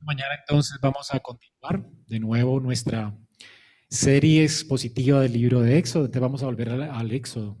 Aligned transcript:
Mañana 0.00 0.34
entonces 0.40 0.78
vamos 0.80 1.12
a 1.12 1.20
continuar 1.20 1.84
de 2.06 2.20
nuevo 2.20 2.60
nuestra 2.60 3.16
serie 3.90 4.44
expositiva 4.44 5.20
del 5.20 5.32
libro 5.32 5.60
de 5.60 5.78
Éxodo. 5.78 6.04
Entonces 6.04 6.22
vamos 6.22 6.42
a 6.42 6.46
volver 6.46 6.70
al, 6.70 7.10
Éxodo. 7.12 7.58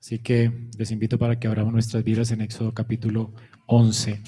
Así 0.00 0.18
que 0.18 0.52
les 0.78 0.90
invito 0.90 1.18
para 1.18 1.38
que 1.38 1.46
abramos 1.46 1.72
nuestras 1.72 2.04
vidas 2.04 2.30
en 2.30 2.40
Éxodo 2.40 2.72
capítulo 2.74 3.32
11. 3.66 4.22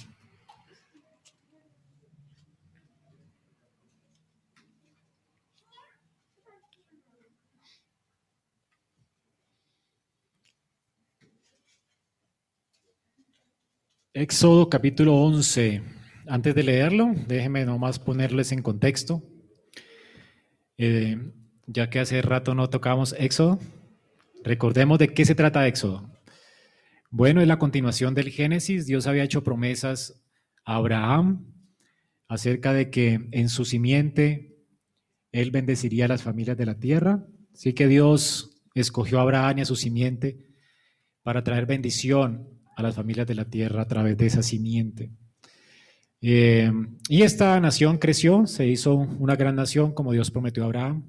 Éxodo 14.15 14.69
capítulo 14.69 15.15
11. 15.15 15.98
Antes 16.29 16.55
de 16.55 16.63
leerlo, 16.63 17.15
déjenme 17.27 17.65
nomás 17.65 17.99
ponerles 17.99 18.53
en 18.53 18.61
contexto. 18.61 19.23
Eh, 20.77 21.17
ya 21.67 21.89
que 21.89 22.01
hace 22.01 22.21
rato 22.21 22.55
no 22.55 22.69
tocamos 22.69 23.15
Éxodo, 23.19 23.59
recordemos 24.45 24.99
de 24.99 25.09
qué 25.09 25.25
se 25.25 25.35
trata 25.35 25.67
Éxodo. 25.67 26.11
Bueno, 27.11 27.41
es 27.41 27.49
la 27.49 27.59
continuación 27.59 28.15
del 28.15 28.31
Génesis. 28.31 28.87
Dios 28.87 29.07
había 29.07 29.25
hecho 29.25 29.43
promesas 29.43 30.23
a 30.67 30.77
Abraham 30.77 31.47
acerca 32.29 32.75
de 32.75 32.91
que 32.91 33.29
en 33.33 33.49
su 33.49 33.65
simiente 33.65 34.59
él 35.33 35.51
bendeciría 35.51 36.05
a 36.05 36.09
las 36.09 36.23
familias 36.23 36.59
de 36.59 36.67
la 36.67 36.79
tierra. 36.79 37.27
Así 37.55 37.73
que 37.73 37.89
Dios 37.89 38.63
escogió 38.75 39.19
a 39.19 39.23
Abraham 39.23 39.59
y 39.59 39.61
a 39.63 39.65
su 39.65 39.77
simiente 39.77 40.47
para 41.23 41.43
traer 41.43 41.65
bendición 41.65 42.49
a 42.77 42.83
las 42.83 42.97
familias 42.97 43.27
de 43.27 43.35
la 43.35 43.47
tierra 43.47 43.83
a 43.83 43.89
través 43.89 44.19
de 44.19 44.27
esa 44.27 44.43
simiente. 44.43 45.11
Eh, 46.21 46.71
y 47.09 47.23
esta 47.23 47.61
nación 47.61 47.99
creció, 47.99 48.47
se 48.47 48.67
hizo 48.67 48.95
una 48.95 49.37
gran 49.37 49.57
nación 49.57 49.93
como 49.93 50.13
Dios 50.13 50.31
prometió 50.31 50.65
a 50.65 50.67
Abraham. 50.67 51.05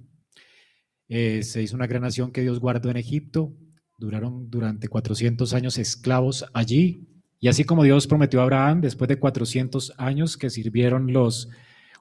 Eh, 1.08 1.42
se 1.44 1.64
hizo 1.64 1.76
una 1.76 1.88
gran 1.88 2.04
nación 2.04 2.32
que 2.32 2.42
Dios 2.42 2.60
guardó 2.60 2.90
en 2.90 2.98
Egipto. 2.98 3.54
Duraron 3.98 4.50
durante 4.50 4.88
400 4.88 5.54
años 5.54 5.78
esclavos 5.78 6.46
allí. 6.54 7.08
Y 7.40 7.48
así 7.48 7.64
como 7.64 7.84
Dios 7.84 8.06
prometió 8.06 8.42
a 8.42 8.44
Abraham, 8.44 8.82
después 8.82 9.08
de 9.08 9.18
400 9.18 9.94
años 9.98 10.38
que 10.38 10.50
sirvieron 10.50 11.12
los 11.14 11.50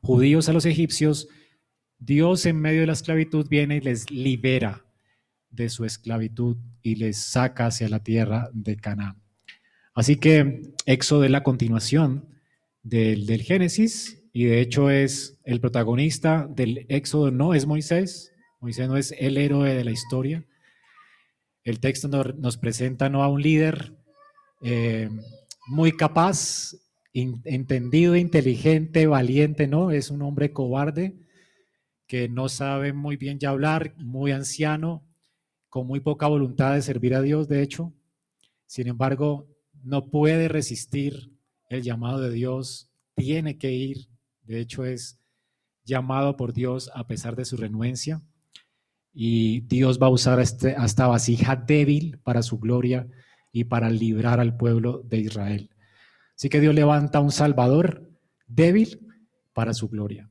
judíos 0.02 0.48
a 0.48 0.52
los 0.52 0.66
egipcios, 0.66 1.28
Dios 1.98 2.44
en 2.46 2.60
medio 2.60 2.80
de 2.80 2.86
la 2.88 2.92
esclavitud 2.92 3.48
viene 3.48 3.76
y 3.76 3.80
les 3.80 4.10
libera 4.10 4.84
de 5.50 5.68
su 5.68 5.84
esclavitud 5.84 6.56
y 6.82 6.96
les 6.96 7.16
saca 7.18 7.66
hacia 7.66 7.88
la 7.88 8.02
tierra 8.02 8.50
de 8.52 8.76
Canaán. 8.76 9.22
Así 9.94 10.16
que 10.16 10.74
Éxodo 10.86 11.24
es 11.24 11.30
la 11.30 11.42
continuación 11.42 12.37
del, 12.88 13.42
Génesis 13.42 14.22
y 14.32 14.44
de 14.44 14.60
hecho 14.60 14.90
es 14.90 15.38
el 15.44 15.60
protagonista 15.60 16.48
del 16.48 16.86
Éxodo, 16.88 17.30
no 17.30 17.54
es 17.54 17.66
Moisés, 17.66 18.32
Moisés 18.60 18.88
no 18.88 18.96
es 18.96 19.14
el 19.18 19.36
héroe 19.36 19.74
de 19.74 19.84
la 19.84 19.90
historia. 19.90 20.44
El 21.64 21.80
texto 21.80 22.08
nos, 22.08 22.56
presenta 22.56 23.08
no 23.08 23.22
a 23.22 23.28
un 23.28 23.42
líder 23.42 23.94
eh, 24.62 25.08
muy 25.66 25.92
capaz, 25.92 26.74
entendido, 27.12 28.16
inteligente, 28.16 29.06
valiente, 29.06 29.66
no, 29.66 29.90
es 29.90 30.10
un 30.10 30.22
hombre 30.22 30.52
cobarde 30.52 31.16
que 32.06 32.28
no 32.28 32.48
sabe 32.48 32.94
muy 32.94 33.16
bien 33.16 33.38
ya 33.38 33.50
hablar, 33.50 33.94
muy 33.98 34.32
anciano, 34.32 35.04
con 35.68 35.86
muy 35.86 36.00
poca 36.00 36.26
voluntad 36.26 36.74
de 36.74 36.82
servir 36.82 37.14
a 37.14 37.20
Dios, 37.20 37.48
de 37.48 37.62
hecho. 37.62 37.92
Sin 38.66 38.88
embargo, 38.88 39.46
no 39.82 40.08
puede 40.10 40.48
resistir 40.48 41.37
el 41.68 41.82
llamado 41.82 42.20
de 42.20 42.30
Dios, 42.30 42.90
tiene 43.14 43.58
que 43.58 43.72
ir, 43.72 44.08
de 44.42 44.60
hecho 44.60 44.84
es 44.84 45.20
llamado 45.84 46.36
por 46.36 46.52
Dios 46.52 46.90
a 46.94 47.06
pesar 47.06 47.36
de 47.36 47.44
su 47.44 47.56
renuencia, 47.56 48.22
y 49.12 49.60
Dios 49.60 49.98
va 50.00 50.06
a 50.06 50.10
usar 50.10 50.38
este, 50.38 50.76
a 50.76 50.84
esta 50.84 51.06
vasija 51.06 51.56
débil 51.56 52.18
para 52.22 52.42
su 52.42 52.58
gloria 52.58 53.08
y 53.52 53.64
para 53.64 53.90
librar 53.90 54.38
al 54.38 54.56
pueblo 54.56 55.02
de 55.04 55.18
Israel. 55.18 55.70
Así 56.36 56.48
que 56.48 56.60
Dios 56.60 56.74
levanta 56.74 57.20
un 57.20 57.32
Salvador 57.32 58.08
débil 58.46 59.08
para 59.52 59.74
su 59.74 59.88
gloria. 59.88 60.30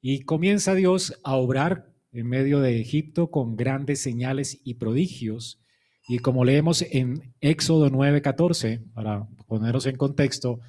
Y 0.00 0.20
comienza 0.20 0.74
Dios 0.74 1.18
a 1.24 1.34
obrar 1.34 1.92
en 2.12 2.28
medio 2.28 2.60
de 2.60 2.80
Egipto 2.80 3.30
con 3.30 3.56
grandes 3.56 4.00
señales 4.00 4.60
y 4.62 4.74
prodigios 4.74 5.60
y 6.08 6.18
como 6.18 6.44
leemos 6.44 6.82
en 6.82 7.34
Éxodo 7.40 7.90
9:14, 7.90 8.80
para 8.94 9.26
poneros 9.46 9.86
en 9.86 9.96
contexto, 9.96 10.60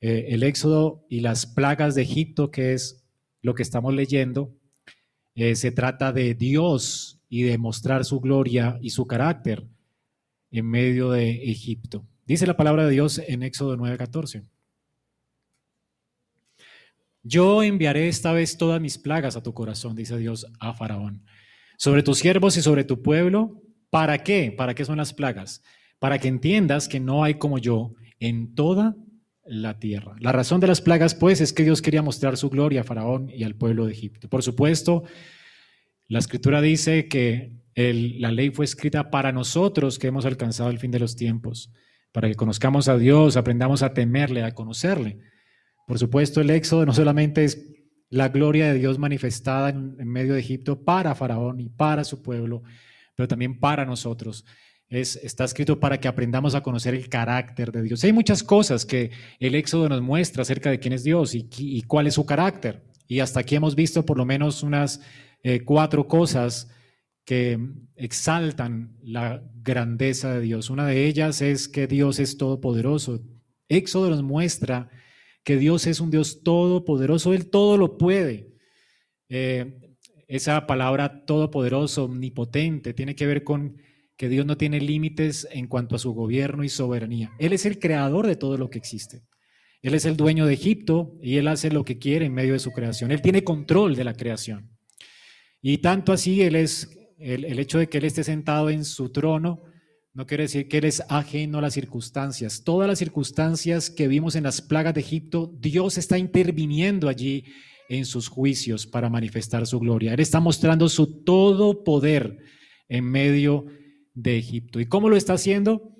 eh, 0.00 0.26
el 0.30 0.42
Éxodo 0.42 1.04
y 1.08 1.20
las 1.20 1.46
plagas 1.46 1.94
de 1.94 2.02
Egipto, 2.02 2.50
que 2.50 2.72
es 2.72 3.04
lo 3.40 3.54
que 3.54 3.62
estamos 3.62 3.94
leyendo, 3.94 4.52
eh, 5.34 5.54
se 5.54 5.70
trata 5.70 6.12
de 6.12 6.34
Dios 6.34 7.20
y 7.28 7.42
de 7.42 7.58
mostrar 7.58 8.04
su 8.04 8.20
gloria 8.20 8.78
y 8.80 8.90
su 8.90 9.06
carácter 9.06 9.66
en 10.50 10.66
medio 10.66 11.10
de 11.10 11.50
Egipto. 11.50 12.04
Dice 12.26 12.46
la 12.46 12.56
palabra 12.56 12.84
de 12.84 12.90
Dios 12.90 13.20
en 13.26 13.42
Éxodo 13.44 13.76
9:14. 13.76 14.44
Yo 17.22 17.62
enviaré 17.62 18.08
esta 18.08 18.32
vez 18.32 18.56
todas 18.56 18.80
mis 18.80 18.98
plagas 18.98 19.36
a 19.36 19.42
tu 19.42 19.52
corazón, 19.52 19.94
dice 19.94 20.16
Dios 20.16 20.46
a 20.58 20.72
Faraón, 20.72 21.24
sobre 21.76 22.02
tus 22.02 22.18
siervos 22.18 22.56
y 22.56 22.62
sobre 22.62 22.84
tu 22.84 23.02
pueblo 23.02 23.62
¿Para 23.90 24.18
qué? 24.18 24.52
¿Para 24.56 24.74
qué 24.74 24.84
son 24.84 24.98
las 24.98 25.14
plagas? 25.14 25.62
Para 25.98 26.18
que 26.18 26.28
entiendas 26.28 26.88
que 26.88 27.00
no 27.00 27.24
hay 27.24 27.34
como 27.34 27.58
yo 27.58 27.94
en 28.20 28.54
toda 28.54 28.96
la 29.44 29.78
tierra. 29.78 30.14
La 30.20 30.32
razón 30.32 30.60
de 30.60 30.66
las 30.66 30.80
plagas, 30.80 31.14
pues, 31.14 31.40
es 31.40 31.52
que 31.52 31.64
Dios 31.64 31.80
quería 31.80 32.02
mostrar 32.02 32.36
su 32.36 32.50
gloria 32.50 32.82
a 32.82 32.84
Faraón 32.84 33.30
y 33.30 33.44
al 33.44 33.54
pueblo 33.54 33.86
de 33.86 33.92
Egipto. 33.92 34.28
Por 34.28 34.42
supuesto, 34.42 35.04
la 36.06 36.18
escritura 36.18 36.60
dice 36.60 37.08
que 37.08 37.52
la 37.74 38.30
ley 38.30 38.50
fue 38.50 38.64
escrita 38.64 39.10
para 39.10 39.32
nosotros 39.32 39.98
que 39.98 40.08
hemos 40.08 40.26
alcanzado 40.26 40.70
el 40.70 40.78
fin 40.78 40.90
de 40.90 40.98
los 40.98 41.16
tiempos, 41.16 41.72
para 42.12 42.28
que 42.28 42.34
conozcamos 42.34 42.88
a 42.88 42.98
Dios, 42.98 43.36
aprendamos 43.36 43.82
a 43.82 43.94
temerle, 43.94 44.42
a 44.42 44.54
conocerle. 44.54 45.18
Por 45.86 45.98
supuesto, 45.98 46.40
el 46.40 46.50
éxodo 46.50 46.84
no 46.84 46.92
solamente 46.92 47.44
es 47.44 47.72
la 48.10 48.28
gloria 48.30 48.72
de 48.72 48.78
Dios 48.78 48.98
manifestada 48.98 49.70
en 49.70 50.08
medio 50.08 50.34
de 50.34 50.40
Egipto 50.40 50.84
para 50.84 51.14
Faraón 51.14 51.60
y 51.60 51.68
para 51.68 52.04
su 52.04 52.22
pueblo, 52.22 52.62
pero 53.18 53.26
también 53.26 53.58
para 53.58 53.84
nosotros. 53.84 54.44
Es, 54.88 55.16
está 55.16 55.44
escrito 55.44 55.80
para 55.80 55.98
que 55.98 56.06
aprendamos 56.06 56.54
a 56.54 56.62
conocer 56.62 56.94
el 56.94 57.08
carácter 57.08 57.72
de 57.72 57.82
Dios. 57.82 58.04
Hay 58.04 58.12
muchas 58.12 58.44
cosas 58.44 58.86
que 58.86 59.10
el 59.40 59.56
Éxodo 59.56 59.88
nos 59.88 60.00
muestra 60.00 60.42
acerca 60.42 60.70
de 60.70 60.78
quién 60.78 60.92
es 60.92 61.02
Dios 61.02 61.34
y, 61.34 61.82
cuál 61.88 62.06
es 62.06 62.14
su 62.14 62.24
carácter. 62.24 62.84
Y 63.08 63.18
hasta 63.18 63.40
aquí 63.40 63.56
hemos 63.56 63.74
visto 63.74 64.06
por 64.06 64.18
lo 64.18 64.24
menos 64.24 64.62
unas 64.62 65.00
eh, 65.42 65.64
cuatro 65.64 66.06
cosas 66.06 66.70
que 67.24 67.58
exaltan 67.96 68.96
la 69.02 69.42
grandeza 69.64 70.34
de 70.34 70.40
Dios. 70.40 70.70
Una 70.70 70.86
de 70.86 71.08
ellas 71.08 71.42
es 71.42 71.66
que 71.66 71.88
Dios 71.88 72.20
es 72.20 72.38
todopoderoso. 72.38 73.20
Éxodo 73.68 74.10
nos 74.10 74.22
muestra 74.22 74.90
que 75.42 75.56
Dios 75.56 75.88
es 75.88 75.98
un 75.98 76.12
Dios 76.12 76.44
todopoderoso, 76.44 77.34
Él 77.34 77.50
todo 77.50 77.78
lo 77.78 77.98
puede. 77.98 78.54
Eh, 79.28 79.87
esa 80.28 80.66
palabra 80.66 81.24
todopoderoso, 81.24 82.04
omnipotente, 82.04 82.92
tiene 82.92 83.16
que 83.16 83.26
ver 83.26 83.42
con 83.42 83.78
que 84.16 84.28
Dios 84.28 84.44
no 84.44 84.56
tiene 84.56 84.80
límites 84.80 85.48
en 85.50 85.66
cuanto 85.66 85.96
a 85.96 85.98
su 85.98 86.12
gobierno 86.12 86.64
y 86.64 86.68
soberanía. 86.68 87.32
Él 87.38 87.52
es 87.52 87.64
el 87.64 87.78
creador 87.78 88.26
de 88.26 88.36
todo 88.36 88.58
lo 88.58 88.68
que 88.68 88.78
existe. 88.78 89.22
Él 89.80 89.94
es 89.94 90.04
el 90.04 90.16
dueño 90.16 90.44
de 90.44 90.54
Egipto 90.54 91.16
y 91.22 91.36
él 91.36 91.48
hace 91.48 91.70
lo 91.70 91.84
que 91.84 91.98
quiere 91.98 92.26
en 92.26 92.34
medio 92.34 92.52
de 92.52 92.58
su 92.58 92.72
creación. 92.72 93.10
Él 93.10 93.22
tiene 93.22 93.44
control 93.44 93.94
de 93.94 94.04
la 94.04 94.14
creación. 94.14 94.76
Y 95.62 95.78
tanto 95.78 96.12
así, 96.12 96.42
él 96.42 96.56
es 96.56 96.90
el, 97.18 97.58
hecho 97.58 97.78
de 97.78 97.88
que 97.88 97.98
él 97.98 98.04
esté 98.04 98.22
sentado 98.22 98.70
en 98.70 98.84
su 98.84 99.10
trono, 99.10 99.62
no 100.12 100.26
quiere 100.26 100.44
decir 100.44 100.68
que 100.68 100.78
él 100.78 100.84
es 100.84 101.02
ajeno 101.08 101.58
a 101.58 101.62
las 101.62 101.74
circunstancias. 101.74 102.64
Todas 102.64 102.88
las 102.88 102.98
circunstancias 102.98 103.88
que 103.88 104.08
vimos 104.08 104.34
en 104.34 104.44
las 104.44 104.60
plagas 104.60 104.94
de 104.94 105.00
Egipto, 105.00 105.52
Dios 105.58 105.96
está 105.96 106.18
interviniendo 106.18 107.08
allí 107.08 107.44
en 107.88 108.04
sus 108.04 108.28
juicios 108.28 108.86
para 108.86 109.08
manifestar 109.08 109.66
su 109.66 109.80
gloria. 109.80 110.14
Él 110.14 110.20
está 110.20 110.40
mostrando 110.40 110.88
su 110.88 111.24
todo 111.24 111.84
poder 111.84 112.38
en 112.88 113.04
medio 113.04 113.66
de 114.14 114.38
Egipto. 114.38 114.80
¿Y 114.80 114.86
cómo 114.86 115.08
lo 115.08 115.16
está 115.16 115.34
haciendo? 115.34 115.96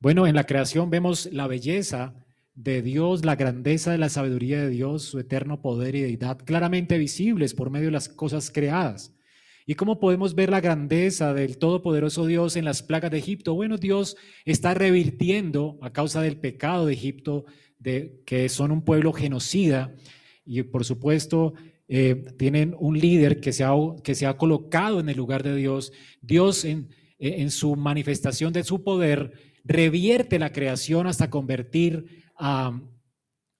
Bueno, 0.00 0.26
en 0.26 0.34
la 0.34 0.44
creación 0.44 0.90
vemos 0.90 1.28
la 1.32 1.46
belleza 1.46 2.14
de 2.54 2.82
Dios, 2.82 3.24
la 3.24 3.36
grandeza 3.36 3.92
de 3.92 3.98
la 3.98 4.08
sabiduría 4.08 4.60
de 4.60 4.70
Dios, 4.70 5.04
su 5.04 5.18
eterno 5.18 5.62
poder 5.62 5.94
y 5.94 6.02
deidad 6.02 6.38
claramente 6.38 6.98
visibles 6.98 7.54
por 7.54 7.70
medio 7.70 7.86
de 7.86 7.92
las 7.92 8.08
cosas 8.08 8.50
creadas. 8.50 9.14
¿Y 9.66 9.74
cómo 9.74 10.00
podemos 10.00 10.34
ver 10.34 10.50
la 10.50 10.60
grandeza 10.60 11.32
del 11.32 11.58
todopoderoso 11.58 12.26
Dios 12.26 12.56
en 12.56 12.64
las 12.64 12.82
plagas 12.82 13.10
de 13.10 13.18
Egipto? 13.18 13.54
Bueno, 13.54 13.76
Dios 13.78 14.16
está 14.44 14.74
revirtiendo 14.74 15.78
a 15.80 15.92
causa 15.92 16.22
del 16.22 16.38
pecado 16.38 16.86
de 16.86 16.94
Egipto, 16.94 17.44
de 17.78 18.20
que 18.26 18.48
son 18.48 18.72
un 18.72 18.82
pueblo 18.82 19.12
genocida, 19.12 19.94
y 20.50 20.64
por 20.64 20.84
supuesto 20.84 21.54
eh, 21.86 22.24
tienen 22.36 22.74
un 22.80 22.98
líder 22.98 23.38
que 23.38 23.52
se, 23.52 23.62
ha, 23.62 23.72
que 24.02 24.34
colocado 24.36 24.98
en 24.98 25.08
el 25.08 25.16
lugar 25.16 25.44
de 25.44 25.54
Dios. 25.54 25.92
Dios 26.20 26.64
en, 26.64 26.88
en 27.20 27.52
su 27.52 27.76
manifestación 27.76 28.52
de 28.52 28.64
su 28.64 28.82
poder 28.82 29.32
revierte 29.62 30.40
la 30.40 30.50
creación 30.50 31.06
hasta 31.06 31.30
convertir 31.30 32.24
a, 32.36 32.80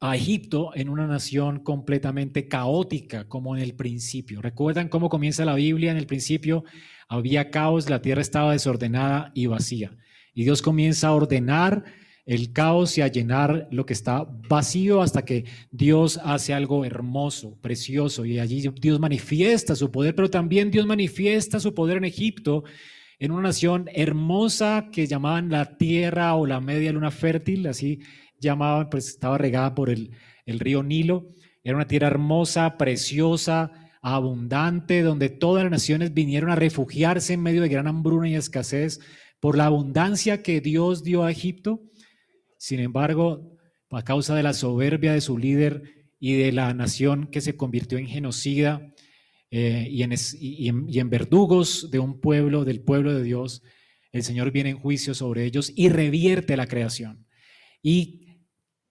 a 0.00 0.16
Egipto 0.16 0.72
en 0.74 0.88
una 0.88 1.06
nación 1.06 1.60
completamente 1.60 2.48
caótica, 2.48 3.28
como 3.28 3.56
en 3.56 3.62
el 3.62 3.76
principio. 3.76 4.42
¿Recuerdan 4.42 4.88
cómo 4.88 5.08
comienza 5.08 5.44
la 5.44 5.54
Biblia? 5.54 5.92
En 5.92 5.96
el 5.96 6.06
principio 6.06 6.64
había 7.08 7.50
caos, 7.50 7.88
la 7.88 8.02
tierra 8.02 8.20
estaba 8.20 8.50
desordenada 8.50 9.30
y 9.32 9.46
vacía. 9.46 9.96
Y 10.34 10.42
Dios 10.42 10.60
comienza 10.60 11.06
a 11.06 11.14
ordenar 11.14 11.84
el 12.30 12.52
caos 12.52 12.96
y 12.96 13.00
a 13.00 13.08
llenar 13.08 13.66
lo 13.72 13.84
que 13.84 13.92
está 13.92 14.24
vacío 14.48 15.02
hasta 15.02 15.24
que 15.24 15.46
Dios 15.72 16.20
hace 16.22 16.54
algo 16.54 16.84
hermoso, 16.84 17.58
precioso, 17.60 18.24
y 18.24 18.38
allí 18.38 18.70
Dios 18.80 19.00
manifiesta 19.00 19.74
su 19.74 19.90
poder, 19.90 20.14
pero 20.14 20.30
también 20.30 20.70
Dios 20.70 20.86
manifiesta 20.86 21.58
su 21.58 21.74
poder 21.74 21.96
en 21.96 22.04
Egipto, 22.04 22.62
en 23.18 23.32
una 23.32 23.48
nación 23.48 23.90
hermosa 23.92 24.90
que 24.92 25.08
llamaban 25.08 25.50
la 25.50 25.76
tierra 25.76 26.36
o 26.36 26.46
la 26.46 26.60
media 26.60 26.92
luna 26.92 27.10
fértil, 27.10 27.66
así 27.66 27.98
llamaban, 28.38 28.90
pues 28.90 29.08
estaba 29.08 29.36
regada 29.36 29.74
por 29.74 29.90
el, 29.90 30.12
el 30.46 30.60
río 30.60 30.84
Nilo. 30.84 31.30
Era 31.64 31.74
una 31.74 31.88
tierra 31.88 32.06
hermosa, 32.06 32.78
preciosa, 32.78 33.72
abundante, 34.02 35.02
donde 35.02 35.30
todas 35.30 35.64
las 35.64 35.72
naciones 35.72 36.14
vinieron 36.14 36.50
a 36.50 36.54
refugiarse 36.54 37.32
en 37.32 37.42
medio 37.42 37.62
de 37.62 37.68
gran 37.68 37.88
hambruna 37.88 38.28
y 38.28 38.36
escasez 38.36 39.00
por 39.40 39.56
la 39.56 39.66
abundancia 39.66 40.42
que 40.42 40.60
Dios 40.60 41.02
dio 41.02 41.24
a 41.24 41.32
Egipto. 41.32 41.82
Sin 42.60 42.78
embargo, 42.78 43.56
a 43.90 44.02
causa 44.02 44.34
de 44.34 44.42
la 44.42 44.52
soberbia 44.52 45.14
de 45.14 45.22
su 45.22 45.38
líder 45.38 46.10
y 46.18 46.34
de 46.34 46.52
la 46.52 46.74
nación 46.74 47.28
que 47.28 47.40
se 47.40 47.56
convirtió 47.56 47.96
en 47.96 48.06
genocida 48.06 48.92
eh, 49.50 49.88
y, 49.90 50.02
en, 50.02 50.12
y 50.38 50.98
en 50.98 51.08
verdugos 51.08 51.90
de 51.90 52.00
un 52.00 52.20
pueblo, 52.20 52.66
del 52.66 52.82
pueblo 52.82 53.14
de 53.14 53.22
Dios, 53.22 53.62
el 54.12 54.24
Señor 54.24 54.50
viene 54.50 54.68
en 54.68 54.78
juicio 54.78 55.14
sobre 55.14 55.46
ellos 55.46 55.72
y 55.74 55.88
revierte 55.88 56.54
la 56.58 56.66
creación. 56.66 57.26
Y 57.82 58.26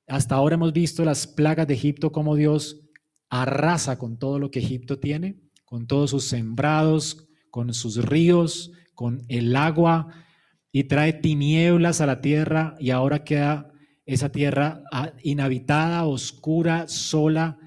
hasta 0.07 0.33
ahora 0.33 0.55
hemos 0.55 0.73
visto 0.73 1.05
las 1.05 1.27
plagas 1.27 1.67
de 1.67 1.75
Egipto, 1.75 2.11
como 2.11 2.35
Dios 2.35 2.89
arrasa 3.29 3.99
con 3.99 4.17
todo 4.17 4.39
lo 4.39 4.49
que 4.49 4.61
Egipto 4.61 4.97
tiene, 4.97 5.39
con 5.63 5.85
todos 5.85 6.09
sus 6.09 6.23
sembrados, 6.23 7.29
con 7.51 7.71
sus 7.75 8.03
ríos, 8.03 8.71
con 8.95 9.25
el 9.27 9.55
agua, 9.55 10.25
y 10.71 10.83
trae 10.85 11.13
tinieblas 11.13 12.01
a 12.01 12.05
la 12.05 12.21
tierra 12.21 12.75
y 12.79 12.91
ahora 12.91 13.23
queda 13.23 13.71
esa 14.05 14.31
tierra 14.31 14.83
ah, 14.91 15.13
inhabitada, 15.23 16.05
oscura, 16.05 16.87
sola. 16.87 17.57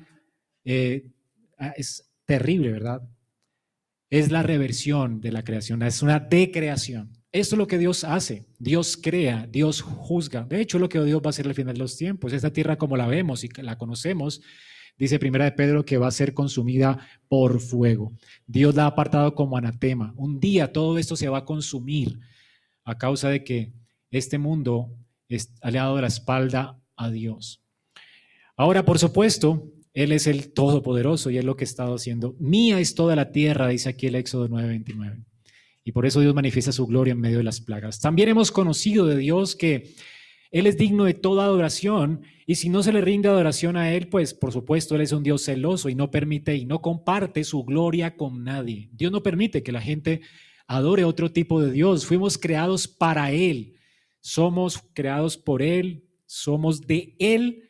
Eh, 0.65 1.11
ah, 1.59 1.73
es 1.77 2.13
terrible, 2.25 2.73
¿verdad? 2.73 3.03
Es 4.11 4.31
la 4.31 4.43
reversión 4.43 5.21
de 5.21 5.33
la 5.33 5.43
creación, 5.43 5.83
es 5.83 6.03
una 6.03 6.21
decreación. 6.21 7.13
Esto 7.33 7.55
es 7.55 7.59
lo 7.59 7.67
que 7.67 7.79
Dios 7.79 8.05
hace. 8.05 8.45
Dios 8.59 8.99
crea, 9.03 9.49
Dios 9.51 9.81
juzga. 9.81 10.45
De 10.45 10.61
hecho, 10.61 10.79
lo 10.79 10.91
que 10.91 11.03
Dios 11.03 11.23
va 11.23 11.29
a 11.29 11.31
hacer 11.31 11.47
al 11.47 11.55
final 11.55 11.73
de 11.73 11.81
los 11.81 11.97
tiempos. 11.97 12.35
Esta 12.35 12.53
tierra 12.53 12.77
como 12.77 12.95
la 12.95 13.07
vemos 13.07 13.43
y 13.43 13.49
la 13.63 13.79
conocemos, 13.79 14.43
dice 14.99 15.19
Primera 15.19 15.47
de 15.47 15.53
Pedro 15.53 15.87
que 15.87 15.97
va 15.97 16.09
a 16.09 16.11
ser 16.11 16.35
consumida 16.35 16.99
por 17.29 17.59
fuego. 17.61 18.13
Dios 18.47 18.75
la 18.75 18.85
ha 18.85 18.89
apartado 18.89 19.35
como 19.35 19.57
anatema. 19.57 20.13
Un 20.19 20.41
día 20.41 20.75
todo 20.75 20.99
esto 20.99 21.17
se 21.17 21.31
va 21.31 21.39
a 21.39 21.45
consumir 21.47 22.19
a 22.85 22.99
causa 22.99 23.29
de 23.29 23.45
que 23.45 23.73
este 24.11 24.39
mundo 24.39 24.97
ha 25.63 25.71
dado 25.71 26.01
la 26.01 26.09
espalda 26.09 26.79
a 26.97 27.11
Dios. 27.11 27.63
Ahora, 28.57 28.85
por 28.85 28.99
supuesto, 28.99 29.73
Él 29.95 30.13
es 30.13 30.27
el 30.27 30.53
Todopoderoso 30.53 31.31
y 31.31 31.39
es 31.39 31.45
lo 31.45 31.57
que 31.57 31.65
ha 31.65 31.67
estado 31.67 31.95
haciendo. 31.95 32.37
Mía 32.39 32.81
es 32.81 32.95
toda 32.95 33.17
la 33.17 33.33
tierra, 33.33 33.69
dice 33.69 33.89
aquí 33.89 34.07
el 34.07 34.15
Éxodo 34.15 34.49
9:29. 34.49 35.25
Y 35.85 35.93
por 35.93 36.07
eso 36.07 36.21
Dios 36.21 36.35
manifiesta 36.35 36.71
su 36.71 36.87
gloria 36.87 37.13
en 37.13 37.21
medio 37.21 37.39
de 37.39 37.45
las 37.45 37.61
plagas. 37.61 38.01
También 38.01 38.29
hemos 38.29 38.53
conocido 38.53 39.07
de 39.07 39.17
Dios 39.17 39.57
que 39.57 39.95
Él 40.51 40.67
es 40.67 40.77
digno 40.77 41.05
de 41.05 41.15
toda 41.15 41.45
adoración 41.45 42.23
y 42.47 42.57
si 42.57 42.69
no 42.69 42.83
se 42.83 42.93
le 42.93 43.01
rinde 43.01 43.29
adoración 43.29 43.77
a 43.77 43.93
Él, 43.93 44.09
pues 44.09 44.35
por 44.35 44.53
supuesto 44.53 44.95
Él 44.95 45.01
es 45.01 45.13
un 45.13 45.23
Dios 45.23 45.45
celoso 45.45 45.89
y 45.89 45.95
no 45.95 46.11
permite 46.11 46.55
y 46.57 46.67
no 46.67 46.81
comparte 46.83 47.43
su 47.43 47.65
gloria 47.65 48.17
con 48.17 48.45
nadie. 48.45 48.91
Dios 48.93 49.11
no 49.11 49.23
permite 49.23 49.63
que 49.63 49.73
la 49.73 49.81
gente 49.81 50.21
adore 50.67 51.05
otro 51.05 51.33
tipo 51.33 51.61
de 51.61 51.73
Dios. 51.73 52.07
Fuimos 52.07 52.39
creados 52.39 52.89
para 52.89 53.31
Él. 53.33 53.77
Somos 54.21 54.83
creados 54.95 55.37
por 55.37 55.63
Él, 55.63 56.09
somos 56.27 56.81
de 56.81 57.17
Él 57.19 57.69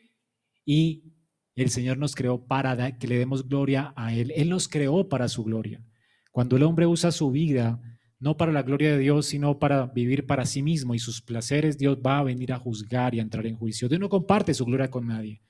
y 0.66 1.14
el 1.56 1.70
Señor 1.70 1.96
nos 1.96 2.14
creó 2.14 2.46
para 2.46 2.98
que 2.98 3.06
le 3.06 3.18
demos 3.18 3.48
gloria 3.48 3.94
a 3.96 4.14
Él. 4.14 4.32
Él 4.36 4.50
nos 4.50 4.68
creó 4.68 5.08
para 5.08 5.28
su 5.28 5.44
gloria. 5.44 5.82
Cuando 6.30 6.56
el 6.56 6.62
hombre 6.62 6.86
usa 6.86 7.10
su 7.10 7.30
vida 7.30 7.80
no 8.18 8.36
para 8.36 8.52
la 8.52 8.62
gloria 8.62 8.92
de 8.92 8.98
Dios, 8.98 9.26
sino 9.26 9.58
para 9.58 9.86
vivir 9.86 10.26
para 10.26 10.46
sí 10.46 10.62
mismo 10.62 10.94
y 10.94 11.00
sus 11.00 11.20
placeres, 11.20 11.76
Dios 11.76 11.98
va 12.06 12.18
a 12.18 12.22
venir 12.22 12.52
a 12.52 12.58
juzgar 12.58 13.14
y 13.14 13.18
a 13.18 13.22
entrar 13.22 13.46
en 13.46 13.56
juicio. 13.56 13.88
Dios 13.88 14.00
no 14.00 14.08
comparte 14.08 14.54
su 14.54 14.64
gloria 14.64 14.90
con 14.90 15.08
nadie. 15.08 15.42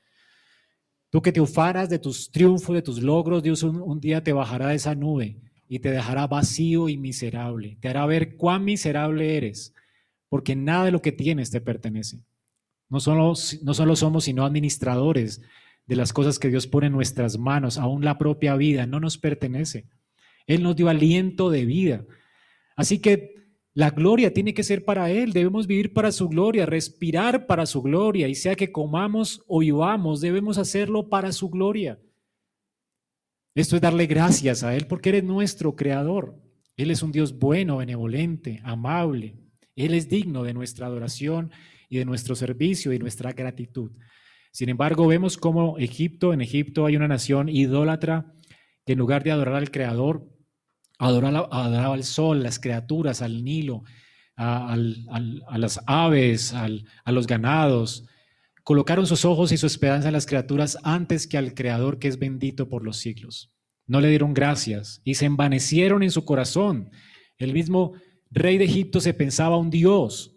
Tú 1.11 1.21
que 1.21 1.33
te 1.33 1.41
ufaras 1.43 1.91
de 1.91 1.99
tus 1.99 2.31
triunfos, 2.31 2.75
de 2.75 2.81
tus 2.81 3.03
logros, 3.03 3.43
Dios 3.43 3.63
un, 3.63 4.01
día 4.01 4.25
te 4.25 4.33
bajará 4.33 4.69
de 4.69 4.77
esa 4.77 4.95
nube 4.95 5.39
y 5.73 5.79
te 5.79 5.91
dejará 5.91 6.27
vacío 6.27 6.91
y 6.91 6.99
miserable. 6.99 7.79
Te 7.81 7.89
hará 7.89 8.05
ver 8.05 8.37
cuán 8.37 8.63
miserable 8.63 9.39
eres, 9.39 9.73
porque 10.29 10.55
nada 10.55 10.85
de 10.85 10.91
lo 10.91 11.01
que 11.01 11.13
tienes 11.13 11.51
te 11.51 11.63
pertenece. 11.63 12.27
No 12.91 13.01
solo, 13.01 13.33
no 13.63 13.73
solo 13.73 13.97
somos 13.97 14.25
sino 14.25 14.45
administradores 14.45 15.41
de 15.87 15.97
las 15.97 16.13
cosas 16.13 16.39
que 16.39 16.51
Dios 16.51 16.67
pone 16.67 16.89
en 16.89 16.93
nuestras 16.93 17.39
manos, 17.39 17.79
aún 17.79 18.05
la 18.05 18.19
propia 18.19 18.55
vida 18.55 18.85
no 18.85 19.01
nos 19.01 19.17
pertenece. 19.17 19.87
Él 20.47 20.63
nos 20.63 20.77
dio 20.77 20.91
aliento 20.91 21.49
de 21.49 21.65
vida. 21.65 22.05
Así 22.77 22.99
que 22.99 23.35
la 23.73 23.89
gloria 23.89 24.35
tiene 24.35 24.53
que 24.53 24.65
ser 24.65 24.85
para 24.85 25.11
Él, 25.11 25.33
debemos 25.33 25.67
vivir 25.67 25.95
para 25.95 26.13
su 26.13 26.29
gloria, 26.29 26.67
respirar 26.67 27.47
para 27.47 27.65
su 27.65 27.81
gloria, 27.81 28.29
y 28.29 28.35
sea 28.35 28.57
que 28.57 28.73
comamos 28.73 29.43
o 29.47 29.61
vivamos, 29.61 30.21
debemos 30.21 30.59
hacerlo 30.59 31.09
para 31.09 31.33
su 31.33 31.49
gloria. 31.49 31.99
Esto 33.55 33.77
es 33.77 33.83
darle 33.83 34.07
gracias 34.07 34.63
a 34.63 34.75
Él 34.75 34.87
porque 34.87 35.11
Él 35.11 35.17
es 35.17 35.25
nuestro 35.25 35.77
creador. 35.77 36.41
Él 36.77 36.91
es 36.91 37.03
un 37.03 37.13
Dios 37.13 37.39
bueno, 37.39 37.79
benevolente, 37.79 38.61
amable. 38.65 39.37
Él 39.77 39.95
es 39.95 40.09
digno 40.09 40.43
de 40.43 40.55
nuestra 40.55 40.87
adoración 40.87 41.51
y 41.89 41.99
de 41.99 42.05
nuestro 42.07 42.35
servicio 42.35 42.93
y 42.93 42.99
nuestra 42.99 43.33
gratitud. 43.33 43.93
Sin 44.53 44.69
embargo, 44.69 45.07
vemos 45.07 45.37
cómo 45.37 45.79
Egipto, 45.79 46.33
en 46.33 46.41
Egipto 46.41 46.87
hay 46.87 46.97
una 46.97 47.09
nación 47.09 47.49
idólatra 47.49 48.35
que 48.87 48.93
en 48.93 48.99
lugar 48.99 49.23
de 49.23 49.31
adorar 49.31 49.57
al 49.57 49.71
Creador, 49.71 50.29
adoraba, 50.99 51.93
al 51.93 52.05
sol, 52.05 52.43
las 52.43 52.59
criaturas, 52.59 53.23
al 53.23 53.45
Nilo, 53.45 53.83
a, 54.37 54.77
las 54.77 55.81
aves, 55.87 56.55
a 56.55 57.13
los 57.13 57.27
ganados. 57.27 58.07
Colocaron 58.65 59.07
sus 59.07 59.25
ojos 59.25 59.51
y 59.51 59.57
su 59.57 59.67
esperanza 59.67 60.09
en 60.09 60.15
las 60.15 60.27
criaturas 60.27 60.79
antes 60.85 61.27
que 61.27 61.37
al 61.37 61.55
Creador 61.55 61.99
que 61.99 62.09
es 62.09 62.19
bendito 62.19 62.69
por 62.69 62.85
los 62.85 62.99
siglos. 62.99 63.53
No 63.87 64.01
le 64.01 64.09
dieron 64.09 64.35
gracias 64.35 65.01
y 65.05 65.15
se 65.15 65.27
envanecieron 65.27 66.03
en 66.03 66.13
su 66.13 66.25
corazón. 66.25 66.91
El 67.39 67.53
mismo 67.53 67.95
rey 68.31 68.59
de 68.59 68.65
Egipto 68.65 69.01
se 69.01 69.15
pensaba 69.15 69.57
un 69.57 69.71
Dios. 69.71 70.37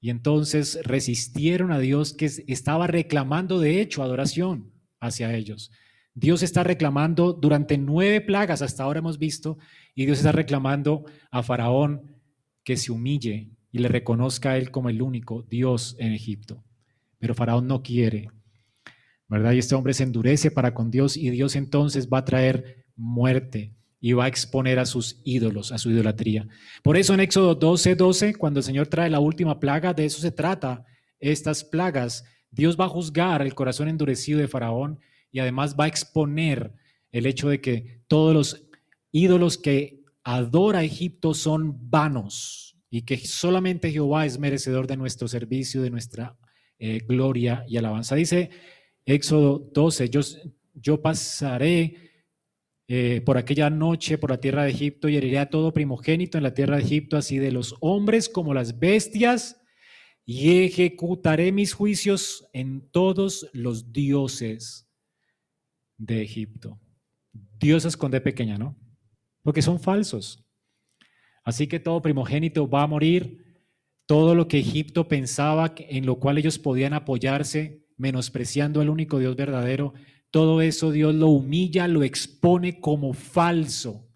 Y 0.00 0.10
entonces 0.10 0.78
resistieron 0.84 1.72
a 1.72 1.80
Dios 1.80 2.12
que 2.12 2.30
estaba 2.46 2.86
reclamando 2.86 3.58
de 3.58 3.80
hecho 3.80 4.02
adoración 4.02 4.72
hacia 5.00 5.34
ellos. 5.34 5.72
Dios 6.14 6.42
está 6.42 6.62
reclamando 6.62 7.32
durante 7.32 7.76
nueve 7.76 8.20
plagas, 8.20 8.62
hasta 8.62 8.84
ahora 8.84 9.00
hemos 9.00 9.18
visto, 9.18 9.58
y 9.94 10.06
Dios 10.06 10.18
está 10.18 10.32
reclamando 10.32 11.04
a 11.30 11.42
Faraón 11.42 12.16
que 12.64 12.76
se 12.76 12.92
humille 12.92 13.50
y 13.70 13.78
le 13.80 13.88
reconozca 13.88 14.52
a 14.52 14.56
él 14.56 14.70
como 14.70 14.88
el 14.88 15.02
único 15.02 15.42
Dios 15.42 15.96
en 15.98 16.12
Egipto. 16.12 16.64
Pero 17.18 17.34
Faraón 17.34 17.66
no 17.66 17.82
quiere, 17.82 18.30
¿verdad? 19.28 19.52
Y 19.52 19.58
este 19.58 19.74
hombre 19.74 19.94
se 19.94 20.02
endurece 20.02 20.50
para 20.50 20.74
con 20.74 20.90
Dios 20.90 21.16
y 21.16 21.30
Dios 21.30 21.56
entonces 21.56 22.08
va 22.08 22.18
a 22.18 22.24
traer 22.24 22.86
muerte 22.94 23.74
y 24.00 24.12
va 24.12 24.24
a 24.24 24.28
exponer 24.28 24.78
a 24.78 24.86
sus 24.86 25.20
ídolos, 25.24 25.72
a 25.72 25.78
su 25.78 25.90
idolatría. 25.90 26.46
Por 26.82 26.96
eso 26.96 27.14
en 27.14 27.20
Éxodo 27.20 27.54
12, 27.54 27.96
12, 27.96 28.34
cuando 28.34 28.60
el 28.60 28.64
Señor 28.64 28.86
trae 28.86 29.10
la 29.10 29.20
última 29.20 29.58
plaga, 29.58 29.94
de 29.94 30.04
eso 30.04 30.20
se 30.20 30.30
trata, 30.30 30.84
estas 31.18 31.64
plagas, 31.64 32.24
Dios 32.50 32.76
va 32.78 32.84
a 32.84 32.90
juzgar 32.90 33.42
el 33.42 33.54
corazón 33.54 33.88
endurecido 33.88 34.38
de 34.38 34.48
Faraón 34.48 35.00
y 35.32 35.40
además 35.40 35.76
va 35.78 35.84
a 35.84 35.88
exponer 35.88 36.72
el 37.10 37.26
hecho 37.26 37.48
de 37.48 37.60
que 37.60 38.02
todos 38.08 38.34
los 38.34 38.68
ídolos 39.12 39.58
que 39.58 40.04
adora 40.22 40.84
Egipto 40.84 41.34
son 41.34 41.90
vanos 41.90 42.76
y 42.90 43.02
que 43.02 43.16
solamente 43.18 43.90
Jehová 43.90 44.26
es 44.26 44.38
merecedor 44.38 44.86
de 44.86 44.96
nuestro 44.96 45.28
servicio, 45.28 45.82
de 45.82 45.90
nuestra 45.90 46.36
eh, 46.78 47.00
gloria 47.06 47.64
y 47.68 47.76
alabanza. 47.76 48.14
Dice 48.14 48.50
Éxodo 49.04 49.58
12, 49.72 50.10
yo, 50.10 50.20
yo 50.74 51.00
pasaré 51.00 52.06
eh, 52.88 53.20
por 53.24 53.36
aquella 53.36 53.68
noche 53.68 54.16
por 54.16 54.30
la 54.30 54.40
tierra 54.40 54.64
de 54.64 54.70
Egipto 54.70 55.08
y 55.08 55.16
heriré 55.16 55.38
a 55.38 55.50
todo 55.50 55.72
primogénito 55.72 56.38
en 56.38 56.44
la 56.44 56.54
tierra 56.54 56.76
de 56.76 56.82
Egipto, 56.82 57.16
así 57.16 57.38
de 57.38 57.50
los 57.50 57.74
hombres 57.80 58.28
como 58.28 58.54
las 58.54 58.78
bestias, 58.78 59.60
y 60.24 60.64
ejecutaré 60.64 61.50
mis 61.52 61.72
juicios 61.72 62.48
en 62.52 62.88
todos 62.90 63.48
los 63.52 63.92
dioses 63.92 64.88
de 65.98 66.22
Egipto. 66.22 66.80
Dios 67.58 67.84
esconde 67.84 68.20
pequeña, 68.20 68.58
¿no? 68.58 68.76
Porque 69.42 69.62
son 69.62 69.80
falsos. 69.80 70.44
Así 71.44 71.68
que 71.68 71.80
todo 71.80 72.02
primogénito 72.02 72.68
va 72.68 72.82
a 72.82 72.88
morir. 72.88 73.45
Todo 74.06 74.34
lo 74.34 74.48
que 74.48 74.58
Egipto 74.58 75.08
pensaba 75.08 75.74
en 75.76 76.06
lo 76.06 76.16
cual 76.16 76.38
ellos 76.38 76.58
podían 76.58 76.94
apoyarse 76.94 77.84
menospreciando 77.96 78.80
al 78.80 78.90
único 78.90 79.18
Dios 79.18 79.36
verdadero, 79.36 79.94
todo 80.30 80.60
eso 80.60 80.92
Dios 80.92 81.14
lo 81.14 81.28
humilla, 81.28 81.88
lo 81.88 82.04
expone 82.04 82.80
como 82.80 83.14
falso. 83.14 84.08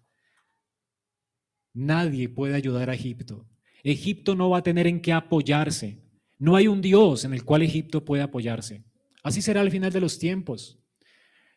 Nadie 1.73 2.29
puede 2.29 2.55
ayudar 2.55 2.89
a 2.89 2.93
Egipto. 2.93 3.47
Egipto 3.83 4.35
no 4.35 4.49
va 4.49 4.59
a 4.59 4.63
tener 4.63 4.87
en 4.87 5.01
qué 5.01 5.13
apoyarse. 5.13 6.03
No 6.37 6.55
hay 6.55 6.67
un 6.67 6.81
Dios 6.81 7.25
en 7.25 7.33
el 7.33 7.43
cual 7.43 7.63
Egipto 7.63 8.05
pueda 8.05 8.25
apoyarse. 8.25 8.83
Así 9.23 9.41
será 9.41 9.61
al 9.61 9.71
final 9.71 9.91
de 9.91 10.01
los 10.01 10.19
tiempos. 10.19 10.79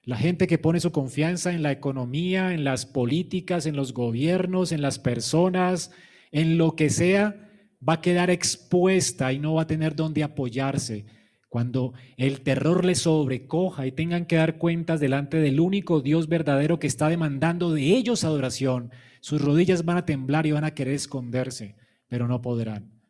La 0.03 0.17
gente 0.17 0.47
que 0.47 0.59
pone 0.59 0.81
su 0.81 0.93
confianza 0.93 1.53
en 1.53 1.63
la 1.63 1.73
economía, 1.73 2.53
en 2.53 2.65
las 2.65 2.85
políticas, 2.85 3.65
en 3.65 3.77
los 3.77 3.95
gobiernos, 3.95 4.73
en 4.73 4.83
las 4.83 4.99
personas, 4.99 5.91
en 6.31 6.59
lo 6.59 6.77
que 6.77 6.91
sea, 6.91 7.51
va 7.87 7.95
a 7.95 8.01
quedar 8.01 8.31
expuesta 8.31 9.33
y 9.33 9.39
no 9.39 9.55
va 9.55 9.63
a 9.63 9.67
tener 9.67 9.95
dónde 9.95 10.23
apoyarse. 10.23 11.05
Cuando 11.49 11.93
el 12.17 12.41
terror 12.41 12.85
le 12.85 12.95
sobrecoja 12.95 13.87
y 13.87 13.93
tengan 13.93 14.27
que 14.27 14.37
dar 14.37 14.59
cuentas 14.59 14.99
delante 15.01 15.37
del 15.37 15.61
único 15.61 16.01
Dios 16.01 16.29
verdadero 16.29 16.79
que 16.79 16.87
está 16.87 17.09
demandando 17.09 17.73
de 17.73 17.83
ellos 17.83 18.25
adoración, 18.25 18.91
sus 19.21 19.41
rodillas 19.41 19.85
van 19.85 19.99
a 19.99 20.05
temblar 20.05 20.47
y 20.47 20.53
van 20.53 20.65
a 20.65 20.75
querer 20.75 20.95
esconderse, 20.95 21.77
pero 22.09 22.27
no 22.27 22.43
podrán. 22.43 23.01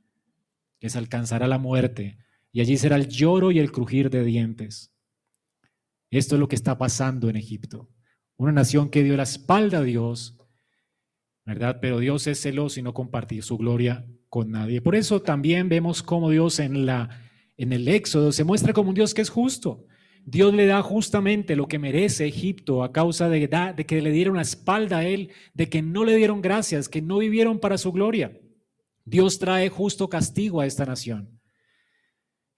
Les 0.80 0.94
alcanzará 0.96 1.46
la 1.46 1.58
muerte 1.58 2.18
y 2.52 2.60
allí 2.60 2.76
será 2.76 2.96
el 2.96 3.08
lloro 3.08 3.50
y 3.50 3.58
el 3.58 3.72
crujir 3.72 4.10
de 4.10 4.24
dientes. 4.24 4.92
Esto 6.10 6.36
es 6.36 6.40
lo 6.40 6.48
que 6.48 6.54
está 6.54 6.76
pasando 6.76 7.30
en 7.30 7.36
Egipto. 7.36 7.88
Una 8.36 8.52
nación 8.52 8.90
que 8.90 9.02
dio 9.02 9.16
la 9.16 9.22
espalda 9.22 9.78
a 9.78 9.82
Dios, 9.82 10.36
¿verdad? 11.46 11.78
Pero 11.80 11.98
Dios 11.98 12.26
es 12.26 12.42
celoso 12.42 12.78
y 12.78 12.82
no 12.82 12.92
compartir 12.92 13.42
su 13.42 13.56
gloria 13.56 14.06
Por 14.82 14.96
eso 14.96 15.22
también 15.22 15.68
vemos 15.68 16.02
cómo 16.02 16.30
Dios 16.30 16.58
en 16.58 16.88
el 17.56 17.88
Éxodo 17.88 18.32
se 18.32 18.42
muestra 18.42 18.72
como 18.72 18.88
un 18.88 18.94
Dios 18.94 19.14
que 19.14 19.22
es 19.22 19.30
justo. 19.30 19.86
Dios 20.26 20.54
le 20.54 20.66
da 20.66 20.82
justamente 20.82 21.54
lo 21.54 21.68
que 21.68 21.78
merece 21.78 22.26
Egipto 22.26 22.82
a 22.82 22.92
causa 22.92 23.28
de, 23.28 23.46
de 23.76 23.86
que 23.86 24.02
le 24.02 24.10
dieron 24.10 24.36
la 24.36 24.42
espalda 24.42 24.98
a 24.98 25.06
él, 25.06 25.30
de 25.52 25.68
que 25.68 25.82
no 25.82 26.04
le 26.04 26.16
dieron 26.16 26.40
gracias, 26.40 26.88
que 26.88 27.02
no 27.02 27.18
vivieron 27.18 27.60
para 27.60 27.78
su 27.78 27.92
gloria. 27.92 28.36
Dios 29.04 29.38
trae 29.38 29.68
justo 29.68 30.08
castigo 30.08 30.60
a 30.60 30.66
esta 30.66 30.84
nación. 30.86 31.40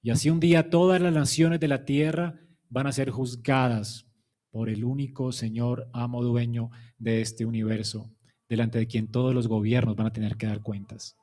Y 0.01 0.11
así 0.11 0.31
un 0.31 0.41
día 0.41 0.71
todas 0.71 1.03
las 1.03 1.13
naciones 1.13 1.59
de 1.59 1.69
la 1.69 1.85
tierra 1.85 2.41
van 2.69 2.87
a 2.87 2.93
ser 2.93 3.11
juzgadas 3.11 4.07
por 4.51 4.71
el 4.71 4.85
único 4.85 5.33
Señor, 5.33 5.91
amo, 5.93 6.23
dueño 6.23 6.71
de 6.99 7.21
este 7.21 7.45
universo, 7.45 8.11
delante 8.49 8.79
de 8.79 8.87
quien 8.87 9.09
todos 9.09 9.35
los 9.35 9.49
gobiernos 9.49 9.97
van 9.97 10.07
a 10.07 10.13
tener 10.13 10.37
que 10.37 10.47
dar 10.47 10.63
cuentas. 10.63 11.17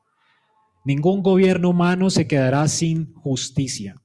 Ningún 0.86 1.24
gobierno 1.24 1.70
humano 1.70 2.10
se 2.10 2.28
quedará 2.28 2.68
sin 2.68 3.14
justicia. 3.14 3.96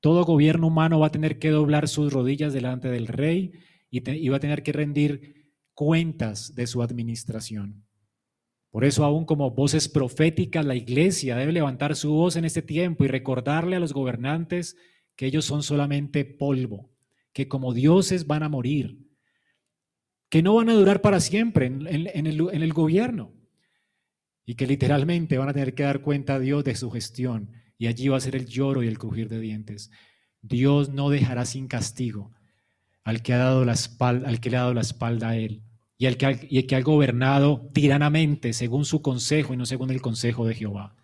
Todo 0.00 0.24
gobierno 0.24 0.66
humano 0.66 1.00
va 1.00 1.08
a 1.08 1.12
tener 1.12 1.38
que 1.38 1.50
doblar 1.50 1.88
sus 1.88 2.12
rodillas 2.12 2.52
delante 2.52 2.88
del 2.88 3.06
rey 3.06 3.52
y, 3.90 4.28
va 4.28 4.36
a 4.36 4.40
tener 4.40 4.62
que 4.62 4.72
rendir 4.72 5.52
cuentas 5.74 6.54
de 6.54 6.66
su 6.66 6.82
administración. 6.82 7.84
Por 8.70 8.84
eso, 8.84 9.04
aún 9.04 9.24
como 9.24 9.50
voces 9.52 9.88
proféticas, 9.88 10.64
la 10.64 10.74
iglesia 10.74 11.36
debe 11.36 11.52
levantar 11.52 11.96
su 11.96 12.12
voz 12.12 12.36
en 12.36 12.44
este 12.44 12.62
tiempo 12.62 13.04
y 13.04 13.08
recordarle 13.08 13.76
a 13.76 13.80
los 13.80 13.92
gobernantes 13.92 14.76
que 15.16 15.26
ellos 15.26 15.44
son 15.44 15.62
solamente 15.62 16.24
polvo, 16.24 16.92
que 17.32 17.48
como 17.48 17.72
dioses 17.72 18.26
van 18.26 18.42
a 18.42 18.48
morir, 18.48 18.98
que 20.28 20.42
no 20.42 20.54
van 20.56 20.68
a 20.68 20.74
durar 20.74 21.00
para 21.00 21.20
siempre 21.20 21.66
en, 21.66 22.26
el, 22.26 22.72
gobierno 22.72 23.37
y 24.48 24.54
que 24.54 24.66
literalmente 24.66 25.36
van 25.36 25.50
a 25.50 25.52
tener 25.52 25.74
que 25.74 25.82
dar 25.82 26.00
cuenta 26.00 26.36
a 26.36 26.38
Dios 26.38 26.64
de 26.64 26.74
su 26.74 26.90
gestión 26.90 27.50
y 27.76 27.86
allí 27.86 28.08
va 28.08 28.16
a 28.16 28.20
ser 28.20 28.34
el 28.34 28.46
lloro 28.46 28.82
y 28.82 28.88
el 28.88 28.96
crujir 28.96 29.28
de 29.28 29.40
dientes. 29.40 29.90
Dios 30.40 30.88
no 30.88 31.10
dejará 31.10 31.44
sin 31.44 31.68
castigo 31.68 32.32
al 33.04 33.20
que, 33.20 33.34
ha 33.34 33.36
dado 33.36 33.66
la 33.66 33.74
espalda, 33.74 34.26
al 34.26 34.40
que 34.40 34.48
le 34.48 34.56
ha 34.56 34.60
dado 34.60 34.72
la 34.72 34.80
espalda 34.80 35.28
a 35.28 35.36
Él 35.36 35.60
y 35.98 36.06
al 36.06 36.16
que, 36.16 36.66
que 36.66 36.76
ha 36.76 36.80
gobernado 36.80 37.68
tiranamente 37.74 38.54
según 38.54 38.86
su 38.86 39.02
consejo 39.02 39.52
y 39.52 39.58
no 39.58 39.66
según 39.66 39.90
el 39.90 40.00
consejo 40.00 40.46
de 40.46 40.54
Jehová. 40.54 40.96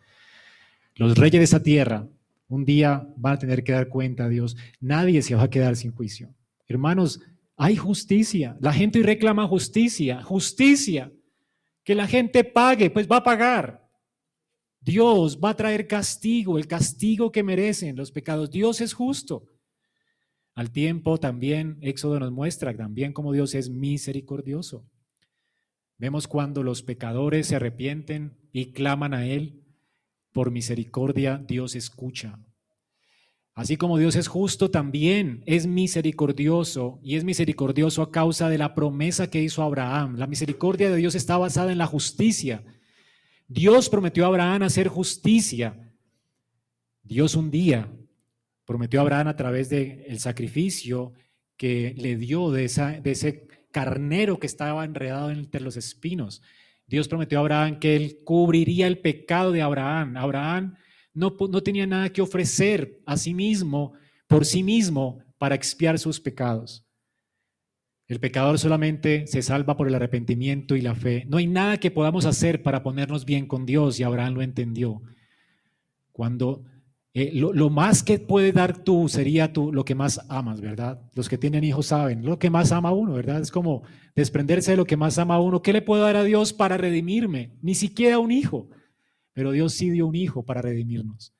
Los 0.94 1.14
reyes 1.18 1.38
de 1.38 1.44
esa 1.44 1.62
tierra 1.62 2.08
un 2.48 2.64
día 2.64 3.06
van 3.18 3.34
a 3.34 3.38
tener 3.38 3.62
que 3.62 3.72
dar 3.72 3.88
cuenta 3.88 4.24
a 4.24 4.28
Dios. 4.30 4.56
Nadie 4.80 5.20
se 5.20 5.34
va 5.34 5.42
a 5.42 5.50
quedar 5.50 5.76
sin 5.76 5.92
juicio. 5.92 6.34
Hermanos, 6.66 7.20
hay 7.58 7.76
justicia. 7.76 8.56
La 8.62 8.72
gente 8.72 9.02
reclama 9.02 9.46
justicia, 9.46 10.22
justicia. 10.22 11.12
Que 11.84 11.94
la 11.94 12.06
gente 12.06 12.42
pague, 12.42 12.90
pues 12.90 13.06
va 13.06 13.18
a 13.18 13.24
pagar. 13.24 13.88
Dios 14.80 15.38
va 15.42 15.50
a 15.50 15.56
traer 15.56 15.86
castigo, 15.86 16.58
el 16.58 16.66
castigo 16.66 17.32
que 17.32 17.42
merecen 17.42 17.96
los 17.96 18.10
pecados. 18.10 18.50
Dios 18.50 18.80
es 18.80 18.92
justo. 18.92 19.48
Al 20.54 20.70
tiempo 20.70 21.18
también 21.18 21.78
Éxodo 21.80 22.20
nos 22.20 22.30
muestra 22.30 22.76
también 22.76 23.12
cómo 23.12 23.32
Dios 23.32 23.54
es 23.54 23.70
misericordioso. 23.70 24.86
Vemos 25.98 26.28
cuando 26.28 26.62
los 26.62 26.82
pecadores 26.82 27.46
se 27.46 27.56
arrepienten 27.56 28.36
y 28.52 28.72
claman 28.72 29.14
a 29.14 29.26
Él, 29.26 29.64
por 30.32 30.50
misericordia 30.50 31.38
Dios 31.38 31.74
escucha. 31.74 32.38
Así 33.54 33.76
como 33.76 33.98
Dios 33.98 34.16
es 34.16 34.26
justo, 34.26 34.70
también 34.70 35.44
es 35.46 35.66
misericordioso 35.66 36.98
y 37.04 37.14
es 37.14 37.22
misericordioso 37.22 38.02
a 38.02 38.10
causa 38.10 38.48
de 38.48 38.58
la 38.58 38.74
promesa 38.74 39.30
que 39.30 39.42
hizo 39.42 39.62
Abraham. 39.62 40.16
La 40.16 40.26
misericordia 40.26 40.90
de 40.90 40.96
Dios 40.96 41.14
está 41.14 41.38
basada 41.38 41.70
en 41.70 41.78
la 41.78 41.86
justicia. 41.86 42.64
Dios 43.46 43.88
prometió 43.88 44.24
a 44.24 44.28
Abraham 44.28 44.64
hacer 44.64 44.88
justicia. 44.88 45.92
Dios 47.04 47.36
un 47.36 47.52
día 47.52 47.92
prometió 48.64 48.98
a 48.98 49.02
Abraham 49.02 49.28
a 49.28 49.36
través 49.36 49.68
del 49.68 50.02
el 50.08 50.18
sacrificio 50.18 51.12
que 51.56 51.94
le 51.96 52.16
dio 52.16 52.50
de, 52.50 52.66
de 53.02 53.10
ese 53.10 53.46
carnero 53.70 54.40
que 54.40 54.48
estaba 54.48 54.84
enredado 54.84 55.30
entre 55.30 55.60
los 55.60 55.76
espinos. 55.76 56.42
Dios 56.88 57.06
prometió 57.06 57.38
a 57.38 57.42
Abraham 57.42 57.78
que 57.78 57.94
él 57.94 58.18
cubriría 58.24 58.88
el 58.88 58.98
pecado 58.98 59.52
de 59.52 59.62
Abraham. 59.62 60.16
Abraham 60.16 60.74
no, 61.14 61.32
tenía 61.62 61.86
nada 61.86 62.10
que 62.10 62.20
ofrecer 62.20 63.00
a 63.06 63.16
sí 63.16 63.32
mismo, 63.32 63.92
por 64.26 64.44
sí 64.44 64.62
mismo, 64.62 65.18
para 65.38 65.54
expiar 65.54 65.98
sus 65.98 66.20
pecados. 66.20 66.84
El 68.06 68.20
pecador 68.20 68.58
solamente 68.58 69.26
se 69.26 69.40
salva 69.40 69.76
por 69.76 69.88
el 69.88 69.94
arrepentimiento 69.94 70.76
y 70.76 70.82
la 70.82 70.94
fe. 70.94 71.24
No 71.28 71.38
hay 71.38 71.46
nada 71.46 71.78
que 71.78 71.90
podamos 71.90 72.26
hacer 72.26 72.62
para 72.62 72.82
ponernos 72.82 73.24
bien 73.24 73.46
con 73.46 73.64
Dios 73.64 73.98
y 73.98 74.02
Abraham 74.02 74.34
lo 74.34 74.42
entendió. 74.42 75.00
Cuando 76.12 76.64
eh, 77.14 77.30
lo, 77.32 77.70
más 77.70 78.02
que 78.02 78.18
puede 78.18 78.52
dar 78.52 78.82
tú 78.82 79.08
sería 79.08 79.52
tú 79.52 79.72
lo 79.72 79.84
que 79.84 79.94
más 79.94 80.20
amas, 80.28 80.60
¿verdad? 80.60 81.00
Los 81.14 81.28
que 81.28 81.38
tienen 81.38 81.62
hijos 81.62 81.86
saben, 81.86 82.26
lo 82.26 82.40
que 82.40 82.50
más 82.50 82.72
ama 82.72 82.92
uno, 82.92 83.14
¿verdad? 83.14 83.40
Es 83.40 83.52
como 83.52 83.84
desprenderse 84.16 84.72
de 84.72 84.76
lo 84.76 84.84
que 84.84 84.96
más 84.96 85.18
ama 85.18 85.40
uno. 85.40 85.62
¿Qué 85.62 85.72
le 85.72 85.80
puedo 85.80 86.02
dar 86.02 86.16
a 86.16 86.24
Dios 86.24 86.52
para 86.52 86.76
redimirme? 86.76 87.52
Ni 87.62 87.74
siquiera 87.74 88.18
un 88.18 88.32
hijo. 88.32 88.68
Pero 89.34 89.50
Dios 89.50 89.74
sí 89.74 89.90
dio 89.90 90.06
un 90.06 90.14
hijo 90.14 90.44
para 90.44 90.62
redimirnos. 90.62 91.34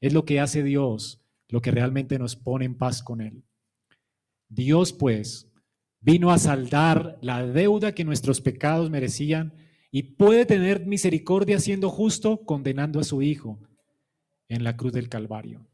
Es 0.00 0.14
lo 0.14 0.24
que 0.24 0.40
hace 0.40 0.62
Dios, 0.62 1.20
lo 1.48 1.60
que 1.60 1.70
realmente 1.70 2.18
nos 2.18 2.36
pone 2.36 2.64
en 2.64 2.78
paz 2.78 3.02
con 3.02 3.20
Él. 3.20 3.44
Dios, 4.48 4.92
pues, 4.92 5.52
vino 6.00 6.30
a 6.30 6.38
saldar 6.38 7.18
la 7.20 7.44
deuda 7.46 7.92
que 7.92 8.04
nuestros 8.04 8.40
pecados 8.40 8.88
merecían 8.88 9.52
y 9.90 10.14
puede 10.14 10.46
tener 10.46 10.86
misericordia 10.86 11.58
siendo 11.58 11.90
justo 11.90 12.44
condenando 12.44 13.00
a 13.00 13.04
su 13.04 13.20
hijo 13.22 13.58
en 14.48 14.64
la 14.64 14.76
cruz 14.76 14.92
del 14.92 15.08
Calvario. 15.08 15.66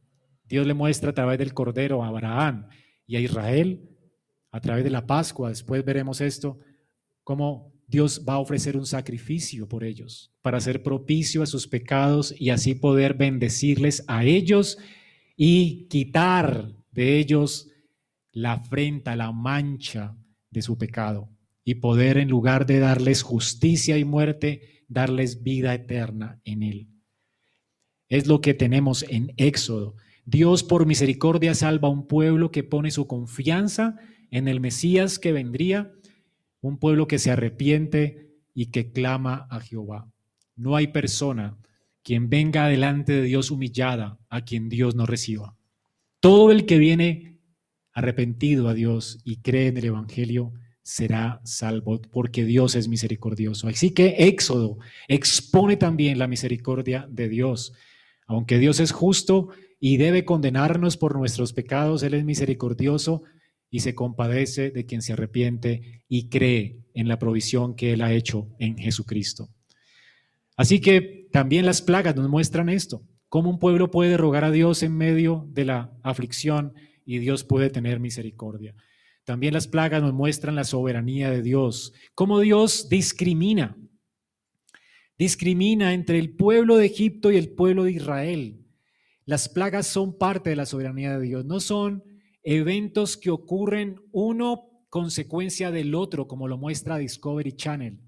Dios 0.44 0.66
le 0.66 0.74
muestra 0.74 1.10
a 1.10 1.14
través 1.14 1.38
del 1.38 1.54
Cordero 1.54 2.02
a 2.02 2.08
Abraham 2.08 2.68
y 3.06 3.16
a 3.16 3.20
Israel, 3.20 3.90
a 4.50 4.60
través 4.60 4.84
de 4.84 4.90
la 4.90 5.06
Pascua, 5.06 5.48
después 5.50 5.84
veremos 5.84 6.20
esto, 6.20 6.58
cómo 7.22 7.74
Dios 7.94 8.24
va 8.28 8.34
a 8.34 8.38
ofrecer 8.40 8.76
un 8.76 8.86
sacrificio 8.86 9.68
por 9.68 9.84
ellos, 9.84 10.32
para 10.42 10.58
ser 10.58 10.82
propicio 10.82 11.44
a 11.44 11.46
sus 11.46 11.68
pecados 11.68 12.34
y 12.36 12.50
así 12.50 12.74
poder 12.74 13.14
bendecirles 13.14 14.02
a 14.08 14.24
ellos 14.24 14.78
y 15.36 15.86
quitar 15.86 16.72
de 16.90 17.20
ellos 17.20 17.68
la 18.32 18.54
afrenta, 18.54 19.14
la 19.14 19.30
mancha 19.30 20.16
de 20.50 20.60
su 20.60 20.76
pecado 20.76 21.28
y 21.64 21.76
poder 21.76 22.18
en 22.18 22.28
lugar 22.28 22.66
de 22.66 22.80
darles 22.80 23.22
justicia 23.22 23.96
y 23.96 24.04
muerte, 24.04 24.82
darles 24.88 25.44
vida 25.44 25.72
eterna 25.72 26.40
en 26.42 26.64
él. 26.64 26.88
Es 28.08 28.26
lo 28.26 28.40
que 28.40 28.54
tenemos 28.54 29.04
en 29.08 29.32
Éxodo. 29.36 29.94
Dios 30.24 30.64
por 30.64 30.84
misericordia 30.84 31.54
salva 31.54 31.86
a 31.86 31.92
un 31.92 32.08
pueblo 32.08 32.50
que 32.50 32.64
pone 32.64 32.90
su 32.90 33.06
confianza 33.06 33.94
en 34.32 34.48
el 34.48 34.58
Mesías 34.58 35.20
que 35.20 35.30
vendría, 35.30 35.92
un 36.66 36.78
pueblo 36.78 37.06
que 37.06 37.18
se 37.18 37.30
arrepiente 37.30 38.30
y 38.54 38.66
que 38.66 38.92
clama 38.92 39.47
a 39.50 39.61
Jehová. 39.61 40.11
No 40.56 40.76
hay 40.76 40.88
persona 40.88 41.59
quien 42.02 42.28
venga 42.28 42.68
delante 42.68 43.12
de 43.12 43.23
Dios 43.23 43.50
humillada 43.50 44.18
a 44.28 44.44
quien 44.44 44.68
Dios 44.68 44.94
no 44.94 45.06
reciba. 45.06 45.56
Todo 46.21 46.50
el 46.50 46.66
que 46.66 46.78
viene 46.78 47.38
arrepentido 47.92 48.68
a 48.68 48.75
Dios 48.75 49.21
y 49.25 49.37
cree 49.38 49.68
en 49.68 49.76
el 49.76 49.87
Evangelio 49.87 50.52
será 50.83 51.40
salvo 51.44 52.00
porque 52.12 52.44
Dios 52.44 52.75
es 52.75 52.88
misericordioso. 52.88 53.68
Así 53.68 53.90
que 53.90 54.16
Éxodo 54.18 54.78
expone 55.09 55.76
también 55.76 56.18
la 56.18 56.26
misericordia 56.26 57.06
de 57.11 57.28
Dios 57.28 57.73
aunque 58.26 58.59
Dios 58.59 58.80
es 58.80 58.92
justo 58.92 59.49
y 59.80 59.97
debe 59.97 60.25
condenarnos 60.25 60.97
por 60.97 61.16
nuestros 61.16 61.52
pecados. 61.52 62.02
Él 62.02 62.14
es 62.14 62.25
misericordioso 62.25 63.23
y 63.75 63.81
se 63.81 63.97
compadece 63.97 64.71
de 64.71 64.87
quien 64.87 65.02
se 65.02 65.14
arrepiente 65.14 66.04
y 66.07 66.28
cree 66.28 66.78
en 66.95 67.09
la 67.09 67.19
provisión 67.19 67.75
que 67.75 67.93
Él 67.93 68.02
ha 68.02 68.12
hecho 68.12 68.54
en 68.61 68.78
Jesucristo. 68.78 69.49
Así 70.57 70.81
que 70.81 71.26
también 71.33 71.66
las 71.66 71.83
plagas 71.83 72.14
nos 72.14 72.28
muestran 72.28 72.69
esto, 72.69 73.02
cómo 73.28 73.50
un 73.50 73.59
pueblo 73.59 73.90
puede 73.90 74.16
rogar 74.16 74.45
a 74.45 74.52
Dios 74.52 74.85
en 74.85 74.97
medio 74.97 75.49
de 75.50 75.64
la 75.64 75.93
aflicción 76.04 76.73
y 77.04 77.19
Dios 77.19 77.43
puede 77.43 77.69
tener 77.69 77.99
misericordia. 77.99 78.76
También 79.25 79.54
las 79.54 79.66
plagas 79.66 80.00
nos 80.00 80.14
muestran 80.14 80.54
la 80.54 80.62
soberanía 80.62 81.28
de 81.33 81.43
Dios, 81.43 81.95
cómo 82.14 82.38
Dios 82.38 82.88
discrimina, 82.88 83.76
discrimina 85.19 85.95
entre 85.95 86.21
el 86.21 86.37
pueblo 86.37 86.76
de 86.76 86.87
Egipto 86.87 87.33
y 87.33 87.38
el 87.38 87.49
pueblo 87.49 87.83
de 87.83 87.90
Israel. 87.90 88.64
Las 89.25 89.49
plagas 89.49 89.88
son 89.88 90.16
parte 90.16 90.50
de 90.50 90.54
la 90.54 90.64
soberanía 90.64 91.19
de 91.19 91.26
Dios, 91.26 91.45
no 91.45 91.59
son 91.59 92.13
eventos 92.44 93.16
que 93.16 93.30
ocurren 93.30 93.96
uno 94.12 94.70
consecuencia 94.90 95.72
del 95.72 95.94
otro, 95.94 96.28
como 96.28 96.46
lo 96.46 96.56
muestra 96.56 96.98
Discovery 96.98 97.54
Channel, 97.54 98.00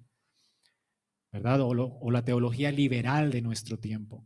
¿verdad? 1.33 1.61
O, 1.63 2.11
la 2.11 2.25
teología 2.25 2.71
liberal 2.71 3.33
de 3.33 3.43
nuestro 3.43 3.79
tiempo. 3.79 4.25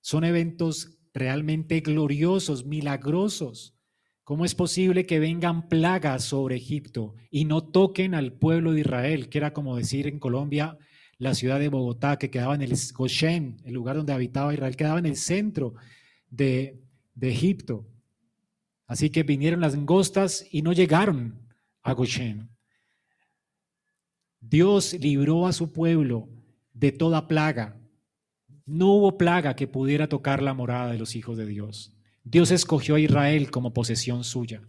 Son 0.00 0.24
eventos 0.24 0.98
realmente 1.12 1.80
gloriosos, 1.80 2.64
milagrosos. 2.64 3.76
¿Cómo 4.24 4.44
es 4.44 4.54
posible 4.54 5.04
que 5.04 5.18
vengan 5.18 5.68
plagas 5.68 6.24
sobre 6.24 6.56
Egipto 6.56 7.16
y 7.30 7.44
no 7.44 7.62
toquen 7.62 8.14
al 8.14 8.32
pueblo 8.32 8.72
de 8.72 8.80
Israel, 8.80 9.28
que 9.28 9.38
era 9.38 9.52
como 9.52 9.76
decir 9.76 10.06
en 10.06 10.20
Colombia 10.20 10.78
la 11.18 11.34
ciudad 11.34 11.58
de 11.58 11.68
Bogotá, 11.68 12.16
que 12.16 12.30
quedaba 12.30 12.54
en 12.54 12.62
el 12.62 12.72
Goshen, 12.94 13.58
el 13.64 13.74
lugar 13.74 13.96
donde 13.96 14.14
habitaba 14.14 14.54
Israel, 14.54 14.76
quedaba 14.76 14.98
en 14.98 15.06
el 15.06 15.16
centro 15.16 15.74
de, 16.30 16.80
Egipto. 17.20 17.86
Así 18.90 19.08
que 19.08 19.22
vinieron 19.22 19.60
las 19.60 19.74
angostas 19.74 20.44
y 20.50 20.62
no 20.62 20.72
llegaron 20.72 21.46
a 21.80 21.92
Goshen. 21.92 22.50
Dios 24.40 24.94
libró 24.94 25.46
a 25.46 25.52
su 25.52 25.72
pueblo 25.72 26.28
de 26.72 26.90
toda 26.90 27.28
plaga. 27.28 27.80
No 28.66 28.88
hubo 28.88 29.16
plaga 29.16 29.54
que 29.54 29.68
pudiera 29.68 30.08
tocar 30.08 30.42
la 30.42 30.54
morada 30.54 30.90
de 30.90 30.98
los 30.98 31.14
hijos 31.14 31.36
de 31.36 31.46
Dios. 31.46 31.96
Dios 32.24 32.50
escogió 32.50 32.96
a 32.96 33.00
Israel 33.00 33.52
como 33.52 33.72
posesión 33.72 34.24
suya. 34.24 34.60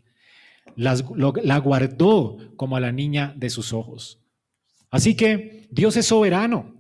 la 0.76 1.58
guardó 1.58 2.38
como 2.58 2.78
a 2.78 2.80
la 2.80 2.92
niña 2.92 3.34
de 3.36 3.50
sus 3.50 3.74
ojos. 3.74 4.22
Así 4.92 5.16
que 5.16 5.68
Dios 5.72 5.98
es 5.98 6.06
soberano 6.06 6.76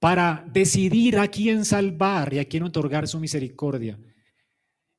para 0.00 0.46
decidir 0.50 1.18
a 1.18 1.28
quién 1.28 1.66
salvar 1.66 2.32
y 2.32 2.38
a 2.38 2.46
quién 2.46 2.62
otorgar 2.62 3.06
su 3.06 3.20
misericordia. 3.20 3.98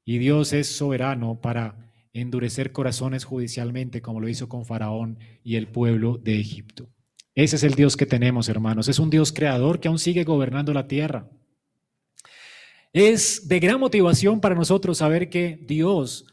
Y 0.06 0.20
Dios 0.20 0.54
es 0.54 0.68
soberano 0.68 1.42
para 1.42 1.87
endurecer 2.22 2.72
corazones 2.72 3.26
judicialmente, 3.26 4.02
como 4.02 4.20
lo 4.20 4.30
hizo 4.30 4.50
con 4.50 4.66
Faraón 4.66 5.20
y 5.44 5.56
el 5.56 5.68
pueblo 5.68 6.18
de 6.18 6.40
Egipto. 6.40 6.90
Ese 7.36 7.56
es 7.56 7.64
el 7.64 7.76
Dios 7.76 7.96
que 7.96 8.06
tenemos, 8.06 8.50
hermanos. 8.50 8.88
Es 8.88 9.00
un 9.00 9.10
Dios 9.10 9.32
creador 9.32 9.80
que 9.80 9.88
aún 9.88 10.00
sigue 10.00 10.24
gobernando 10.24 10.74
la 10.74 10.88
tierra. 10.88 11.30
Es 12.94 13.48
de 13.48 13.60
gran 13.60 13.80
motivación 13.80 14.42
para 14.42 14.56
nosotros 14.56 14.98
saber 14.98 15.30
que 15.30 15.60
Dios 15.68 16.26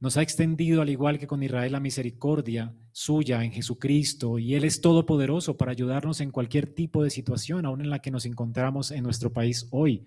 nos 0.00 0.16
ha 0.16 0.22
extendido, 0.22 0.80
al 0.80 0.90
igual 0.90 1.18
que 1.18 1.26
con 1.26 1.42
Israel, 1.42 1.72
la 1.72 1.80
misericordia 1.80 2.74
suya 2.92 3.44
en 3.44 3.52
Jesucristo 3.52 4.38
y 4.38 4.54
Él 4.54 4.64
es 4.64 4.80
todopoderoso 4.80 5.56
para 5.56 5.72
ayudarnos 5.72 6.20
en 6.20 6.30
cualquier 6.30 6.72
tipo 6.72 7.02
de 7.02 7.10
situación, 7.10 7.66
aún 7.66 7.80
en 7.80 7.90
la 7.90 7.98
que 7.98 8.10
nos 8.10 8.24
encontramos 8.24 8.90
en 8.90 9.02
nuestro 9.02 9.32
país 9.32 9.66
hoy. 9.70 10.06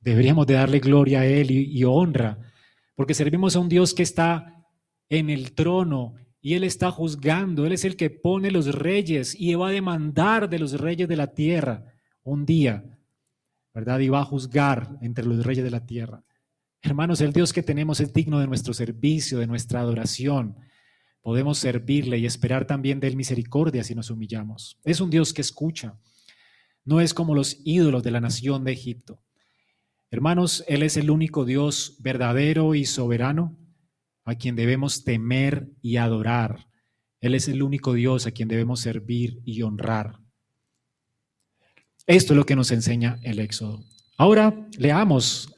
Deberíamos 0.00 0.46
de 0.46 0.54
darle 0.54 0.80
gloria 0.80 1.20
a 1.20 1.26
Él 1.26 1.50
y, 1.50 1.82
honra, 1.84 2.38
porque 2.96 3.14
servimos 3.14 3.54
a 3.54 3.60
un 3.60 3.68
Dios 3.68 3.94
que 3.94 4.02
está 4.02 4.66
en 5.08 5.30
el 5.30 5.52
trono 5.52 6.14
y 6.40 6.54
Él 6.54 6.64
está 6.64 6.90
juzgando. 6.90 7.64
Él 7.66 7.72
es 7.72 7.84
el 7.84 7.96
que 7.96 8.10
pone 8.10 8.50
los 8.50 8.74
reyes 8.74 9.38
y 9.38 9.54
va 9.54 9.68
a 9.68 9.72
demandar 9.72 10.48
de 10.48 10.58
los 10.58 10.80
reyes 10.80 11.06
de 11.06 11.16
la 11.16 11.32
tierra 11.34 11.84
un 12.22 12.44
día, 12.44 12.84
¿verdad? 13.72 14.00
Y 14.00 14.08
va 14.08 14.20
a 14.20 14.24
juzgar 14.24 14.98
entre 15.02 15.24
los 15.24 15.44
reyes 15.44 15.62
de 15.62 15.70
la 15.70 15.86
tierra. 15.86 16.24
Hermanos, 16.82 17.20
el 17.20 17.32
Dios 17.32 17.52
que 17.52 17.62
tenemos 17.62 18.00
es 18.00 18.12
digno 18.12 18.40
de 18.40 18.46
nuestro 18.46 18.72
servicio, 18.72 19.38
de 19.38 19.46
nuestra 19.46 19.80
adoración. 19.80 20.56
Podemos 21.20 21.58
servirle 21.58 22.18
y 22.18 22.26
esperar 22.26 22.66
también 22.66 23.00
de 23.00 23.08
Él 23.08 23.16
misericordia 23.16 23.84
si 23.84 23.94
nos 23.94 24.10
humillamos. 24.10 24.78
Es 24.84 25.00
un 25.00 25.10
Dios 25.10 25.34
que 25.34 25.42
escucha. 25.42 25.98
No 26.84 27.00
es 27.00 27.12
como 27.12 27.34
los 27.34 27.60
ídolos 27.64 28.04
de 28.04 28.12
la 28.12 28.20
nación 28.20 28.64
de 28.64 28.72
Egipto. 28.72 29.20
Hermanos, 30.16 30.64
Él 30.66 30.82
es 30.82 30.96
el 30.96 31.10
único 31.10 31.44
Dios 31.44 31.96
verdadero 31.98 32.74
y 32.74 32.86
soberano 32.86 33.54
a 34.24 34.34
quien 34.34 34.56
debemos 34.56 35.04
temer 35.04 35.68
y 35.82 35.98
adorar. 35.98 36.68
Él 37.20 37.34
es 37.34 37.48
el 37.48 37.62
único 37.62 37.92
Dios 37.92 38.26
a 38.26 38.30
quien 38.30 38.48
debemos 38.48 38.80
servir 38.80 39.42
y 39.44 39.60
honrar. 39.60 40.18
Esto 42.06 42.32
es 42.32 42.36
lo 42.38 42.46
que 42.46 42.56
nos 42.56 42.70
enseña 42.70 43.18
el 43.24 43.40
Éxodo. 43.40 43.84
Ahora 44.16 44.54
leamos 44.78 45.54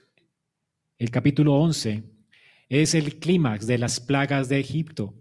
el 0.99 1.13
capítulo 1.13 1.55
11. 1.55 2.03
Es 2.69 2.97
el 2.97 3.21
clímax 3.21 3.65
de 3.65 3.79
las 3.79 4.01
plagas 4.01 4.49
de 4.49 4.59
Egipto. 4.59 5.15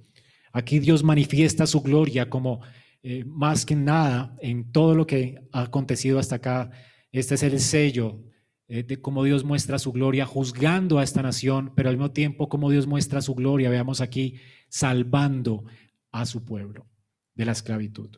Aquí 0.51 0.79
Dios 0.79 1.03
manifiesta 1.03 1.67
su 1.67 1.81
gloria 1.81 2.27
como 2.27 2.61
eh, 3.03 3.23
más 3.23 3.67
que 3.67 3.75
nada 3.75 4.35
en 4.41 4.71
todo 4.71 4.95
lo 4.95 5.05
que 5.05 5.47
ha 5.51 5.61
acontecido 5.61 6.17
hasta 6.17 6.37
acá. 6.37 6.71
Este 7.11 7.35
es 7.35 7.43
el 7.43 7.59
sello 7.59 8.23
eh, 8.69 8.83
de 8.83 8.99
cómo 8.99 9.23
Dios 9.23 9.45
muestra 9.45 9.79
su 9.79 9.93
gloria 9.93 10.25
juzgando 10.25 10.99
a 10.99 11.03
esta 11.03 11.21
nación, 11.21 11.71
pero 11.75 11.89
al 11.89 11.95
mismo 11.95 12.11
tiempo 12.11 12.49
cómo 12.49 12.69
Dios 12.69 12.85
muestra 12.85 13.21
su 13.21 13.33
gloria, 13.33 13.69
veamos 13.69 14.01
aquí, 14.01 14.39
salvando 14.67 15.63
a 16.11 16.25
su 16.25 16.43
pueblo 16.43 16.85
de 17.33 17.45
la 17.45 17.53
esclavitud. 17.53 18.09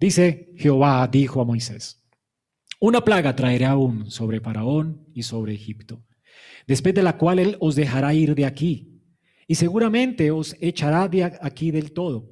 Dice 0.00 0.52
Jehová, 0.56 1.06
dijo 1.08 1.40
a 1.40 1.44
Moisés, 1.44 2.02
una 2.80 3.04
plaga 3.04 3.36
traeré 3.36 3.66
aún 3.66 4.10
sobre 4.10 4.40
Faraón 4.40 5.06
y 5.14 5.22
sobre 5.22 5.54
Egipto, 5.54 6.04
después 6.66 6.94
de 6.94 7.02
la 7.02 7.18
cual 7.18 7.38
él 7.38 7.56
os 7.60 7.74
dejará 7.74 8.14
ir 8.14 8.34
de 8.34 8.46
aquí, 8.46 9.02
y 9.46 9.56
seguramente 9.56 10.30
os 10.30 10.56
echará 10.60 11.08
de 11.08 11.24
aquí 11.24 11.70
del 11.70 11.92
todo. 11.92 12.30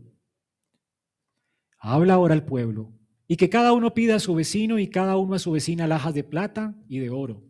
Habla 1.78 2.14
ahora 2.14 2.32
al 2.32 2.44
pueblo 2.44 2.94
y 3.32 3.36
que 3.36 3.48
cada 3.48 3.72
uno 3.72 3.94
pida 3.94 4.16
a 4.16 4.20
su 4.20 4.34
vecino 4.34 4.78
y 4.78 4.88
cada 4.88 5.16
uno 5.16 5.34
a 5.34 5.38
su 5.38 5.52
vecina 5.52 5.84
alhajas 5.84 6.12
de 6.12 6.22
plata 6.22 6.74
y 6.86 6.98
de 6.98 7.08
oro. 7.08 7.42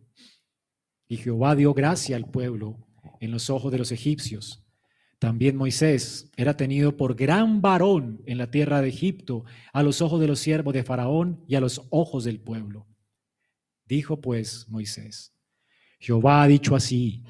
Y 1.09 1.17
Jehová 1.17 1.57
dio 1.57 1.73
gracia 1.73 2.15
al 2.15 2.23
pueblo 2.23 2.87
en 3.19 3.31
los 3.31 3.49
ojos 3.49 3.69
de 3.69 3.79
los 3.79 3.91
egipcios. 3.91 4.63
También 5.19 5.57
Moisés 5.57 6.31
era 6.37 6.55
tenido 6.55 6.95
por 6.95 7.15
gran 7.15 7.59
varón 7.61 8.21
en 8.27 8.37
la 8.37 8.49
tierra 8.49 8.81
de 8.81 8.87
Egipto, 8.87 9.43
a 9.73 9.83
los 9.83 10.01
ojos 10.01 10.21
de 10.21 10.27
los 10.27 10.39
siervos 10.39 10.73
de 10.73 10.85
Faraón 10.85 11.43
y 11.49 11.55
a 11.55 11.59
los 11.59 11.81
ojos 11.89 12.23
del 12.23 12.39
pueblo. 12.39 12.87
Dijo 13.85 14.21
pues 14.21 14.65
Moisés, 14.69 15.35
Jehová 15.99 16.43
ha 16.43 16.47
dicho 16.47 16.77
así, 16.77 17.25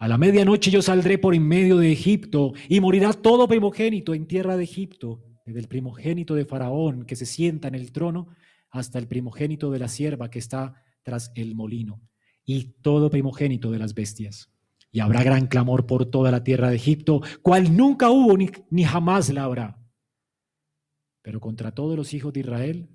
a 0.00 0.08
la 0.08 0.18
medianoche 0.18 0.72
yo 0.72 0.82
saldré 0.82 1.18
por 1.18 1.36
en 1.36 1.46
medio 1.46 1.76
de 1.76 1.92
Egipto 1.92 2.52
y 2.68 2.80
morirá 2.80 3.12
todo 3.12 3.46
primogénito 3.46 4.12
en 4.12 4.26
tierra 4.26 4.56
de 4.56 4.64
Egipto 4.64 5.22
desde 5.44 5.60
el 5.60 5.68
primogénito 5.68 6.34
de 6.34 6.44
Faraón 6.44 7.04
que 7.04 7.16
se 7.16 7.26
sienta 7.26 7.68
en 7.68 7.74
el 7.74 7.92
trono 7.92 8.28
hasta 8.70 8.98
el 8.98 9.06
primogénito 9.06 9.70
de 9.70 9.78
la 9.78 9.88
sierva 9.88 10.30
que 10.30 10.38
está 10.38 10.82
tras 11.02 11.32
el 11.34 11.54
molino, 11.54 12.00
y 12.44 12.74
todo 12.80 13.10
primogénito 13.10 13.70
de 13.70 13.78
las 13.78 13.94
bestias. 13.94 14.50
Y 14.90 15.00
habrá 15.00 15.22
gran 15.22 15.46
clamor 15.46 15.86
por 15.86 16.06
toda 16.06 16.30
la 16.30 16.44
tierra 16.44 16.70
de 16.70 16.76
Egipto, 16.76 17.22
cual 17.42 17.76
nunca 17.76 18.10
hubo 18.10 18.36
ni, 18.36 18.50
ni 18.70 18.84
jamás 18.84 19.32
la 19.32 19.44
habrá. 19.44 19.78
Pero 21.22 21.40
contra 21.40 21.74
todos 21.74 21.96
los 21.96 22.14
hijos 22.14 22.32
de 22.32 22.40
Israel, 22.40 22.88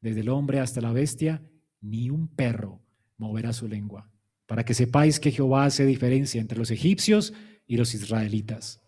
desde 0.00 0.20
el 0.20 0.28
hombre 0.28 0.60
hasta 0.60 0.80
la 0.80 0.92
bestia, 0.92 1.42
ni 1.80 2.10
un 2.10 2.28
perro 2.28 2.82
moverá 3.16 3.52
su 3.52 3.68
lengua, 3.68 4.10
para 4.46 4.64
que 4.64 4.74
sepáis 4.74 5.20
que 5.20 5.30
Jehová 5.30 5.64
hace 5.64 5.84
diferencia 5.84 6.40
entre 6.40 6.58
los 6.58 6.70
egipcios 6.70 7.32
y 7.66 7.76
los 7.76 7.94
israelitas. 7.94 8.82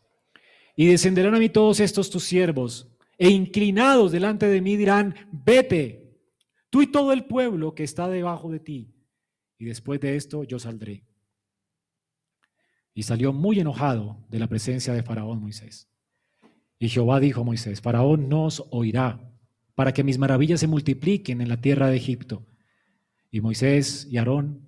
Y 0.77 0.87
descenderán 0.87 1.35
a 1.35 1.38
mí 1.38 1.48
todos 1.48 1.81
estos 1.81 2.11
tus 2.11 2.24
siervos, 2.24 2.93
e 3.18 3.31
inclinados 3.31 4.12
delante 4.12 4.46
de 4.46 4.61
mí 4.61 4.77
dirán, 4.77 5.14
vete, 5.33 6.18
tú 6.70 6.83
y 6.83 6.87
todo 6.87 7.12
el 7.12 7.24
pueblo 7.24 7.74
que 7.74 7.85
está 7.85 8.09
debajo 8.09 8.50
de 8.50 8.61
ti, 8.61 8.94
y 9.59 9.64
después 9.66 10.00
de 10.00 10.16
esto 10.16 10.44
yo 10.44 10.59
saldré. 10.59 11.05
Y 12.92 13.03
salió 13.03 13.33
muy 13.33 13.61
enojado 13.61 14.24
de 14.29 14.38
la 14.38 14.46
presencia 14.46 14.92
de 14.92 15.03
Faraón 15.03 15.40
Moisés. 15.40 15.88
Y 16.79 16.88
Jehová 16.88 17.20
dijo 17.20 17.40
a 17.40 17.44
Moisés, 17.44 17.81
Faraón 17.81 18.29
nos 18.29 18.64
oirá, 18.70 19.20
para 19.74 19.92
que 19.92 20.05
mis 20.05 20.18
maravillas 20.18 20.61
se 20.61 20.66
multipliquen 20.66 21.40
en 21.40 21.48
la 21.48 21.61
tierra 21.61 21.88
de 21.88 21.96
Egipto. 21.96 22.46
Y 23.31 23.40
Moisés 23.40 24.07
y 24.11 24.18
Aarón 24.18 24.61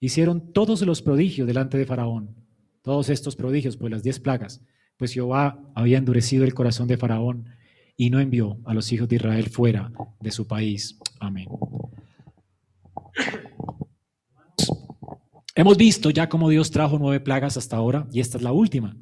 hicieron 0.00 0.52
todos 0.52 0.82
los 0.82 1.02
prodigios 1.02 1.46
delante 1.46 1.76
de 1.76 1.86
Faraón, 1.86 2.34
todos 2.82 3.08
estos 3.10 3.36
prodigios, 3.36 3.76
pues 3.76 3.90
las 3.90 4.02
diez 4.02 4.20
plagas, 4.20 4.62
pues 4.96 5.12
Jehová 5.12 5.60
había 5.74 5.98
endurecido 5.98 6.44
el 6.44 6.54
corazón 6.54 6.88
de 6.88 6.96
Faraón 6.96 7.48
y 7.96 8.10
no 8.10 8.20
envió 8.20 8.58
a 8.64 8.74
los 8.74 8.92
hijos 8.92 9.08
de 9.08 9.16
Israel 9.16 9.48
fuera 9.48 9.90
de 10.20 10.30
su 10.30 10.46
país. 10.46 10.98
Amén. 11.18 11.48
Hemos 15.54 15.76
visto 15.78 16.10
ya 16.10 16.28
cómo 16.28 16.50
Dios 16.50 16.70
trajo 16.70 16.98
nueve 16.98 17.20
plagas 17.20 17.56
hasta 17.56 17.76
ahora 17.76 18.06
y 18.12 18.20
esta 18.20 18.36
es 18.36 18.42
la 18.42 18.52
última. 18.52 18.94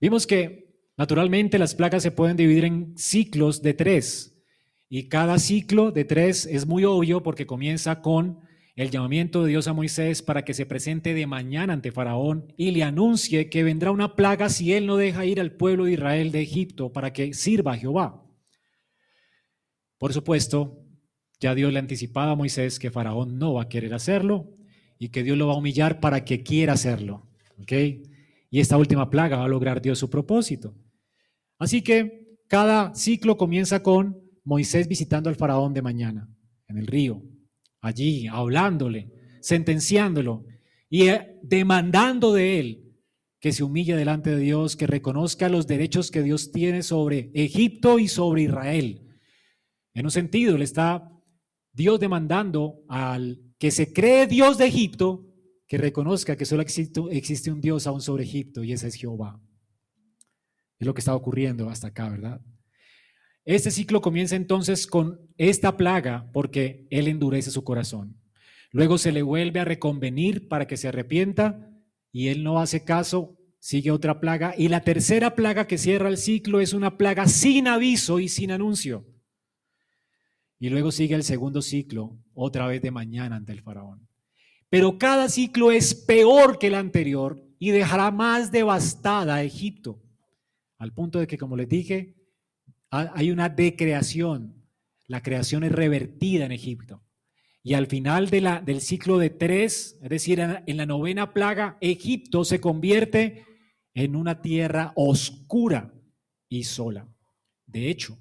Vimos 0.00 0.26
que 0.26 0.74
naturalmente 0.96 1.58
las 1.58 1.74
plagas 1.74 2.02
se 2.02 2.10
pueden 2.10 2.36
dividir 2.36 2.64
en 2.64 2.98
ciclos 2.98 3.62
de 3.62 3.74
tres 3.74 4.36
y 4.88 5.08
cada 5.08 5.38
ciclo 5.38 5.92
de 5.92 6.04
tres 6.04 6.46
es 6.46 6.66
muy 6.66 6.84
obvio 6.84 7.22
porque 7.22 7.46
comienza 7.46 8.00
con 8.02 8.40
el 8.76 8.90
llamamiento 8.90 9.42
de 9.42 9.48
Dios 9.48 9.68
a 9.68 9.72
Moisés 9.72 10.20
para 10.20 10.44
que 10.44 10.52
se 10.52 10.66
presente 10.66 11.14
de 11.14 11.26
mañana 11.26 11.72
ante 11.72 11.92
Faraón 11.92 12.52
y 12.58 12.72
le 12.72 12.82
anuncie 12.82 13.48
que 13.48 13.64
vendrá 13.64 13.90
una 13.90 14.14
plaga 14.14 14.50
si 14.50 14.74
él 14.74 14.86
no 14.86 14.98
deja 14.98 15.24
ir 15.24 15.40
al 15.40 15.52
pueblo 15.52 15.86
de 15.86 15.92
Israel 15.92 16.30
de 16.30 16.42
Egipto 16.42 16.92
para 16.92 17.14
que 17.14 17.32
sirva 17.32 17.72
a 17.72 17.78
Jehová. 17.78 18.22
Por 19.96 20.12
supuesto, 20.12 20.84
ya 21.40 21.54
Dios 21.54 21.72
le 21.72 21.78
anticipaba 21.78 22.32
a 22.32 22.36
Moisés 22.36 22.78
que 22.78 22.90
Faraón 22.90 23.38
no 23.38 23.54
va 23.54 23.62
a 23.62 23.68
querer 23.68 23.94
hacerlo 23.94 24.50
y 24.98 25.08
que 25.08 25.22
Dios 25.22 25.38
lo 25.38 25.46
va 25.46 25.54
a 25.54 25.58
humillar 25.58 25.98
para 25.98 26.24
que 26.24 26.42
quiera 26.42 26.74
hacerlo. 26.74 27.30
Y 28.50 28.60
esta 28.60 28.76
última 28.76 29.08
plaga 29.08 29.38
va 29.38 29.46
a 29.46 29.48
lograr 29.48 29.80
Dios 29.80 29.98
su 29.98 30.10
propósito. 30.10 30.74
Así 31.58 31.80
que 31.80 32.36
cada 32.46 32.94
ciclo 32.94 33.38
comienza 33.38 33.82
con 33.82 34.20
Moisés 34.44 34.86
visitando 34.86 35.30
al 35.30 35.36
faraón 35.36 35.72
de 35.72 35.80
mañana 35.80 36.28
en 36.68 36.76
el 36.76 36.86
río, 36.86 37.22
allí 37.86 38.26
hablándole, 38.26 39.10
sentenciándolo 39.40 40.44
y 40.88 41.08
eh, 41.08 41.38
demandando 41.42 42.32
de 42.32 42.60
él 42.60 42.82
que 43.40 43.52
se 43.52 43.62
humille 43.62 43.94
delante 43.94 44.30
de 44.30 44.40
Dios, 44.40 44.76
que 44.76 44.86
reconozca 44.86 45.48
los 45.48 45.66
derechos 45.66 46.10
que 46.10 46.22
Dios 46.22 46.50
tiene 46.52 46.82
sobre 46.82 47.30
Egipto 47.34 47.98
y 47.98 48.08
sobre 48.08 48.42
Israel. 48.42 49.06
En 49.94 50.06
un 50.06 50.10
sentido, 50.10 50.56
le 50.58 50.64
está 50.64 51.12
Dios 51.72 52.00
demandando 52.00 52.82
al 52.88 53.40
que 53.58 53.70
se 53.70 53.92
cree 53.92 54.26
Dios 54.26 54.58
de 54.58 54.66
Egipto 54.66 55.26
que 55.68 55.78
reconozca 55.78 56.36
que 56.36 56.44
solo 56.44 56.62
existe, 56.62 57.00
existe 57.10 57.50
un 57.50 57.60
Dios 57.60 57.86
aún 57.86 58.00
sobre 58.00 58.24
Egipto 58.24 58.62
y 58.62 58.72
ese 58.72 58.88
es 58.88 58.94
Jehová. 58.94 59.40
Es 60.78 60.86
lo 60.86 60.94
que 60.94 61.00
está 61.00 61.14
ocurriendo 61.14 61.68
hasta 61.68 61.88
acá, 61.88 62.08
¿verdad? 62.08 62.40
Este 63.46 63.70
ciclo 63.70 64.00
comienza 64.00 64.34
entonces 64.34 64.88
con 64.88 65.20
esta 65.38 65.76
plaga 65.76 66.28
porque 66.32 66.88
Él 66.90 67.06
endurece 67.06 67.52
su 67.52 67.62
corazón. 67.62 68.20
Luego 68.72 68.98
se 68.98 69.12
le 69.12 69.22
vuelve 69.22 69.60
a 69.60 69.64
reconvenir 69.64 70.48
para 70.48 70.66
que 70.66 70.76
se 70.76 70.88
arrepienta 70.88 71.70
y 72.10 72.26
Él 72.26 72.42
no 72.42 72.58
hace 72.58 72.82
caso, 72.82 73.38
sigue 73.60 73.92
otra 73.92 74.18
plaga. 74.18 74.52
Y 74.58 74.66
la 74.66 74.80
tercera 74.80 75.36
plaga 75.36 75.68
que 75.68 75.78
cierra 75.78 76.08
el 76.08 76.18
ciclo 76.18 76.60
es 76.60 76.72
una 76.72 76.98
plaga 76.98 77.28
sin 77.28 77.68
aviso 77.68 78.18
y 78.18 78.28
sin 78.28 78.50
anuncio. 78.50 79.06
Y 80.58 80.68
luego 80.68 80.90
sigue 80.90 81.14
el 81.14 81.22
segundo 81.22 81.62
ciclo, 81.62 82.18
otra 82.34 82.66
vez 82.66 82.82
de 82.82 82.90
mañana 82.90 83.36
ante 83.36 83.52
el 83.52 83.62
faraón. 83.62 84.08
Pero 84.68 84.98
cada 84.98 85.28
ciclo 85.28 85.70
es 85.70 85.94
peor 85.94 86.58
que 86.58 86.66
el 86.66 86.74
anterior 86.74 87.40
y 87.60 87.70
dejará 87.70 88.10
más 88.10 88.50
devastada 88.50 89.36
a 89.36 89.44
Egipto. 89.44 90.02
Al 90.78 90.92
punto 90.92 91.20
de 91.20 91.28
que, 91.28 91.38
como 91.38 91.56
les 91.56 91.68
dije, 91.68 92.15
hay 92.90 93.30
una 93.30 93.48
decreación. 93.48 94.64
La 95.06 95.22
creación 95.22 95.64
es 95.64 95.72
revertida 95.72 96.46
en 96.46 96.52
Egipto. 96.52 97.02
Y 97.62 97.74
al 97.74 97.88
final 97.88 98.30
del 98.30 98.80
ciclo 98.80 99.18
de 99.18 99.30
tres, 99.30 99.98
es 100.00 100.08
decir, 100.08 100.40
en 100.40 100.76
la 100.76 100.86
novena 100.86 101.32
plaga, 101.32 101.78
Egipto 101.80 102.44
se 102.44 102.60
convierte 102.60 103.44
en 103.92 104.14
una 104.14 104.40
tierra 104.40 104.92
oscura 104.94 105.92
y 106.48 106.64
sola. 106.64 107.08
De 107.66 107.90
hecho, 107.90 108.18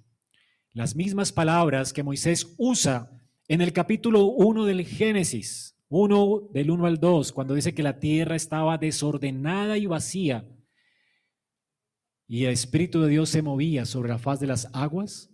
las 0.74 0.96
mismas 0.96 1.32
palabras 1.32 1.94
que 1.94 2.02
Moisés 2.02 2.56
usa 2.58 3.12
en 3.48 3.62
el 3.62 3.72
capítulo 3.72 4.26
1 4.26 4.66
del 4.66 4.84
Génesis, 4.86 5.78
1 5.90 6.50
del 6.52 6.72
1 6.72 6.86
al 6.88 7.00
2, 7.00 7.32
cuando 7.32 7.54
dice 7.54 7.76
que 7.76 7.84
la 7.84 8.00
tierra 8.00 8.36
estaba 8.36 8.78
desordenada 8.78 9.78
y 9.78 9.86
vacía, 9.86 10.48
y 12.28 12.46
el 12.46 12.52
Espíritu 12.52 13.02
de 13.02 13.10
Dios 13.10 13.30
se 13.30 13.42
movía 13.42 13.86
sobre 13.86 14.10
la 14.10 14.18
faz 14.18 14.40
de 14.40 14.48
las 14.48 14.68
aguas. 14.74 15.30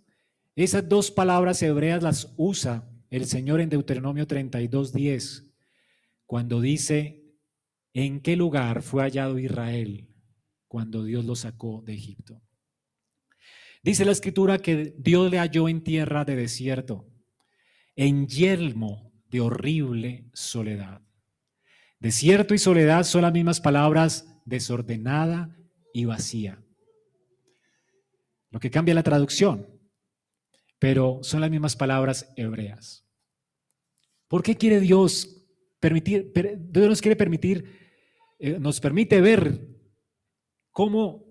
Esas 0.54 0.88
dos 0.88 1.10
palabras 1.10 1.62
hebreas 1.62 2.02
las 2.02 2.32
usa 2.36 2.88
el 3.10 3.26
Señor 3.26 3.60
en 3.60 3.70
Deuteronomio 3.70 4.26
32, 4.26 4.92
10, 4.92 5.46
cuando 6.26 6.60
dice, 6.60 7.24
¿en 7.94 8.20
qué 8.20 8.36
lugar 8.36 8.82
fue 8.82 9.02
hallado 9.02 9.38
Israel 9.38 10.08
cuando 10.68 11.04
Dios 11.04 11.24
lo 11.24 11.34
sacó 11.34 11.82
de 11.84 11.94
Egipto? 11.94 12.42
Dice 13.82 14.04
la 14.04 14.12
escritura 14.12 14.58
que 14.58 14.94
Dios 14.98 15.30
le 15.30 15.38
halló 15.38 15.68
en 15.68 15.82
tierra 15.82 16.24
de 16.24 16.36
desierto, 16.36 17.08
en 17.96 18.28
yelmo 18.28 19.12
de 19.28 19.40
horrible 19.40 20.30
soledad. 20.32 21.02
Desierto 21.98 22.54
y 22.54 22.58
soledad 22.58 23.04
son 23.04 23.22
las 23.22 23.32
mismas 23.32 23.60
palabras 23.60 24.26
desordenada 24.44 25.56
y 25.92 26.04
vacía 26.04 26.62
lo 28.52 28.60
que 28.60 28.70
cambia 28.70 28.94
la 28.94 29.02
traducción, 29.02 29.66
pero 30.78 31.20
son 31.22 31.40
las 31.40 31.50
mismas 31.50 31.74
palabras 31.74 32.32
hebreas. 32.36 33.04
¿Por 34.28 34.42
qué 34.42 34.56
quiere 34.56 34.78
Dios 34.78 35.44
permitir, 35.80 36.32
Dios 36.70 36.88
nos 36.88 37.00
quiere 37.00 37.16
permitir, 37.16 37.64
eh, 38.38 38.58
nos 38.60 38.78
permite 38.78 39.20
ver 39.20 39.68
cómo 40.70 41.24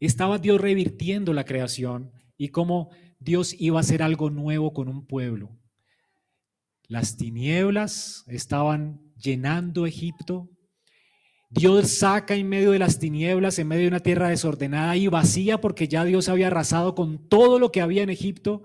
estaba 0.00 0.38
Dios 0.38 0.60
revirtiendo 0.60 1.32
la 1.32 1.44
creación 1.44 2.12
y 2.36 2.48
cómo 2.48 2.90
Dios 3.20 3.54
iba 3.58 3.78
a 3.78 3.80
hacer 3.80 4.02
algo 4.02 4.30
nuevo 4.30 4.72
con 4.72 4.88
un 4.88 5.06
pueblo? 5.06 5.56
Las 6.88 7.16
tinieblas 7.16 8.24
estaban 8.26 9.00
llenando 9.16 9.86
Egipto, 9.86 10.50
Dios 11.54 11.88
saca 11.88 12.34
en 12.34 12.48
medio 12.48 12.72
de 12.72 12.80
las 12.80 12.98
tinieblas, 12.98 13.60
en 13.60 13.68
medio 13.68 13.82
de 13.82 13.88
una 13.88 14.00
tierra 14.00 14.28
desordenada 14.28 14.96
y 14.96 15.06
vacía, 15.06 15.60
porque 15.60 15.86
ya 15.86 16.04
Dios 16.04 16.28
había 16.28 16.48
arrasado 16.48 16.96
con 16.96 17.28
todo 17.28 17.60
lo 17.60 17.70
que 17.70 17.80
había 17.80 18.02
en 18.02 18.10
Egipto. 18.10 18.64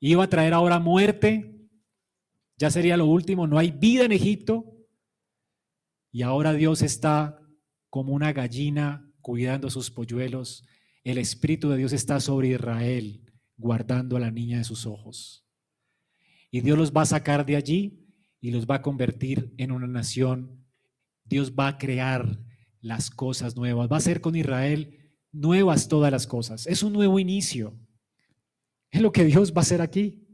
Iba 0.00 0.24
a 0.24 0.28
traer 0.30 0.54
ahora 0.54 0.78
muerte, 0.78 1.68
ya 2.56 2.70
sería 2.70 2.96
lo 2.96 3.04
último, 3.04 3.46
no 3.46 3.58
hay 3.58 3.70
vida 3.70 4.06
en 4.06 4.12
Egipto. 4.12 4.64
Y 6.10 6.22
ahora 6.22 6.54
Dios 6.54 6.80
está 6.80 7.38
como 7.90 8.14
una 8.14 8.32
gallina 8.32 9.12
cuidando 9.20 9.68
sus 9.68 9.90
polluelos. 9.90 10.64
El 11.04 11.18
Espíritu 11.18 11.68
de 11.68 11.76
Dios 11.76 11.92
está 11.92 12.18
sobre 12.20 12.48
Israel, 12.48 13.30
guardando 13.58 14.16
a 14.16 14.20
la 14.20 14.30
niña 14.30 14.56
de 14.56 14.64
sus 14.64 14.86
ojos. 14.86 15.44
Y 16.50 16.62
Dios 16.62 16.78
los 16.78 16.92
va 16.92 17.02
a 17.02 17.06
sacar 17.06 17.44
de 17.44 17.56
allí 17.56 18.06
y 18.40 18.52
los 18.52 18.66
va 18.66 18.76
a 18.76 18.82
convertir 18.82 19.52
en 19.58 19.70
una 19.70 19.86
nación 19.86 20.61
Dios 21.24 21.52
va 21.52 21.68
a 21.68 21.78
crear 21.78 22.38
las 22.80 23.10
cosas 23.10 23.56
nuevas, 23.56 23.90
va 23.90 23.96
a 23.96 23.98
hacer 23.98 24.20
con 24.20 24.36
Israel 24.36 24.98
nuevas 25.30 25.88
todas 25.88 26.12
las 26.12 26.26
cosas. 26.26 26.66
Es 26.66 26.82
un 26.82 26.92
nuevo 26.92 27.18
inicio. 27.18 27.78
Es 28.90 29.00
lo 29.00 29.12
que 29.12 29.24
Dios 29.24 29.52
va 29.52 29.58
a 29.58 29.62
hacer 29.62 29.80
aquí. 29.80 30.26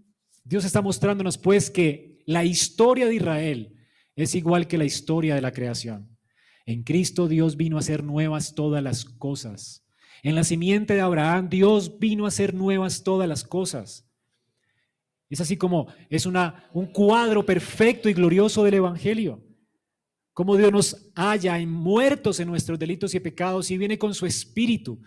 Dios 0.44 0.64
está 0.64 0.83
mostrándonos 0.83 1.38
pues 1.38 1.70
que 1.70 2.22
la 2.27 2.44
historia 2.44 3.07
de 3.07 3.14
Israel 3.14 3.77
es 4.16 4.35
igual 4.35 4.66
que 4.66 4.79
la 4.79 4.85
historia 4.85 5.35
de 5.35 5.42
la 5.42 5.53
creación. 5.53 6.18
En 6.66 6.83
Cristo 6.83 7.29
Dios 7.29 7.57
vino 7.57 7.77
a 7.77 7.81
hacer 7.81 8.03
nuevas 8.03 8.55
todas 8.55 8.83
las 8.83 9.05
cosas. 9.05 9.87
En 10.22 10.35
la 10.35 10.42
simiente 10.42 10.94
de 10.94 11.01
Abraham 11.01 11.48
Dios 11.48 11.98
vino 11.98 12.24
a 12.24 12.29
hacer 12.29 12.55
nuevas 12.55 13.05
todas 13.05 13.29
las 13.29 13.44
cosas. 13.44 14.11
Es 15.31 15.40
así 15.40 15.57
como 15.57 15.87
es 16.09 16.27
una, 16.27 16.68
un 16.72 16.87
cuadro 16.87 17.44
perfecto 17.44 18.09
y 18.09 18.14
glorioso 18.14 18.64
del 18.64 18.74
Evangelio 18.74 19.47
cómo 20.38 20.57
Dios 20.57 20.70
nos 20.70 21.11
halla 21.16 21.59
en 21.59 21.68
muertos 21.68 22.38
en 22.38 22.46
nuestros 22.46 22.79
delitos 22.79 23.12
y 23.12 23.18
pecados 23.18 23.72
y 23.72 23.77
viene 23.77 23.98
con 23.98 24.14
su 24.14 24.24
espíritu 24.24 25.03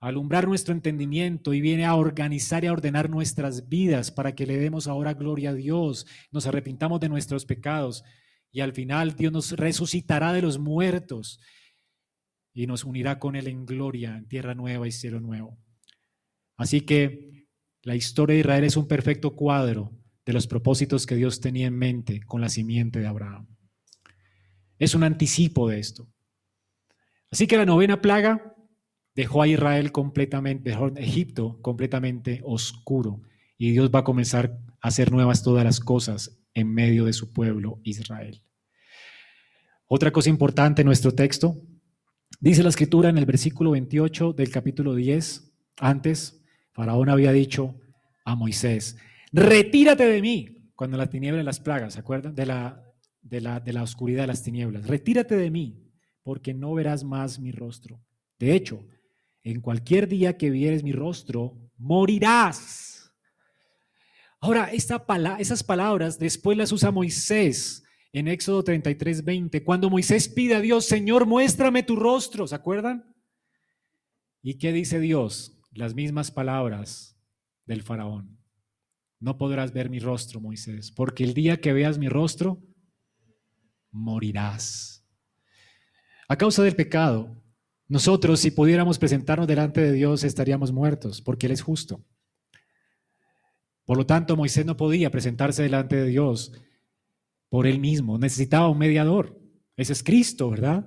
a 0.00 0.08
alumbrar 0.08 0.48
nuestro 0.48 0.74
entendimiento 0.74 1.54
y 1.54 1.60
viene 1.60 1.84
a 1.84 1.94
organizar 1.94 2.64
y 2.64 2.66
a 2.66 2.72
ordenar 2.72 3.08
nuestras 3.08 3.68
vidas 3.68 4.10
para 4.10 4.34
que 4.34 4.46
le 4.46 4.56
demos 4.56 4.88
ahora 4.88 5.14
gloria 5.14 5.50
a 5.50 5.54
Dios, 5.54 6.06
nos 6.32 6.48
arrepintamos 6.48 6.98
de 6.98 7.08
nuestros 7.08 7.46
pecados 7.46 8.02
y 8.50 8.58
al 8.58 8.72
final 8.72 9.14
Dios 9.14 9.32
nos 9.32 9.52
resucitará 9.52 10.32
de 10.32 10.42
los 10.42 10.58
muertos 10.58 11.38
y 12.52 12.66
nos 12.66 12.82
unirá 12.82 13.20
con 13.20 13.36
Él 13.36 13.46
en 13.46 13.64
gloria, 13.64 14.16
en 14.16 14.26
tierra 14.26 14.56
nueva 14.56 14.88
y 14.88 14.90
cielo 14.90 15.20
nuevo. 15.20 15.56
Así 16.56 16.80
que 16.80 17.46
la 17.82 17.94
historia 17.94 18.34
de 18.34 18.40
Israel 18.40 18.64
es 18.64 18.76
un 18.76 18.88
perfecto 18.88 19.36
cuadro 19.36 19.92
de 20.26 20.32
los 20.32 20.48
propósitos 20.48 21.06
que 21.06 21.14
Dios 21.14 21.40
tenía 21.40 21.68
en 21.68 21.78
mente 21.78 22.22
con 22.26 22.40
la 22.40 22.48
simiente 22.48 22.98
de 22.98 23.06
Abraham. 23.06 23.57
Es 24.78 24.94
un 24.94 25.02
anticipo 25.02 25.68
de 25.68 25.78
esto. 25.78 26.08
Así 27.30 27.46
que 27.46 27.56
la 27.56 27.66
novena 27.66 28.00
plaga 28.00 28.54
dejó 29.14 29.42
a 29.42 29.48
Israel 29.48 29.92
completamente, 29.92 30.70
dejó 30.70 30.88
Egipto 30.96 31.60
completamente 31.60 32.40
oscuro 32.44 33.20
y 33.58 33.72
Dios 33.72 33.90
va 33.92 34.00
a 34.00 34.04
comenzar 34.04 34.58
a 34.80 34.88
hacer 34.88 35.10
nuevas 35.10 35.42
todas 35.42 35.64
las 35.64 35.80
cosas 35.80 36.38
en 36.54 36.72
medio 36.72 37.04
de 37.04 37.12
su 37.12 37.32
pueblo 37.32 37.80
Israel. 37.82 38.42
Otra 39.86 40.12
cosa 40.12 40.30
importante 40.30 40.82
en 40.82 40.86
nuestro 40.86 41.12
texto, 41.12 41.60
dice 42.40 42.62
la 42.62 42.68
escritura 42.68 43.08
en 43.08 43.18
el 43.18 43.26
versículo 43.26 43.72
28 43.72 44.32
del 44.34 44.50
capítulo 44.50 44.94
10, 44.94 45.52
antes, 45.78 46.44
Faraón 46.72 47.08
había 47.08 47.32
dicho 47.32 47.74
a 48.24 48.36
Moisés, 48.36 48.96
retírate 49.32 50.06
de 50.06 50.22
mí, 50.22 50.70
cuando 50.76 50.96
la 50.96 51.10
tiniebla 51.10 51.40
y 51.40 51.44
las 51.44 51.58
plagas, 51.58 51.94
¿se 51.94 52.00
acuerdan? 52.00 52.34
De 52.34 52.46
la 52.46 52.87
de 53.28 53.40
la, 53.40 53.60
de 53.60 53.72
la 53.72 53.82
oscuridad 53.82 54.22
de 54.22 54.28
las 54.28 54.42
tinieblas. 54.42 54.86
Retírate 54.86 55.36
de 55.36 55.50
mí, 55.50 55.84
porque 56.22 56.54
no 56.54 56.74
verás 56.74 57.04
más 57.04 57.38
mi 57.38 57.52
rostro. 57.52 58.00
De 58.38 58.54
hecho, 58.54 58.86
en 59.42 59.60
cualquier 59.60 60.08
día 60.08 60.36
que 60.36 60.50
vieres 60.50 60.82
mi 60.82 60.92
rostro, 60.92 61.58
morirás. 61.76 63.12
Ahora, 64.40 64.70
esta 64.72 65.04
esas 65.38 65.62
palabras 65.64 66.18
después 66.18 66.56
las 66.56 66.70
usa 66.70 66.90
Moisés 66.90 67.82
en 68.12 68.28
Éxodo 68.28 68.62
33, 68.62 69.24
20, 69.24 69.64
cuando 69.64 69.90
Moisés 69.90 70.28
pide 70.28 70.54
a 70.54 70.60
Dios, 70.60 70.86
Señor, 70.86 71.26
muéstrame 71.26 71.82
tu 71.82 71.96
rostro, 71.96 72.46
¿se 72.46 72.54
acuerdan? 72.54 73.14
¿Y 74.42 74.54
qué 74.54 74.72
dice 74.72 75.00
Dios? 75.00 75.60
Las 75.72 75.94
mismas 75.94 76.30
palabras 76.30 77.18
del 77.66 77.82
faraón. 77.82 78.38
No 79.20 79.36
podrás 79.36 79.72
ver 79.72 79.90
mi 79.90 79.98
rostro, 79.98 80.40
Moisés, 80.40 80.92
porque 80.92 81.24
el 81.24 81.34
día 81.34 81.60
que 81.60 81.72
veas 81.72 81.98
mi 81.98 82.08
rostro, 82.08 82.62
morirás. 83.98 85.04
A 86.28 86.36
causa 86.36 86.62
del 86.62 86.76
pecado, 86.76 87.36
nosotros 87.88 88.40
si 88.40 88.50
pudiéramos 88.50 88.98
presentarnos 88.98 89.46
delante 89.46 89.80
de 89.80 89.92
Dios 89.92 90.24
estaríamos 90.24 90.72
muertos, 90.72 91.20
porque 91.20 91.46
Él 91.46 91.52
es 91.52 91.62
justo. 91.62 92.04
Por 93.84 93.96
lo 93.96 94.06
tanto, 94.06 94.36
Moisés 94.36 94.66
no 94.66 94.76
podía 94.76 95.10
presentarse 95.10 95.62
delante 95.62 95.96
de 95.96 96.06
Dios 96.06 96.52
por 97.48 97.66
él 97.66 97.80
mismo, 97.80 98.18
necesitaba 98.18 98.68
un 98.68 98.76
mediador. 98.76 99.40
Ese 99.76 99.94
es 99.94 100.02
Cristo, 100.02 100.50
¿verdad? 100.50 100.86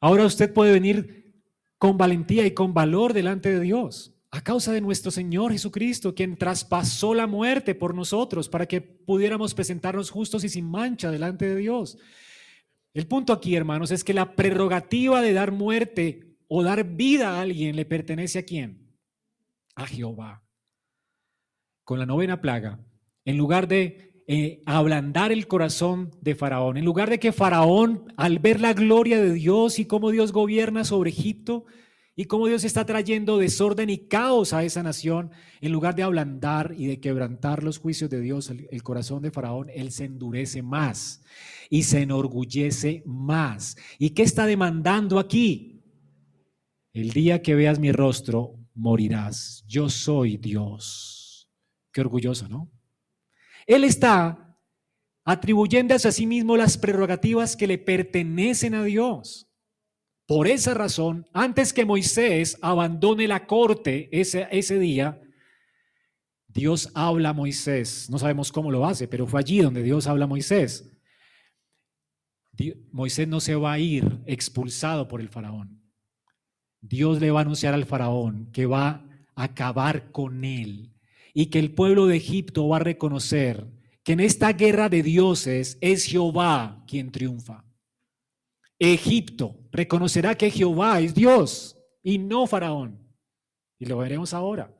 Ahora 0.00 0.24
usted 0.24 0.52
puede 0.52 0.72
venir 0.72 1.34
con 1.76 1.98
valentía 1.98 2.46
y 2.46 2.52
con 2.52 2.72
valor 2.72 3.12
delante 3.12 3.52
de 3.52 3.60
Dios 3.60 4.17
a 4.30 4.42
causa 4.42 4.72
de 4.72 4.80
nuestro 4.80 5.10
Señor 5.10 5.52
Jesucristo, 5.52 6.14
quien 6.14 6.36
traspasó 6.36 7.14
la 7.14 7.26
muerte 7.26 7.74
por 7.74 7.94
nosotros 7.94 8.48
para 8.48 8.66
que 8.66 8.80
pudiéramos 8.80 9.54
presentarnos 9.54 10.10
justos 10.10 10.44
y 10.44 10.48
sin 10.48 10.68
mancha 10.70 11.10
delante 11.10 11.48
de 11.48 11.56
Dios. 11.56 11.98
El 12.92 13.06
punto 13.06 13.32
aquí, 13.32 13.54
hermanos, 13.54 13.90
es 13.90 14.04
que 14.04 14.12
la 14.12 14.34
prerrogativa 14.34 15.22
de 15.22 15.32
dar 15.32 15.52
muerte 15.52 16.36
o 16.46 16.62
dar 16.62 16.84
vida 16.84 17.30
a 17.30 17.40
alguien 17.40 17.76
le 17.76 17.84
pertenece 17.84 18.40
a 18.40 18.44
quién? 18.44 18.92
A 19.74 19.86
Jehová. 19.86 20.42
Con 21.84 21.98
la 21.98 22.06
novena 22.06 22.40
plaga, 22.40 22.80
en 23.24 23.38
lugar 23.38 23.66
de 23.66 24.24
eh, 24.26 24.62
ablandar 24.66 25.32
el 25.32 25.46
corazón 25.46 26.10
de 26.20 26.34
Faraón, 26.34 26.76
en 26.76 26.84
lugar 26.84 27.08
de 27.08 27.18
que 27.18 27.32
Faraón, 27.32 28.12
al 28.18 28.40
ver 28.40 28.60
la 28.60 28.74
gloria 28.74 29.18
de 29.22 29.32
Dios 29.32 29.78
y 29.78 29.86
cómo 29.86 30.10
Dios 30.10 30.32
gobierna 30.32 30.84
sobre 30.84 31.10
Egipto, 31.10 31.64
y 32.18 32.24
cómo 32.24 32.48
Dios 32.48 32.64
está 32.64 32.84
trayendo 32.84 33.38
desorden 33.38 33.90
y 33.90 34.08
caos 34.08 34.52
a 34.52 34.64
esa 34.64 34.82
nación, 34.82 35.30
en 35.60 35.70
lugar 35.70 35.94
de 35.94 36.02
ablandar 36.02 36.74
y 36.76 36.88
de 36.88 36.98
quebrantar 36.98 37.62
los 37.62 37.78
juicios 37.78 38.10
de 38.10 38.20
Dios, 38.20 38.50
el, 38.50 38.82
corazón 38.82 39.22
de 39.22 39.30
Faraón, 39.30 39.70
él 39.72 39.92
se 39.92 40.06
endurece 40.06 40.60
más 40.60 41.22
y 41.70 41.84
se 41.84 42.02
enorgullece 42.02 43.04
más. 43.06 43.76
¿Y 44.00 44.10
qué 44.10 44.24
está 44.24 44.46
demandando 44.46 45.20
aquí? 45.20 45.84
El 46.92 47.10
día 47.10 47.40
que 47.40 47.54
veas 47.54 47.78
mi 47.78 47.92
rostro, 47.92 48.56
morirás. 48.74 49.64
Yo 49.68 49.88
soy 49.88 50.38
Dios. 50.38 51.48
Qué 51.92 52.00
orgulloso, 52.00 52.48
¿no? 52.48 52.68
Él 53.64 53.84
está 53.84 54.58
atribuyendo 55.24 55.94
a 55.94 55.98
sí 56.00 56.26
mismo 56.26 56.56
las 56.56 56.78
prerrogativas 56.78 57.54
que 57.54 57.68
le 57.68 57.78
pertenecen 57.78 58.74
a 58.74 58.82
Dios. 58.82 59.47
Por 60.28 60.46
esa 60.46 60.74
razón, 60.74 61.26
antes 61.32 61.72
que 61.72 61.86
Moisés 61.86 62.58
abandone 62.60 63.26
la 63.26 63.46
corte 63.46 64.10
ese, 64.12 64.46
ese 64.50 64.78
día, 64.78 65.22
Dios 66.48 66.90
habla 66.92 67.30
a 67.30 67.32
Moisés. 67.32 68.10
No 68.10 68.18
sabemos 68.18 68.52
cómo 68.52 68.70
lo 68.70 68.84
hace, 68.84 69.08
pero 69.08 69.26
fue 69.26 69.40
allí 69.40 69.60
donde 69.60 69.82
Dios 69.82 70.06
habla 70.06 70.26
a 70.26 70.28
Moisés. 70.28 70.94
Moisés 72.92 73.26
no 73.26 73.40
se 73.40 73.54
va 73.54 73.72
a 73.72 73.78
ir 73.78 74.20
expulsado 74.26 75.08
por 75.08 75.22
el 75.22 75.30
faraón. 75.30 75.82
Dios 76.82 77.22
le 77.22 77.30
va 77.30 77.40
a 77.40 77.42
anunciar 77.42 77.72
al 77.72 77.86
faraón 77.86 78.50
que 78.52 78.66
va 78.66 79.06
a 79.34 79.44
acabar 79.44 80.12
con 80.12 80.44
él 80.44 80.92
y 81.32 81.46
que 81.46 81.58
el 81.58 81.72
pueblo 81.72 82.06
de 82.06 82.18
Egipto 82.18 82.68
va 82.68 82.76
a 82.76 82.80
reconocer 82.80 83.66
que 84.04 84.12
en 84.12 84.20
esta 84.20 84.52
guerra 84.52 84.90
de 84.90 85.02
dioses 85.02 85.78
es 85.80 86.04
Jehová 86.04 86.84
quien 86.86 87.12
triunfa. 87.12 87.64
Egipto 88.78 89.58
reconocerá 89.72 90.36
que 90.36 90.50
Jehová 90.50 91.00
es 91.00 91.14
Dios 91.14 91.76
y 92.02 92.18
no 92.18 92.46
Faraón. 92.46 93.06
Y 93.78 93.86
lo 93.86 93.98
veremos 93.98 94.32
ahora. 94.34 94.74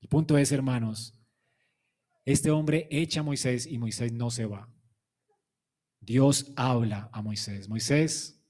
El 0.00 0.08
punto 0.08 0.36
es, 0.38 0.50
hermanos, 0.52 1.14
este 2.24 2.50
hombre 2.50 2.88
echa 2.90 3.20
a 3.20 3.24
Moisés 3.24 3.66
y 3.66 3.78
Moisés 3.78 4.12
no 4.12 4.30
se 4.30 4.46
va. 4.46 4.68
Dios 6.00 6.52
habla 6.56 7.10
a 7.12 7.22
Moisés. 7.22 7.68
Moisés, 7.68 8.42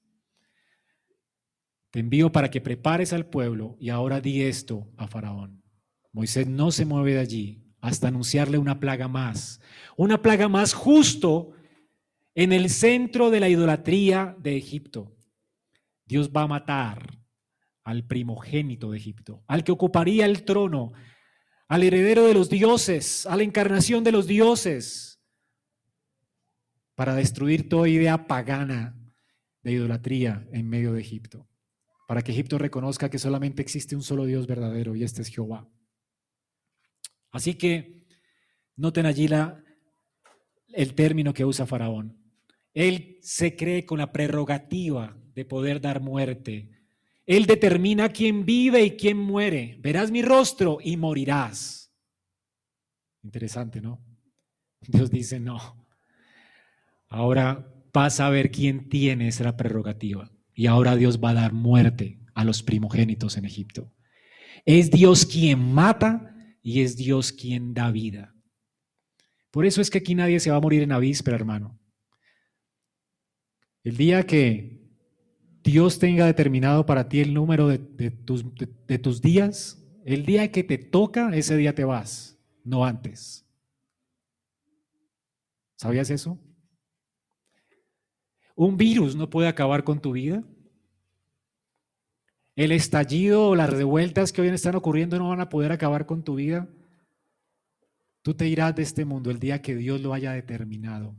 te 1.90 2.00
envío 2.00 2.30
para 2.30 2.50
que 2.50 2.60
prepares 2.60 3.12
al 3.12 3.26
pueblo 3.26 3.76
y 3.80 3.90
ahora 3.90 4.20
di 4.20 4.42
esto 4.42 4.92
a 4.96 5.08
Faraón. 5.08 5.62
Moisés 6.12 6.46
no 6.46 6.70
se 6.70 6.84
mueve 6.84 7.14
de 7.14 7.20
allí 7.20 7.64
hasta 7.80 8.08
anunciarle 8.08 8.58
una 8.58 8.78
plaga 8.78 9.08
más. 9.08 9.60
Una 9.96 10.20
plaga 10.22 10.48
más 10.48 10.72
justo 10.72 11.52
en 12.34 12.52
el 12.52 12.70
centro 12.70 13.30
de 13.30 13.40
la 13.40 13.48
idolatría 13.48 14.36
de 14.38 14.56
Egipto. 14.56 15.16
Dios 16.04 16.30
va 16.30 16.42
a 16.42 16.48
matar 16.48 17.18
al 17.84 18.06
primogénito 18.06 18.90
de 18.90 18.98
Egipto, 18.98 19.42
al 19.46 19.64
que 19.64 19.72
ocuparía 19.72 20.26
el 20.26 20.44
trono, 20.44 20.92
al 21.68 21.82
heredero 21.82 22.26
de 22.26 22.34
los 22.34 22.50
dioses, 22.50 23.26
a 23.26 23.36
la 23.36 23.42
encarnación 23.42 24.04
de 24.04 24.12
los 24.12 24.26
dioses, 24.26 25.20
para 26.94 27.14
destruir 27.14 27.68
toda 27.68 27.88
idea 27.88 28.26
pagana 28.26 28.96
de 29.62 29.72
idolatría 29.72 30.46
en 30.52 30.68
medio 30.68 30.92
de 30.92 31.00
Egipto, 31.00 31.48
para 32.06 32.22
que 32.22 32.32
Egipto 32.32 32.58
reconozca 32.58 33.08
que 33.08 33.18
solamente 33.18 33.62
existe 33.62 33.96
un 33.96 34.02
solo 34.02 34.26
Dios 34.26 34.46
verdadero 34.46 34.94
y 34.96 35.04
este 35.04 35.22
es 35.22 35.28
Jehová. 35.28 35.68
Así 37.30 37.54
que 37.54 38.06
noten 38.76 39.06
allí 39.06 39.28
el 40.68 40.94
término 40.94 41.32
que 41.32 41.44
usa 41.44 41.66
Faraón. 41.66 42.19
Él 42.74 43.18
se 43.22 43.56
cree 43.56 43.84
con 43.84 43.98
la 43.98 44.12
prerrogativa 44.12 45.16
de 45.34 45.44
poder 45.44 45.80
dar 45.80 46.00
muerte. 46.00 46.70
Él 47.26 47.46
determina 47.46 48.08
quién 48.10 48.44
vive 48.44 48.84
y 48.84 48.96
quién 48.96 49.16
muere. 49.16 49.76
Verás 49.80 50.10
mi 50.10 50.22
rostro 50.22 50.78
y 50.82 50.96
morirás. 50.96 51.92
Interesante, 53.22 53.80
¿no? 53.80 54.04
Dios 54.80 55.10
dice, 55.10 55.40
no. 55.40 55.86
Ahora 57.08 57.72
vas 57.92 58.20
a 58.20 58.30
ver 58.30 58.50
quién 58.50 58.88
tiene 58.88 59.28
esa 59.28 59.56
prerrogativa. 59.56 60.30
Y 60.54 60.66
ahora 60.66 60.96
Dios 60.96 61.20
va 61.22 61.30
a 61.30 61.34
dar 61.34 61.52
muerte 61.52 62.20
a 62.34 62.44
los 62.44 62.62
primogénitos 62.62 63.36
en 63.36 63.44
Egipto. 63.44 63.92
Es 64.64 64.90
Dios 64.90 65.26
quien 65.26 65.72
mata 65.72 66.34
y 66.62 66.82
es 66.82 66.96
Dios 66.96 67.32
quien 67.32 67.74
da 67.74 67.90
vida. 67.90 68.34
Por 69.50 69.66
eso 69.66 69.80
es 69.80 69.90
que 69.90 69.98
aquí 69.98 70.14
nadie 70.14 70.38
se 70.38 70.50
va 70.50 70.58
a 70.58 70.60
morir 70.60 70.82
en 70.82 70.90
la 70.90 70.98
víspera, 70.98 71.36
hermano. 71.36 71.79
El 73.82 73.96
día 73.96 74.26
que 74.26 74.80
Dios 75.62 75.98
tenga 75.98 76.26
determinado 76.26 76.84
para 76.86 77.08
ti 77.08 77.20
el 77.20 77.32
número 77.32 77.68
de, 77.68 77.78
tus, 78.10 78.44
de, 78.54 78.98
tus 78.98 79.20
días, 79.20 79.82
el 80.04 80.24
día 80.26 80.50
que 80.52 80.64
te 80.64 80.78
toca, 80.78 81.34
ese 81.34 81.56
día 81.56 81.74
te 81.74 81.84
vas, 81.84 82.38
no 82.64 82.84
antes. 82.84 83.46
¿Sabías 85.76 86.10
eso? 86.10 86.38
Un 88.54 88.76
virus 88.76 89.16
no 89.16 89.30
puede 89.30 89.48
acabar 89.48 89.84
con 89.84 90.00
tu 90.00 90.12
vida. 90.12 90.44
El 92.56 92.72
estallido 92.72 93.48
o 93.48 93.56
las 93.56 93.70
revueltas 93.70 94.32
que 94.32 94.42
hoy 94.42 94.48
están 94.48 94.74
ocurriendo 94.74 95.18
no 95.18 95.30
van 95.30 95.40
a 95.40 95.48
poder 95.48 95.72
acabar 95.72 96.04
con 96.04 96.22
tu 96.22 96.34
vida. 96.34 96.68
Tú 98.20 98.34
te 98.34 98.46
irás 98.46 98.76
de 98.76 98.82
este 98.82 99.06
mundo 99.06 99.30
el 99.30 99.40
día 99.40 99.62
que 99.62 99.74
Dios 99.74 100.02
lo 100.02 100.12
haya 100.12 100.32
determinado. 100.32 101.16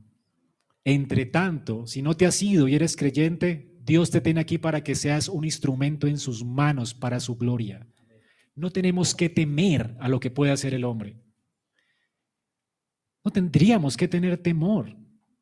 Entre 0.84 1.26
tanto, 1.26 1.86
si 1.86 2.02
no 2.02 2.15
te 2.15 2.26
has 2.26 2.41
ido 2.41 2.67
y 2.67 2.76
eres 2.76 2.96
creyente, 2.96 3.78
Dios 3.84 4.10
te 4.10 4.22
tiene 4.22 4.41
aquí 4.41 4.58
para 4.58 4.84
que 4.84 4.96
seas 4.96 5.28
un 5.28 5.46
instrumento 5.46 6.08
en 6.08 6.17
sus 6.17 6.44
manos 6.44 6.94
para 6.94 7.20
su 7.20 7.36
gloria. 7.36 7.88
No 8.56 8.72
tenemos 8.72 9.15
que 9.15 9.30
temer 9.30 9.96
a 10.00 10.10
lo 10.10 10.20
que 10.20 10.32
puede 10.32 10.52
hacer 10.52 10.74
el 10.74 10.84
hombre. 10.84 11.22
No 13.24 13.32
tendríamos 13.32 13.98
que 13.98 14.08
tener 14.08 14.38
temor, 14.38 14.98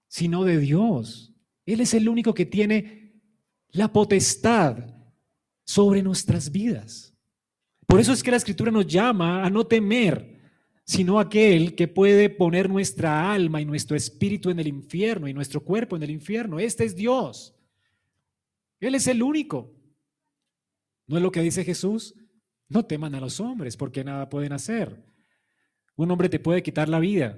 sino 0.08 0.44
de 0.44 0.58
Dios. 0.60 1.34
Él 1.66 1.82
es 1.82 1.94
el 1.94 2.10
único 2.10 2.34
que 2.34 2.46
tiene 2.46 3.22
la 3.72 3.92
potestad 3.94 4.78
sobre 5.64 6.02
nuestras 6.02 6.52
vidas. 6.52 7.16
Por 7.86 8.00
eso 8.00 8.14
es 8.14 8.24
que 8.24 8.32
la 8.32 8.38
escritura 8.38 8.72
nos 8.72 8.88
llama 8.88 9.44
a 9.44 9.50
no 9.50 9.66
temer, 9.66 10.39
sino 10.90 11.20
aquel 11.20 11.76
que 11.76 11.88
puede 11.88 12.32
poner 12.32 12.68
nuestra 12.68 13.32
alma 13.32 13.62
y 13.62 13.66
nuestro 13.66 13.96
espíritu 13.96 14.50
en 14.50 14.60
el 14.60 14.68
infierno 14.68 15.28
y 15.28 15.36
nuestro 15.36 15.64
cuerpo 15.64 15.96
en 15.96 16.02
el 16.02 16.10
infierno. 16.10 16.60
Este 16.60 16.84
es 16.84 16.96
Dios. 16.96 17.54
Él 18.80 18.96
es 18.96 19.06
el 19.06 19.22
único. 19.22 19.72
¿No 21.06 21.18
es 21.18 21.22
lo 21.22 21.32
que 21.32 21.44
dice 21.44 21.64
Jesús? 21.64 22.16
No 22.70 22.88
teman 22.88 23.14
a 23.14 23.20
los 23.20 23.40
hombres 23.40 23.78
porque 23.78 24.04
nada 24.04 24.30
pueden 24.30 24.52
hacer. 24.52 25.06
Un 25.96 26.10
hombre 26.10 26.28
te 26.28 26.40
puede 26.40 26.64
quitar 26.64 26.90
la 26.90 26.98
vida, 26.98 27.38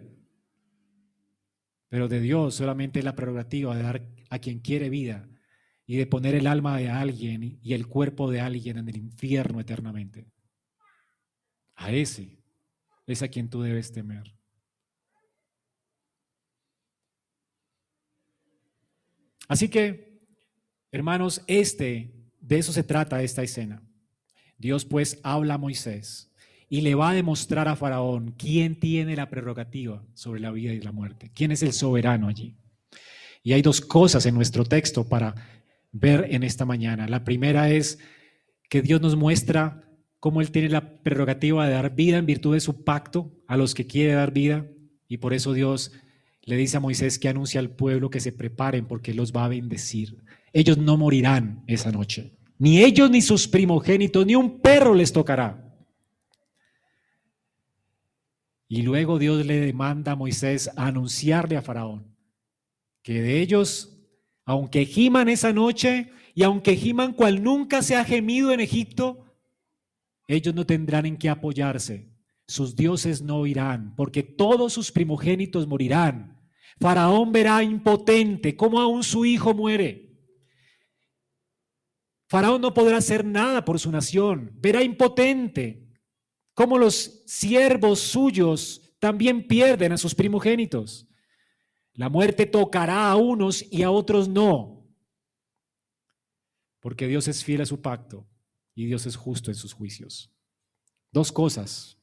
Pero 1.89 2.07
de 2.07 2.21
Dios 2.21 2.55
solamente 2.55 3.03
la 3.03 3.17
prerrogativa 3.17 3.75
de 3.75 3.83
dar 3.83 4.07
a 4.29 4.39
quien 4.39 4.59
quiere 4.59 4.89
vida 4.89 5.27
y 5.85 5.97
de 5.97 6.07
poner 6.07 6.35
el 6.35 6.47
alma 6.47 6.77
de 6.77 6.87
alguien 6.87 7.59
y 7.61 7.73
el 7.73 7.87
cuerpo 7.87 8.31
de 8.31 8.39
alguien 8.39 8.77
en 8.77 8.87
el 8.87 8.95
infierno 8.95 9.59
eternamente. 9.59 10.31
A 11.75 11.91
ese 11.91 12.40
es 13.07 13.21
a 13.21 13.27
quien 13.27 13.49
tú 13.49 13.61
debes 13.61 13.91
temer. 13.91 14.33
Así 19.47 19.67
que, 19.67 20.21
hermanos, 20.91 21.43
este, 21.47 22.13
de 22.39 22.57
eso 22.57 22.71
se 22.71 22.83
trata 22.83 23.21
esta 23.21 23.43
escena. 23.43 23.83
Dios 24.57 24.85
pues 24.85 25.19
habla 25.23 25.55
a 25.55 25.57
Moisés 25.57 26.31
y 26.69 26.81
le 26.81 26.95
va 26.95 27.09
a 27.09 27.13
demostrar 27.13 27.67
a 27.67 27.75
Faraón 27.75 28.33
quién 28.37 28.79
tiene 28.79 29.15
la 29.15 29.29
prerrogativa 29.29 30.05
sobre 30.13 30.39
la 30.39 30.51
vida 30.51 30.71
y 30.71 30.79
la 30.79 30.93
muerte, 30.93 31.31
quién 31.33 31.51
es 31.51 31.63
el 31.63 31.73
soberano 31.73 32.29
allí. 32.29 32.55
Y 33.43 33.53
hay 33.53 33.61
dos 33.61 33.81
cosas 33.81 34.25
en 34.25 34.35
nuestro 34.35 34.63
texto 34.63 35.03
para 35.03 35.35
ver 35.91 36.27
en 36.29 36.43
esta 36.43 36.63
mañana. 36.63 37.07
La 37.07 37.25
primera 37.25 37.69
es 37.69 37.99
que 38.69 38.81
Dios 38.81 39.01
nos 39.01 39.17
muestra 39.17 39.83
cómo 40.21 40.39
Él 40.39 40.51
tiene 40.51 40.69
la 40.69 41.01
prerrogativa 41.01 41.67
de 41.67 41.73
dar 41.73 41.95
vida 41.95 42.17
en 42.17 42.27
virtud 42.27 42.53
de 42.53 42.61
su 42.61 42.85
pacto 42.85 43.33
a 43.47 43.57
los 43.57 43.73
que 43.73 43.87
quiere 43.87 44.13
dar 44.13 44.31
vida. 44.31 44.67
Y 45.09 45.17
por 45.17 45.33
eso 45.33 45.51
Dios 45.51 45.91
le 46.43 46.55
dice 46.55 46.77
a 46.77 46.79
Moisés 46.79 47.19
que 47.19 47.27
anuncia 47.27 47.59
al 47.59 47.71
pueblo 47.71 48.11
que 48.11 48.19
se 48.19 48.31
preparen 48.31 48.87
porque 48.87 49.15
los 49.15 49.33
va 49.33 49.45
a 49.45 49.49
bendecir. 49.49 50.23
Ellos 50.53 50.77
no 50.77 50.95
morirán 50.95 51.63
esa 51.65 51.91
noche. 51.91 52.37
Ni 52.59 52.83
ellos 52.83 53.09
ni 53.09 53.21
sus 53.21 53.47
primogénitos, 53.47 54.25
ni 54.25 54.35
un 54.35 54.61
perro 54.61 54.93
les 54.93 55.11
tocará. 55.11 55.75
Y 58.67 58.83
luego 58.83 59.17
Dios 59.17 59.43
le 59.43 59.59
demanda 59.59 60.11
a 60.11 60.15
Moisés 60.15 60.69
anunciarle 60.77 61.57
a 61.57 61.63
Faraón 61.63 62.15
que 63.01 63.23
de 63.23 63.41
ellos, 63.41 63.97
aunque 64.45 64.85
giman 64.85 65.29
esa 65.29 65.51
noche 65.51 66.11
y 66.35 66.43
aunque 66.43 66.75
giman 66.75 67.13
cual 67.13 67.41
nunca 67.41 67.81
se 67.81 67.95
ha 67.95 68.05
gemido 68.05 68.53
en 68.53 68.59
Egipto, 68.59 69.30
ellos 70.31 70.55
no 70.55 70.65
tendrán 70.65 71.05
en 71.05 71.17
qué 71.17 71.29
apoyarse. 71.29 72.09
Sus 72.47 72.75
dioses 72.75 73.21
no 73.21 73.45
irán, 73.45 73.95
porque 73.95 74.23
todos 74.23 74.73
sus 74.73 74.91
primogénitos 74.91 75.67
morirán. 75.67 76.41
Faraón 76.79 77.31
verá 77.31 77.61
impotente 77.63 78.55
cómo 78.55 78.79
aún 78.79 79.03
su 79.03 79.25
hijo 79.25 79.53
muere. 79.53 80.09
Faraón 82.27 82.61
no 82.61 82.73
podrá 82.73 82.97
hacer 82.97 83.25
nada 83.25 83.65
por 83.65 83.79
su 83.79 83.91
nación. 83.91 84.51
Verá 84.55 84.81
impotente 84.83 85.89
cómo 86.53 86.77
los 86.77 87.23
siervos 87.25 87.99
suyos 87.99 88.95
también 88.99 89.47
pierden 89.47 89.91
a 89.91 89.97
sus 89.97 90.15
primogénitos. 90.15 91.07
La 91.93 92.09
muerte 92.09 92.45
tocará 92.45 93.11
a 93.11 93.15
unos 93.17 93.65
y 93.69 93.83
a 93.83 93.91
otros 93.91 94.29
no, 94.29 94.87
porque 96.79 97.07
Dios 97.07 97.27
es 97.27 97.43
fiel 97.43 97.61
a 97.61 97.65
su 97.65 97.81
pacto 97.81 98.30
y 98.75 98.85
Dios 98.85 99.05
es 99.05 99.15
justo 99.15 99.51
en 99.51 99.55
sus 99.55 99.73
juicios. 99.73 100.31
Dos 101.11 101.31
cosas 101.31 101.97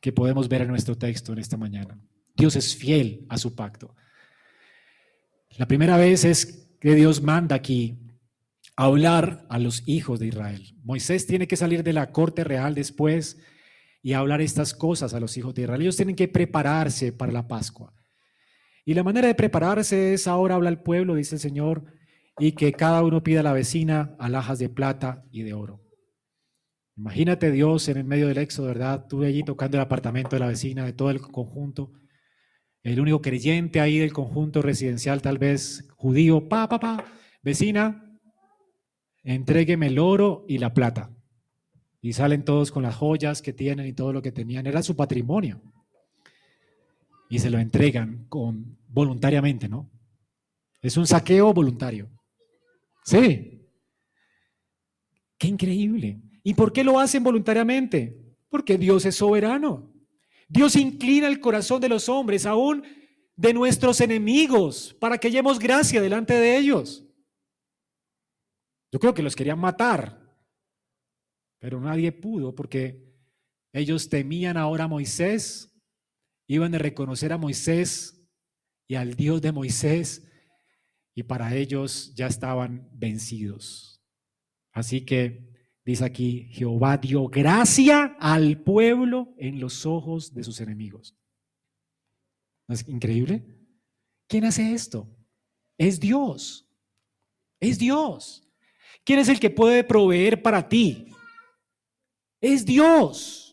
que 0.00 0.12
podemos 0.12 0.48
ver 0.48 0.62
en 0.62 0.68
nuestro 0.68 0.96
texto 0.96 1.32
en 1.32 1.38
esta 1.38 1.56
mañana. 1.56 2.00
Dios 2.36 2.56
es 2.56 2.74
fiel 2.74 3.26
a 3.28 3.38
su 3.38 3.54
pacto. 3.54 3.94
La 5.58 5.66
primera 5.66 5.96
vez 5.96 6.24
es 6.24 6.76
que 6.80 6.94
Dios 6.94 7.22
manda 7.22 7.56
aquí 7.56 7.98
hablar 8.76 9.46
a 9.50 9.58
los 9.58 9.82
hijos 9.86 10.20
de 10.20 10.28
Israel. 10.28 10.74
Moisés 10.82 11.26
tiene 11.26 11.46
que 11.46 11.56
salir 11.56 11.82
de 11.82 11.92
la 11.92 12.12
corte 12.12 12.44
real 12.44 12.74
después 12.74 13.38
y 14.02 14.14
hablar 14.14 14.40
estas 14.40 14.72
cosas 14.72 15.12
a 15.12 15.20
los 15.20 15.36
hijos 15.36 15.54
de 15.54 15.62
Israel. 15.62 15.82
Ellos 15.82 15.96
tienen 15.96 16.16
que 16.16 16.28
prepararse 16.28 17.12
para 17.12 17.32
la 17.32 17.46
Pascua. 17.46 17.92
Y 18.84 18.94
la 18.94 19.02
manera 19.02 19.28
de 19.28 19.34
prepararse 19.34 20.14
es 20.14 20.26
ahora 20.26 20.54
habla 20.54 20.70
el 20.70 20.80
pueblo, 20.80 21.14
dice 21.14 21.34
el 21.34 21.40
Señor, 21.40 21.84
y 22.38 22.52
que 22.52 22.72
cada 22.72 23.02
uno 23.02 23.22
pida 23.22 23.40
a 23.40 23.44
la 23.44 23.52
vecina 23.52 24.16
alhajas 24.18 24.58
de 24.58 24.68
plata 24.68 25.24
y 25.30 25.42
de 25.42 25.54
oro. 25.54 25.80
Imagínate 26.96 27.50
Dios 27.50 27.88
en 27.88 27.96
el 27.96 28.04
medio 28.04 28.28
del 28.28 28.38
éxodo, 28.38 28.66
¿verdad? 28.66 29.06
Tú 29.08 29.22
allí 29.22 29.42
tocando 29.42 29.78
el 29.78 29.82
apartamento 29.82 30.36
de 30.36 30.40
la 30.40 30.48
vecina, 30.48 30.84
de 30.84 30.92
todo 30.92 31.10
el 31.10 31.20
conjunto. 31.20 31.92
El 32.82 33.00
único 33.00 33.22
creyente 33.22 33.80
ahí 33.80 33.98
del 33.98 34.12
conjunto 34.12 34.60
residencial, 34.60 35.22
tal 35.22 35.38
vez 35.38 35.88
judío, 35.96 36.48
pa, 36.48 36.68
pa, 36.68 36.78
pa, 36.78 37.04
vecina, 37.42 38.18
entrégueme 39.22 39.86
el 39.86 39.98
oro 39.98 40.44
y 40.46 40.58
la 40.58 40.74
plata. 40.74 41.10
Y 42.02 42.12
salen 42.12 42.44
todos 42.44 42.70
con 42.70 42.82
las 42.82 42.96
joyas 42.96 43.42
que 43.42 43.52
tienen 43.52 43.86
y 43.86 43.92
todo 43.92 44.12
lo 44.12 44.22
que 44.22 44.32
tenían. 44.32 44.66
Era 44.66 44.82
su 44.82 44.96
patrimonio. 44.96 45.62
Y 47.30 47.38
se 47.38 47.48
lo 47.48 47.58
entregan 47.58 48.26
con, 48.28 48.78
voluntariamente, 48.88 49.68
¿no? 49.68 49.90
Es 50.82 50.96
un 50.96 51.06
saqueo 51.06 51.52
voluntario. 51.54 52.10
Sí. 53.04 53.68
Qué 55.38 55.48
increíble. 55.48 56.20
¿Y 56.42 56.54
por 56.54 56.72
qué 56.72 56.84
lo 56.84 56.98
hacen 56.98 57.22
voluntariamente? 57.22 58.36
Porque 58.48 58.76
Dios 58.76 59.04
es 59.06 59.16
soberano. 59.16 59.92
Dios 60.48 60.76
inclina 60.76 61.28
el 61.28 61.40
corazón 61.40 61.80
de 61.80 61.88
los 61.88 62.08
hombres, 62.08 62.44
aún 62.44 62.82
de 63.36 63.54
nuestros 63.54 64.00
enemigos, 64.00 64.94
para 65.00 65.16
que 65.16 65.30
llevemos 65.30 65.58
gracia 65.58 66.02
delante 66.02 66.34
de 66.34 66.58
ellos. 66.58 67.06
Yo 68.92 68.98
creo 68.98 69.14
que 69.14 69.22
los 69.22 69.36
querían 69.36 69.58
matar, 69.58 70.20
pero 71.58 71.80
nadie 71.80 72.10
pudo 72.10 72.54
porque 72.54 73.08
ellos 73.72 74.08
temían 74.08 74.56
ahora 74.56 74.84
a 74.84 74.88
Moisés, 74.88 75.72
iban 76.48 76.74
a 76.74 76.78
reconocer 76.78 77.32
a 77.32 77.38
Moisés 77.38 78.20
y 78.88 78.96
al 78.96 79.14
Dios 79.14 79.40
de 79.40 79.52
Moisés, 79.52 80.26
y 81.20 81.22
para 81.22 81.54
ellos 81.54 82.12
ya 82.14 82.26
estaban 82.26 82.88
vencidos. 82.92 84.02
Así 84.72 85.04
que 85.04 85.50
Dice 85.84 86.04
aquí, 86.04 86.46
Jehová 86.52 86.98
dio 86.98 87.26
gracia 87.28 88.16
al 88.20 88.62
pueblo 88.62 89.34
en 89.38 89.58
los 89.58 89.86
ojos 89.86 90.32
de 90.34 90.44
sus 90.44 90.60
enemigos. 90.60 91.16
¿No 92.68 92.74
es 92.74 92.86
increíble? 92.86 93.44
¿Quién 94.28 94.44
hace 94.44 94.72
esto? 94.72 95.08
Es 95.78 95.98
Dios. 95.98 96.68
Es 97.58 97.78
Dios. 97.78 98.46
¿Quién 99.04 99.18
es 99.18 99.28
el 99.28 99.40
que 99.40 99.50
puede 99.50 99.82
proveer 99.82 100.42
para 100.42 100.68
ti? 100.68 101.06
Es 102.40 102.64
Dios. 102.64 103.49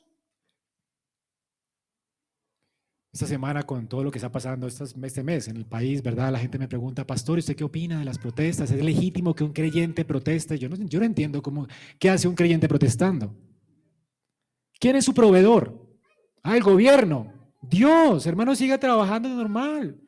Esta 3.18 3.26
semana 3.26 3.64
con 3.64 3.88
todo 3.88 4.04
lo 4.04 4.12
que 4.12 4.20
está 4.20 4.32
pasando 4.32 4.68
este 4.68 5.24
mes 5.24 5.48
en 5.48 5.58
el 5.58 5.66
país, 5.66 6.04
¿verdad? 6.04 6.32
La 6.32 6.38
gente 6.38 6.60
me 6.60 6.68
pregunta, 6.68 7.08
pastor, 7.08 7.40
¿usted 7.40 7.56
qué 7.56 7.64
opina 7.64 7.98
de 7.98 8.06
las 8.06 8.20
protestas? 8.20 8.70
¿Es 8.70 8.84
legítimo 8.84 9.34
que 9.34 9.44
un 9.44 9.54
creyente 9.54 10.06
proteste? 10.06 10.60
Yo 10.60 10.70
no, 10.70 10.76
yo 10.76 11.00
no 11.00 11.06
entiendo 11.06 11.42
cómo, 11.42 11.68
qué 11.98 12.12
hace 12.12 12.28
un 12.28 12.36
creyente 12.36 12.68
protestando. 12.68 13.36
¿Quién 14.80 14.98
es 14.98 15.06
su 15.06 15.16
proveedor? 15.16 15.98
Ah, 16.44 16.58
el 16.58 16.62
gobierno. 16.62 17.34
Dios, 17.64 18.28
hermano, 18.28 18.56
siga 18.56 18.78
trabajando 18.78 19.30
normal. 19.30 20.00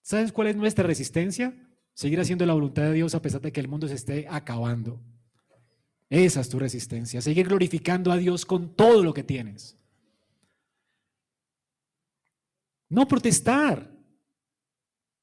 ¿Sabes 0.00 0.30
cuál 0.30 0.46
es 0.46 0.56
nuestra 0.56 0.86
resistencia? 0.86 1.56
Seguir 1.92 2.20
haciendo 2.20 2.46
la 2.46 2.54
voluntad 2.54 2.82
de 2.82 2.92
Dios 2.92 3.16
a 3.16 3.22
pesar 3.22 3.40
de 3.40 3.50
que 3.50 3.58
el 3.58 3.66
mundo 3.66 3.88
se 3.88 3.94
esté 3.94 4.28
acabando. 4.30 5.02
Esa 6.08 6.40
es 6.40 6.48
tu 6.48 6.60
resistencia. 6.60 7.20
Seguir 7.20 7.48
glorificando 7.48 8.12
a 8.12 8.16
Dios 8.16 8.46
con 8.46 8.76
todo 8.76 9.02
lo 9.02 9.12
que 9.12 9.24
tienes. 9.24 9.76
No 12.94 13.08
protestar. 13.08 13.90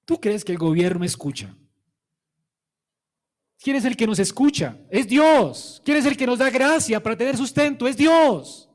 ¿Tú 0.03 0.19
crees 0.19 0.43
que 0.43 0.51
el 0.51 0.57
gobierno 0.57 1.05
escucha? 1.05 1.55
¿Quién 3.57 3.77
es 3.77 3.85
el 3.85 3.95
que 3.95 4.05
nos 4.05 4.19
escucha? 4.19 4.77
Es 4.89 5.07
Dios. 5.07 5.81
¿Quién 5.85 5.95
es 5.95 6.05
el 6.05 6.17
que 6.17 6.25
nos 6.25 6.39
da 6.39 6.49
gracia 6.49 7.01
para 7.01 7.15
tener 7.15 7.37
sustento? 7.37 7.87
Es 7.87 7.95
Dios. 7.95 8.69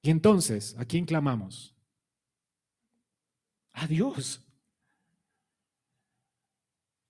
Y 0.00 0.10
entonces, 0.10 0.76
¿a 0.78 0.84
quién 0.84 1.04
clamamos? 1.04 1.74
A 3.72 3.88
Dios. 3.88 4.46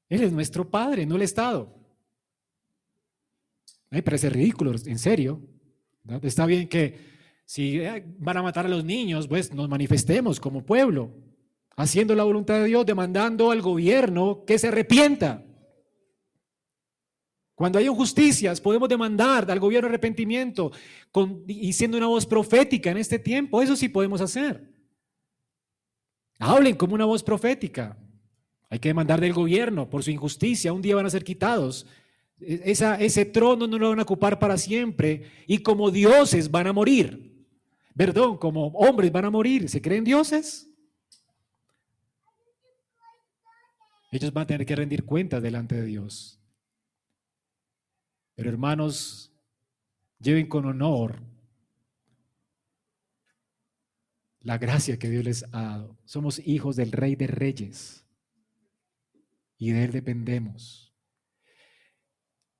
Él 0.09 0.23
es 0.23 0.33
nuestro 0.33 0.71
Padre, 0.71 1.05
no 1.05 1.17
el 1.17 1.23
Estado. 1.23 1.71
Me 3.91 4.03
parece 4.03 4.31
ridículo, 4.31 4.73
en 4.73 4.99
serio. 4.99 5.43
Está 6.23 6.47
bien 6.47 6.67
que 6.67 7.14
si 7.45 7.81
eh, 7.81 8.05
van 8.19 8.37
a 8.39 8.43
matar 8.43 8.67
a 8.67 8.69
los 8.69 8.85
niños, 8.85 9.29
pues 9.29 9.53
nos 9.53 9.69
manifestemos 9.69 10.41
como 10.41 10.65
pueblo, 10.65 11.11
haciendo 11.77 12.15
la 12.15 12.25
voluntad 12.25 12.61
de 12.61 12.67
Dios, 12.67 12.87
demandando 12.87 13.51
al 13.51 13.61
gobierno 13.61 14.45
que 14.47 14.59
se 14.59 14.69
arrepienta. 14.69 15.45
Cuando 17.55 17.79
hay 17.79 17.87
injusticias, 17.87 18.61
podemos 18.61 18.89
demandar 18.89 19.49
al 19.49 19.61
gobierno 19.61 19.89
arrepentimiento 19.89 20.73
y 21.47 21.73
siendo 21.73 21.97
una 21.97 22.09
voz 22.09 22.27
profética 22.27 22.91
en 22.91 22.97
este 22.97 23.19
tiempo. 23.19 23.63
Eso 23.63 23.77
sí 23.77 23.89
podemos 23.89 24.21
hacer. 24.21 24.73
Hablen 26.41 26.77
como 26.77 26.95
una 26.95 27.05
voz 27.05 27.23
profética. 27.23 27.97
Hay 28.69 28.81
que 28.81 28.89
demandar 28.89 29.21
del 29.21 29.33
gobierno 29.33 29.89
por 29.89 30.03
su 30.03 30.11
injusticia. 30.11 30.73
Un 30.73 30.83
día 30.83 30.97
van 30.97 31.07
a 31.07 31.11
ser 31.11 31.23
quitados. 31.23 31.87
E-, 32.41 32.63
esa, 32.65 32.97
ese 33.01 33.25
trono 33.25 33.69
no 33.69 33.79
lo 33.79 33.91
van 33.91 34.01
a 34.01 34.03
ocupar 34.03 34.41
para 34.41 34.59
siempre 34.59 35.31
y 35.47 35.59
como 35.59 35.93
dioses 35.93 36.51
van 36.51 36.67
a 36.67 36.73
morir. 36.73 37.34
Perdón, 37.97 38.39
como 38.39 38.67
hombres 38.69 39.13
van 39.13 39.25
a 39.25 39.31
morir. 39.31 39.69
¿Se 39.69 39.81
creen 39.81 40.05
dioses? 40.05 40.69
Ellos 44.11 44.33
van 44.33 44.43
a 44.43 44.47
tener 44.47 44.67
que 44.67 44.77
rendir 44.77 45.05
cuentas 45.05 45.43
delante 45.43 45.75
de 45.75 45.85
Dios. 45.85 46.41
Pero 48.35 48.51
hermanos, 48.51 49.33
lleven 50.21 50.49
con 50.49 50.67
honor 50.67 51.21
la 54.41 54.59
gracia 54.59 54.99
que 54.99 55.09
Dios 55.09 55.25
les 55.25 55.45
ha 55.53 55.63
dado. 55.63 55.99
Somos 56.05 56.39
hijos 56.47 56.77
del 56.77 56.93
Rey 56.93 57.17
de 57.17 57.27
Reyes 57.27 58.07
y 59.59 59.71
de 59.71 59.85
Él 59.85 59.93
dependemos. 59.93 60.95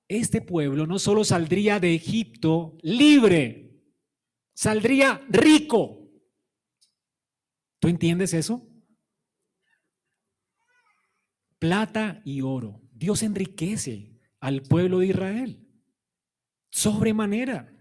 Este 0.07 0.41
pueblo 0.41 0.85
no 0.87 0.99
solo 0.99 1.23
saldría 1.23 1.79
de 1.79 1.95
Egipto 1.95 2.77
libre, 2.81 3.64
saldría 4.55 5.23
rico. 5.29 6.09
¿Tú 7.79 7.87
entiendes 7.87 8.33
eso? 8.33 8.67
plata 11.65 12.21
y 12.23 12.41
oro. 12.41 12.79
Dios 12.91 13.23
enriquece 13.23 14.19
al 14.39 14.61
pueblo 14.61 14.99
de 14.99 15.07
Israel 15.07 15.61
sobremanera. 16.69 17.73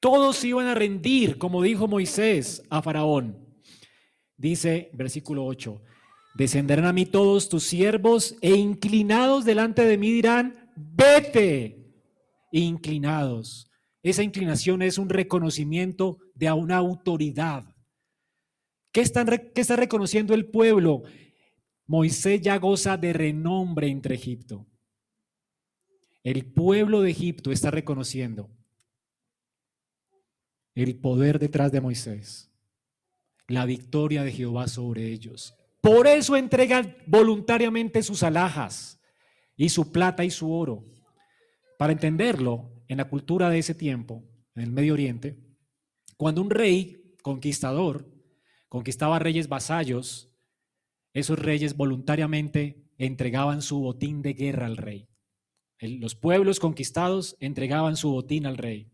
Todos 0.00 0.42
iban 0.44 0.66
a 0.66 0.74
rendir, 0.74 1.36
como 1.36 1.60
dijo 1.62 1.88
Moisés 1.88 2.62
a 2.70 2.80
Faraón. 2.80 3.36
Dice 4.36 4.90
versículo 4.94 5.44
8, 5.44 5.82
descenderán 6.36 6.86
a 6.86 6.92
mí 6.94 7.04
todos 7.04 7.50
tus 7.50 7.64
siervos 7.64 8.36
e 8.40 8.54
inclinados 8.54 9.44
delante 9.44 9.84
de 9.84 9.98
mí 9.98 10.10
dirán, 10.10 10.72
vete, 10.74 11.92
inclinados. 12.50 13.69
Esa 14.02 14.22
inclinación 14.22 14.82
es 14.82 14.98
un 14.98 15.08
reconocimiento 15.08 16.18
de 16.34 16.50
una 16.52 16.76
autoridad. 16.76 17.64
¿Qué, 18.92 19.02
está 19.02 19.76
reconociendo 19.76 20.34
el 20.34 20.46
pueblo? 20.46 21.02
Moisés 21.86 22.40
ya 22.40 22.56
goza 22.58 22.96
de 22.96 23.12
renombre 23.12 23.88
entre 23.88 24.14
Egipto. 24.14 24.66
El 26.22 26.44
pueblo 26.46 27.02
de 27.02 27.10
Egipto 27.10 27.52
está 27.52 27.70
reconociendo 27.70 28.50
el 30.74 30.96
poder 30.96 31.38
detrás 31.38 31.72
de 31.72 31.80
Moisés, 31.80 32.50
la 33.48 33.64
victoria 33.64 34.22
de 34.22 34.32
Jehová 34.32 34.68
sobre 34.68 35.08
ellos. 35.08 35.54
Por 35.80 36.06
eso 36.06 36.36
entregan 36.36 36.96
voluntariamente 37.06 38.02
sus 38.02 38.22
alhajas 38.22 39.00
y 39.56 39.68
su 39.70 39.90
plata 39.90 40.24
y 40.24 40.30
su 40.30 40.52
oro. 40.52 40.84
Para 41.78 41.92
entenderlo, 41.92 42.70
en 42.90 42.96
la 42.96 43.08
cultura 43.08 43.50
de 43.50 43.60
ese 43.60 43.72
tiempo, 43.72 44.24
en 44.56 44.64
el 44.64 44.72
Medio 44.72 44.94
Oriente, 44.94 45.38
cuando 46.16 46.42
un 46.42 46.50
rey 46.50 47.14
conquistador 47.22 48.12
conquistaba 48.68 49.20
reyes 49.20 49.48
vasallos, 49.48 50.34
esos 51.12 51.38
reyes 51.38 51.76
voluntariamente 51.76 52.90
entregaban 52.98 53.62
su 53.62 53.78
botín 53.78 54.22
de 54.22 54.32
guerra 54.32 54.66
al 54.66 54.76
rey. 54.76 55.08
los 55.78 56.16
pueblos 56.16 56.58
conquistados 56.58 57.36
entregaban 57.38 57.96
su 57.96 58.10
botín 58.10 58.44
al 58.44 58.58
rey, 58.58 58.90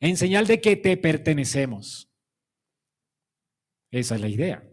en 0.00 0.16
señal 0.16 0.46
de 0.46 0.62
que 0.62 0.74
te 0.74 0.96
pertenecemos. 0.96 2.10
Esa 3.90 4.14
es 4.14 4.20
la 4.22 4.28
idea. 4.28 4.69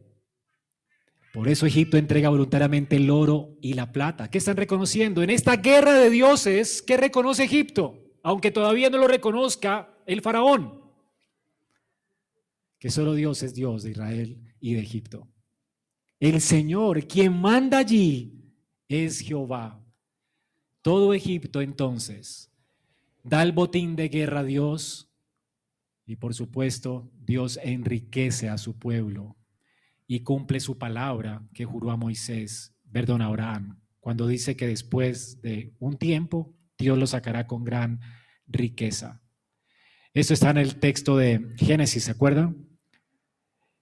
Por 1.38 1.50
eso 1.50 1.68
Egipto 1.68 1.98
entrega 1.98 2.30
voluntariamente 2.30 2.96
el 2.96 3.12
oro 3.12 3.56
y 3.62 3.76
la 3.76 3.92
plata. 3.92 4.28
¿Qué 4.28 4.40
están 4.40 4.58
reconociendo? 4.58 5.22
En 5.22 5.30
esta 5.30 5.58
guerra 5.58 5.94
de 5.94 6.10
dioses, 6.10 6.82
¿qué 6.82 6.98
reconoce 6.98 7.44
Egipto? 7.44 8.04
Aunque 8.24 8.50
todavía 8.50 8.90
no 8.90 8.98
lo 8.98 9.08
reconozca 9.08 9.88
el 10.08 10.22
faraón 10.22 10.82
que 12.80 12.90
solo 12.90 13.14
Dios 13.14 13.44
es 13.44 13.54
Dios 13.54 13.84
de 13.84 13.92
Israel 13.92 14.56
y 14.60 14.74
de 14.74 14.80
Egipto. 14.80 15.28
El 16.20 16.42
Señor, 16.42 17.06
quien 17.06 17.40
manda 17.40 17.78
allí, 17.78 18.34
es 18.90 19.20
Jehová. 19.20 19.80
Todo 20.82 21.14
Egipto 21.14 21.62
entonces 21.62 22.52
da 23.24 23.44
el 23.44 23.52
botín 23.52 23.96
de 23.96 24.10
guerra 24.10 24.40
a 24.40 24.44
Dios 24.44 25.08
y 26.08 26.16
por 26.16 26.34
supuesto 26.34 27.12
Dios 27.20 27.60
enriquece 27.62 28.50
a 28.50 28.58
su 28.58 28.76
pueblo 28.76 29.37
y 30.08 30.22
cumple 30.22 30.60
su 30.60 30.78
palabra 30.78 31.46
que 31.54 31.66
juró 31.66 31.92
a 31.92 31.98
Moisés, 31.98 32.74
perdón, 32.92 33.22
Abraham, 33.22 33.82
cuando 34.00 34.26
dice 34.26 34.56
que 34.56 34.66
después 34.66 35.42
de 35.42 35.76
un 35.80 35.98
tiempo 35.98 36.56
Dios 36.78 36.98
lo 36.98 37.06
sacará 37.06 37.46
con 37.46 37.66
gran 37.66 38.00
riqueza. 38.48 39.22
Esto 40.14 40.34
está 40.34 40.50
en 40.52 40.58
el 40.58 40.80
texto 40.80 41.18
de 41.18 41.54
Génesis, 41.58 42.06
¿se 42.06 42.12
acuerdan? 42.12 42.68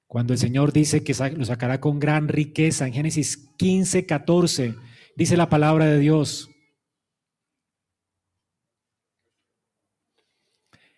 Cuando 0.08 0.34
el 0.34 0.40
Señor 0.40 0.74
dice 0.74 1.04
que 1.04 1.14
lo 1.36 1.46
sacará 1.46 1.80
con 1.80 2.00
gran 2.00 2.28
riqueza, 2.28 2.88
en 2.88 2.94
Génesis 2.94 3.38
15, 3.58 4.06
14, 4.06 4.76
dice 5.16 5.38
la 5.38 5.50
palabra 5.50 5.86
de 5.86 6.00
Dios. 6.00 6.50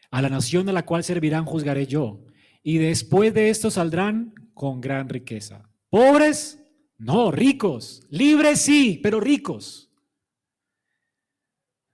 A 0.10 0.22
la 0.22 0.30
nación 0.30 0.70
a 0.70 0.74
la 0.74 0.86
cual 0.86 1.04
servirán 1.04 1.46
juzgaré 1.46 1.86
yo, 1.86 2.24
y 2.64 2.78
después 2.78 3.34
de 3.34 3.50
esto 3.50 3.70
saldrán 3.70 4.34
con 4.58 4.82
gran 4.82 5.08
riqueza. 5.08 5.70
Pobres, 5.90 6.60
no, 6.98 7.32
ricos, 7.32 8.06
libres 8.10 8.60
sí, 8.60 9.00
pero 9.02 9.20
ricos. 9.20 9.90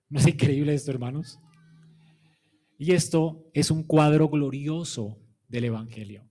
¿No 0.09 0.19
es 0.19 0.27
increíble 0.27 0.73
esto, 0.73 0.91
hermanos? 0.91 1.39
Y 2.77 2.93
esto 2.93 3.49
es 3.53 3.69
un 3.69 3.83
cuadro 3.83 4.29
glorioso 4.29 5.19
del 5.47 5.65
Evangelio. 5.65 6.27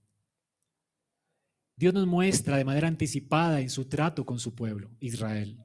Dios 1.75 1.93
nos 1.93 2.07
muestra 2.07 2.57
de 2.57 2.65
manera 2.65 2.87
anticipada 2.87 3.61
en 3.61 3.69
su 3.69 3.85
trato 3.85 4.25
con 4.25 4.39
su 4.39 4.53
pueblo, 4.53 4.91
Israel, 4.99 5.63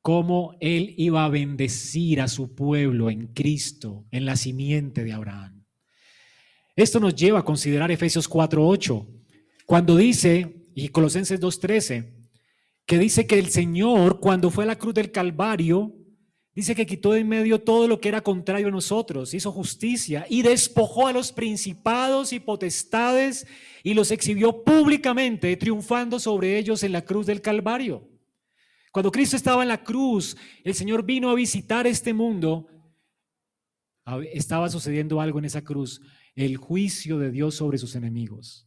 cómo 0.00 0.56
Él 0.60 0.94
iba 0.96 1.24
a 1.24 1.28
bendecir 1.28 2.20
a 2.20 2.28
su 2.28 2.54
pueblo 2.54 3.10
en 3.10 3.28
Cristo, 3.28 4.06
en 4.10 4.24
la 4.24 4.36
simiente 4.36 5.04
de 5.04 5.12
Abraham. 5.12 5.61
Esto 6.74 7.00
nos 7.00 7.14
lleva 7.14 7.40
a 7.40 7.44
considerar 7.44 7.90
Efesios 7.90 8.28
4.8, 8.28 9.06
cuando 9.66 9.96
dice, 9.96 10.66
y 10.74 10.88
Colosenses 10.88 11.40
2.13, 11.40 12.12
que 12.86 12.98
dice 12.98 13.26
que 13.26 13.38
el 13.38 13.48
Señor, 13.48 14.20
cuando 14.20 14.50
fue 14.50 14.64
a 14.64 14.68
la 14.68 14.78
cruz 14.78 14.94
del 14.94 15.10
Calvario, 15.10 15.94
Dice 16.54 16.74
que 16.74 16.84
quitó 16.84 17.12
de 17.12 17.20
en 17.20 17.28
medio 17.28 17.62
todo 17.62 17.88
lo 17.88 17.98
que 17.98 18.10
era 18.10 18.20
contrario 18.20 18.68
a 18.68 18.70
nosotros, 18.70 19.32
hizo 19.32 19.50
justicia 19.50 20.26
y 20.28 20.42
despojó 20.42 21.06
a 21.06 21.12
los 21.12 21.32
principados 21.32 22.34
y 22.34 22.40
potestades 22.40 23.46
y 23.82 23.94
los 23.94 24.10
exhibió 24.10 24.62
públicamente, 24.62 25.56
triunfando 25.56 26.20
sobre 26.20 26.58
ellos 26.58 26.82
en 26.82 26.92
la 26.92 27.02
cruz 27.02 27.24
del 27.24 27.40
Calvario. 27.40 28.06
Cuando 28.92 29.10
Cristo 29.10 29.34
estaba 29.34 29.62
en 29.62 29.68
la 29.68 29.82
cruz, 29.82 30.36
el 30.62 30.74
Señor 30.74 31.04
vino 31.04 31.30
a 31.30 31.34
visitar 31.34 31.86
este 31.86 32.12
mundo. 32.12 32.66
Estaba 34.34 34.68
sucediendo 34.68 35.22
algo 35.22 35.38
en 35.38 35.46
esa 35.46 35.64
cruz, 35.64 36.02
el 36.34 36.56
juicio 36.56 37.18
de 37.18 37.30
Dios 37.30 37.54
sobre 37.54 37.78
sus 37.78 37.94
enemigos. 37.94 38.66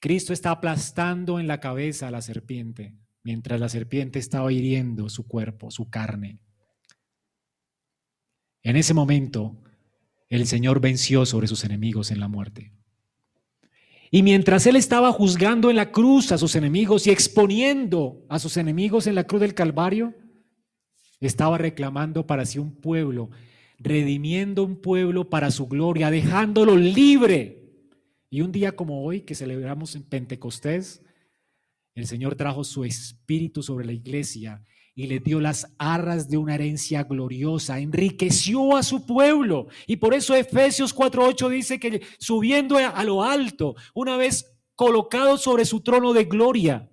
Cristo 0.00 0.32
está 0.32 0.50
aplastando 0.50 1.38
en 1.38 1.46
la 1.46 1.60
cabeza 1.60 2.08
a 2.08 2.10
la 2.10 2.22
serpiente, 2.22 2.94
mientras 3.22 3.60
la 3.60 3.68
serpiente 3.68 4.18
estaba 4.18 4.52
hiriendo 4.52 5.08
su 5.08 5.26
cuerpo, 5.26 5.70
su 5.70 5.90
carne. 5.90 6.38
En 8.62 8.76
ese 8.76 8.94
momento, 8.94 9.56
el 10.28 10.46
Señor 10.46 10.80
venció 10.80 11.26
sobre 11.26 11.48
sus 11.48 11.64
enemigos 11.64 12.10
en 12.10 12.20
la 12.20 12.28
muerte. 12.28 12.72
Y 14.10 14.22
mientras 14.22 14.66
Él 14.66 14.76
estaba 14.76 15.12
juzgando 15.12 15.70
en 15.70 15.76
la 15.76 15.92
cruz 15.92 16.32
a 16.32 16.38
sus 16.38 16.56
enemigos 16.56 17.06
y 17.06 17.10
exponiendo 17.10 18.24
a 18.28 18.38
sus 18.38 18.56
enemigos 18.56 19.06
en 19.06 19.14
la 19.14 19.24
cruz 19.24 19.40
del 19.40 19.54
Calvario, 19.54 20.14
estaba 21.20 21.58
reclamando 21.58 22.26
para 22.26 22.46
sí 22.46 22.58
un 22.58 22.74
pueblo, 22.74 23.30
redimiendo 23.80 24.62
un 24.62 24.76
pueblo 24.76 25.30
para 25.30 25.50
su 25.50 25.66
gloria, 25.66 26.10
dejándolo 26.10 26.76
libre. 26.76 27.64
Y 28.28 28.42
un 28.42 28.52
día 28.52 28.76
como 28.76 29.02
hoy, 29.02 29.22
que 29.22 29.34
celebramos 29.34 29.96
en 29.96 30.04
Pentecostés, 30.04 31.02
el 31.94 32.06
Señor 32.06 32.36
trajo 32.36 32.62
su 32.62 32.84
espíritu 32.84 33.62
sobre 33.62 33.86
la 33.86 33.92
iglesia 33.92 34.62
y 34.94 35.06
le 35.06 35.18
dio 35.18 35.40
las 35.40 35.74
arras 35.78 36.28
de 36.28 36.36
una 36.36 36.54
herencia 36.54 37.04
gloriosa, 37.04 37.80
enriqueció 37.80 38.76
a 38.76 38.82
su 38.82 39.06
pueblo. 39.06 39.68
Y 39.86 39.96
por 39.96 40.12
eso 40.12 40.34
Efesios 40.36 40.94
4.8 40.94 41.48
dice 41.48 41.80
que 41.80 42.02
subiendo 42.18 42.76
a 42.76 43.02
lo 43.02 43.24
alto, 43.24 43.74
una 43.94 44.16
vez 44.18 44.58
colocado 44.74 45.38
sobre 45.38 45.64
su 45.64 45.80
trono 45.80 46.12
de 46.12 46.24
gloria, 46.24 46.90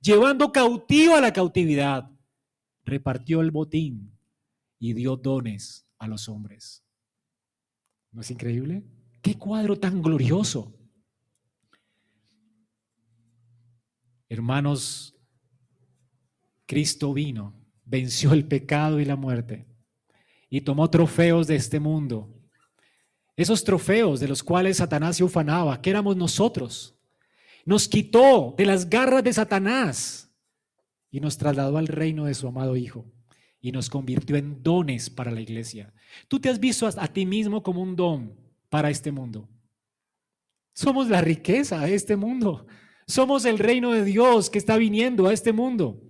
llevando 0.00 0.52
cautivo 0.52 1.16
a 1.16 1.20
la 1.20 1.32
cautividad, 1.32 2.10
repartió 2.84 3.42
el 3.42 3.50
botín 3.50 4.18
y 4.78 4.94
dio 4.94 5.16
dones 5.16 5.87
a 5.98 6.06
los 6.06 6.28
hombres. 6.28 6.84
¿No 8.12 8.20
es 8.20 8.30
increíble? 8.30 8.84
¿Qué 9.22 9.36
cuadro 9.36 9.78
tan 9.78 10.02
glorioso? 10.02 10.74
Hermanos, 14.28 15.16
Cristo 16.66 17.12
vino, 17.12 17.54
venció 17.84 18.32
el 18.32 18.46
pecado 18.46 19.00
y 19.00 19.04
la 19.04 19.16
muerte 19.16 19.66
y 20.50 20.60
tomó 20.60 20.88
trofeos 20.90 21.46
de 21.46 21.56
este 21.56 21.80
mundo 21.80 22.38
esos 23.38 23.62
trofeos 23.62 24.18
de 24.18 24.26
los 24.26 24.42
cuales 24.42 24.78
Satanás 24.78 25.16
se 25.16 25.22
ufanaba, 25.22 25.80
que 25.80 25.90
éramos 25.90 26.16
nosotros. 26.16 26.98
Nos 27.64 27.86
quitó 27.86 28.52
de 28.58 28.66
las 28.66 28.90
garras 28.90 29.22
de 29.22 29.32
Satanás 29.32 30.28
y 31.08 31.20
nos 31.20 31.38
trasladó 31.38 31.78
al 31.78 31.86
reino 31.86 32.24
de 32.24 32.34
su 32.34 32.48
amado 32.48 32.76
Hijo 32.76 33.06
y 33.60 33.72
nos 33.72 33.90
convirtió 33.90 34.36
en 34.36 34.62
dones 34.62 35.10
para 35.10 35.30
la 35.30 35.40
iglesia. 35.40 35.92
Tú 36.28 36.38
te 36.38 36.48
has 36.48 36.60
visto 36.60 36.86
a, 36.86 37.08
ti 37.08 37.26
mismo 37.26 37.62
como 37.62 37.82
un 37.82 37.96
don 37.96 38.34
para 38.68 38.90
este 38.90 39.10
mundo. 39.10 39.48
Somos 40.72 41.08
la 41.08 41.20
riqueza 41.20 41.80
de 41.80 41.94
este 41.94 42.16
mundo. 42.16 42.66
Somos 43.06 43.44
el 43.44 43.58
reino 43.58 43.92
de 43.92 44.04
Dios 44.04 44.50
que 44.50 44.58
está 44.58 44.76
viniendo 44.76 45.26
a 45.26 45.32
este 45.32 45.52
mundo. 45.52 46.00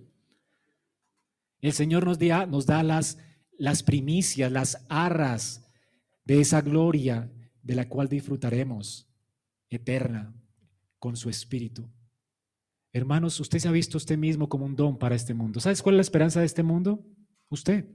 El 1.61 1.73
Señor 1.73 2.05
nos 2.05 2.19
da, 2.19 2.45
nos 2.45 2.65
da 2.65 2.83
las, 2.83 3.17
las 3.57 3.83
primicias, 3.83 4.51
las 4.51 4.85
arras 4.89 5.65
de 6.23 6.39
esa 6.39 6.61
gloria 6.61 7.31
de 7.63 7.75
la 7.75 7.89
cual 7.89 8.07
disfrutaremos 8.07 9.09
eterna 9.69 10.33
con 10.99 11.15
su 11.15 11.29
Espíritu. 11.29 11.89
Hermanos, 12.93 13.39
usted 13.39 13.59
se 13.59 13.67
ha 13.67 13.71
visto 13.71 13.97
usted 13.97 14.17
mismo 14.17 14.49
como 14.49 14.65
un 14.65 14.75
don 14.75 14.97
para 14.97 15.15
este 15.15 15.33
mundo. 15.33 15.59
¿Sabes 15.59 15.81
cuál 15.81 15.95
es 15.95 15.97
la 15.97 16.01
esperanza 16.01 16.39
de 16.39 16.45
este 16.45 16.63
mundo? 16.63 17.05
Usted. 17.49 17.89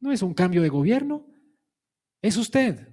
No 0.00 0.12
es 0.12 0.22
un 0.22 0.34
cambio 0.34 0.62
de 0.62 0.68
gobierno, 0.68 1.26
es 2.22 2.36
usted. 2.36 2.88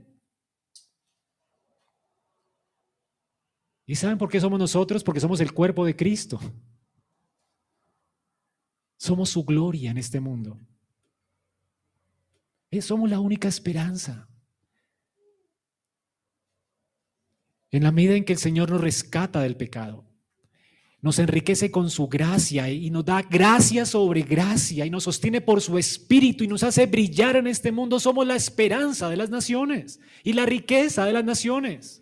¿Y 3.85 3.95
saben 3.95 4.17
por 4.17 4.29
qué 4.29 4.39
somos 4.39 4.59
nosotros? 4.59 5.03
Porque 5.03 5.21
somos 5.21 5.39
el 5.39 5.53
cuerpo 5.53 5.85
de 5.85 5.95
Cristo. 5.95 6.39
Somos 8.97 9.29
su 9.29 9.45
gloria 9.45 9.91
en 9.91 9.97
este 9.97 10.19
mundo. 10.19 10.59
Eh, 12.69 12.81
somos 12.81 13.09
la 13.09 13.19
única 13.19 13.47
esperanza. 13.47 14.27
En 17.71 17.83
la 17.83 17.91
medida 17.91 18.15
en 18.15 18.25
que 18.25 18.33
el 18.33 18.39
Señor 18.39 18.69
nos 18.69 18.81
rescata 18.81 19.41
del 19.41 19.55
pecado, 19.55 20.06
nos 21.01 21.19
enriquece 21.19 21.69
con 21.69 21.89
su 21.89 22.07
gracia 22.07 22.69
y 22.71 22.89
nos 22.89 23.05
da 23.05 23.21
gracia 23.21 23.85
sobre 23.85 24.23
gracia 24.23 24.85
y 24.85 24.89
nos 24.89 25.03
sostiene 25.03 25.41
por 25.41 25.61
su 25.61 25.77
espíritu 25.77 26.43
y 26.43 26.47
nos 26.47 26.63
hace 26.63 26.85
brillar 26.87 27.35
en 27.35 27.47
este 27.47 27.71
mundo, 27.71 27.99
somos 27.99 28.25
la 28.25 28.35
esperanza 28.35 29.09
de 29.09 29.17
las 29.17 29.29
naciones 29.29 29.99
y 30.23 30.33
la 30.33 30.45
riqueza 30.45 31.05
de 31.05 31.13
las 31.13 31.23
naciones. 31.23 32.01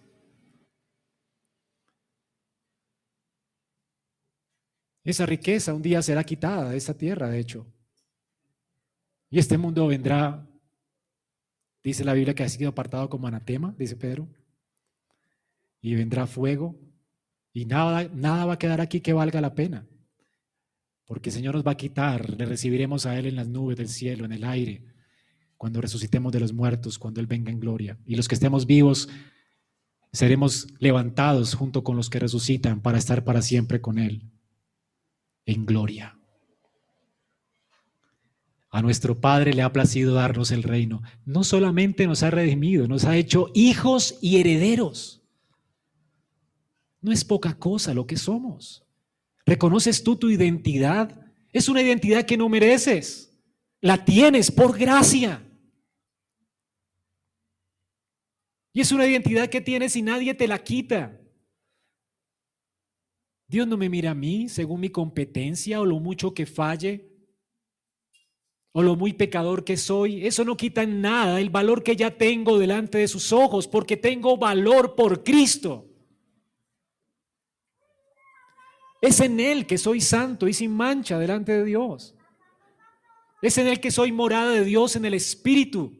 Esa 5.03 5.25
riqueza 5.25 5.73
un 5.73 5.83
día 5.83 6.01
será 6.01 6.23
quitada 6.23 6.71
de 6.71 6.77
esta 6.77 6.97
tierra, 6.97 7.29
de 7.29 7.39
hecho. 7.39 7.67
Y 9.29 9.37
este 9.37 9.57
mundo 9.57 9.85
vendrá, 9.85 10.47
dice 11.83 12.03
la 12.03 12.13
Biblia 12.13 12.33
que 12.33 12.43
ha 12.43 12.49
sido 12.49 12.69
apartado 12.69 13.09
como 13.09 13.27
anatema, 13.27 13.75
dice 13.77 13.95
Pedro. 13.95 14.27
Y 15.81 15.93
vendrá 15.93 16.25
fuego. 16.25 16.75
Y 17.55 17.65
nada, 17.65 18.09
nada 18.13 18.43
va 18.43 18.53
a 18.55 18.59
quedar 18.59 18.81
aquí 18.81 18.99
que 18.99 19.13
valga 19.13 19.39
la 19.39 19.55
pena. 19.55 19.87
Porque 21.05 21.29
el 21.29 21.35
Señor 21.35 21.55
nos 21.55 21.65
va 21.65 21.71
a 21.71 21.77
quitar, 21.77 22.37
le 22.37 22.43
recibiremos 22.43 23.05
a 23.05 23.17
Él 23.17 23.27
en 23.27 23.37
las 23.37 23.47
nubes 23.47 23.77
del 23.77 23.87
cielo, 23.87 24.25
en 24.25 24.33
el 24.33 24.43
aire, 24.43 24.83
cuando 25.55 25.79
resucitemos 25.79 26.33
de 26.33 26.41
los 26.41 26.51
muertos, 26.51 26.99
cuando 26.99 27.21
Él 27.21 27.27
venga 27.27 27.51
en 27.51 27.61
gloria. 27.61 27.97
Y 28.05 28.15
los 28.15 28.27
que 28.27 28.35
estemos 28.35 28.65
vivos 28.65 29.07
seremos 30.11 30.67
levantados 30.79 31.53
junto 31.53 31.81
con 31.81 31.95
los 31.95 32.09
que 32.09 32.19
resucitan 32.19 32.81
para 32.81 32.97
estar 32.97 33.23
para 33.23 33.41
siempre 33.41 33.79
con 33.79 33.99
Él 33.99 34.29
en 35.45 35.65
gloria. 35.65 36.19
A 38.69 38.81
nuestro 38.81 39.21
Padre 39.21 39.53
le 39.53 39.61
ha 39.61 39.71
placido 39.71 40.13
darnos 40.13 40.51
el 40.51 40.61
reino. 40.61 41.03
No 41.23 41.45
solamente 41.45 42.05
nos 42.05 42.21
ha 42.21 42.31
redimido, 42.31 42.89
nos 42.89 43.05
ha 43.05 43.15
hecho 43.15 43.49
hijos 43.53 44.17
y 44.21 44.41
herederos. 44.41 45.24
No 47.05 47.11
es 47.11 47.23
poca 47.23 47.53
cosa 47.53 47.93
lo 47.93 48.07
que 48.07 48.17
somos. 48.17 48.83
¿Reconoces 49.45 50.03
tú 50.03 50.15
tu 50.15 50.31
identidad? 50.31 51.31
Es 51.53 51.69
una 51.69 51.83
identidad 51.83 52.25
que 52.25 52.35
no 52.35 52.49
mereces. 52.49 53.39
La 53.79 54.03
tienes 54.03 54.49
por 54.49 54.75
gracia. 54.75 55.47
Y 58.73 58.81
es 58.81 58.91
una 58.91 59.05
identidad 59.05 59.49
que 59.49 59.61
tienes 59.61 59.95
y 59.95 60.01
nadie 60.01 60.33
te 60.33 60.47
la 60.47 60.63
quita. 60.63 61.21
Dios 63.47 63.67
no 63.67 63.77
me 63.77 63.87
mira 63.87 64.09
a 64.09 64.15
mí 64.15 64.49
según 64.49 64.79
mi 64.79 64.89
competencia 64.89 65.81
o 65.81 65.85
lo 65.85 65.99
mucho 65.99 66.33
que 66.33 66.47
falle 66.47 67.07
o 68.71 68.81
lo 68.81 68.95
muy 68.95 69.13
pecador 69.13 69.63
que 69.63 69.77
soy. 69.77 70.25
Eso 70.25 70.43
no 70.43 70.57
quita 70.57 70.81
en 70.81 71.01
nada 71.01 71.39
el 71.39 71.51
valor 71.51 71.83
que 71.83 71.95
ya 71.95 72.17
tengo 72.17 72.57
delante 72.57 72.97
de 72.97 73.07
sus 73.07 73.31
ojos 73.31 73.67
porque 73.67 73.95
tengo 73.95 74.37
valor 74.37 74.95
por 74.95 75.23
Cristo. 75.23 75.91
Es 79.05 79.19
en 79.19 79.39
Él 79.39 79.67
que 79.67 79.77
soy 79.77 80.01
santo 80.01 80.47
y 80.47 80.53
sin 80.53 80.71
mancha 80.71 81.19
delante 81.19 81.51
de 81.51 81.63
Dios. 81.63 82.15
Es 83.39 83.55
en 83.59 83.67
Él 83.67 83.79
que 83.79 83.91
soy 83.91 84.11
morada 84.11 84.49
de 84.49 84.65
Dios 84.65 84.95
en 84.95 85.05
el 85.05 85.13
Espíritu. 85.13 85.95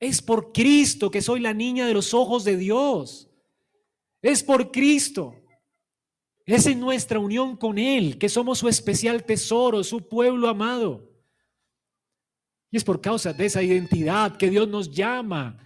Es 0.00 0.22
por 0.22 0.50
Cristo 0.50 1.10
que 1.10 1.20
soy 1.20 1.40
la 1.40 1.52
niña 1.52 1.86
de 1.86 1.92
los 1.92 2.14
ojos 2.14 2.42
de 2.42 2.56
Dios. 2.56 3.28
Es 4.22 4.42
por 4.42 4.72
Cristo. 4.72 5.34
Es 6.46 6.64
en 6.64 6.80
nuestra 6.80 7.18
unión 7.18 7.54
con 7.54 7.78
Él 7.78 8.16
que 8.16 8.30
somos 8.30 8.60
su 8.60 8.68
especial 8.68 9.22
tesoro, 9.22 9.84
su 9.84 10.08
pueblo 10.08 10.48
amado. 10.48 11.12
Y 12.70 12.78
es 12.78 12.84
por 12.84 13.02
causa 13.02 13.34
de 13.34 13.44
esa 13.44 13.62
identidad 13.62 14.38
que 14.38 14.48
Dios 14.48 14.66
nos 14.68 14.90
llama 14.90 15.58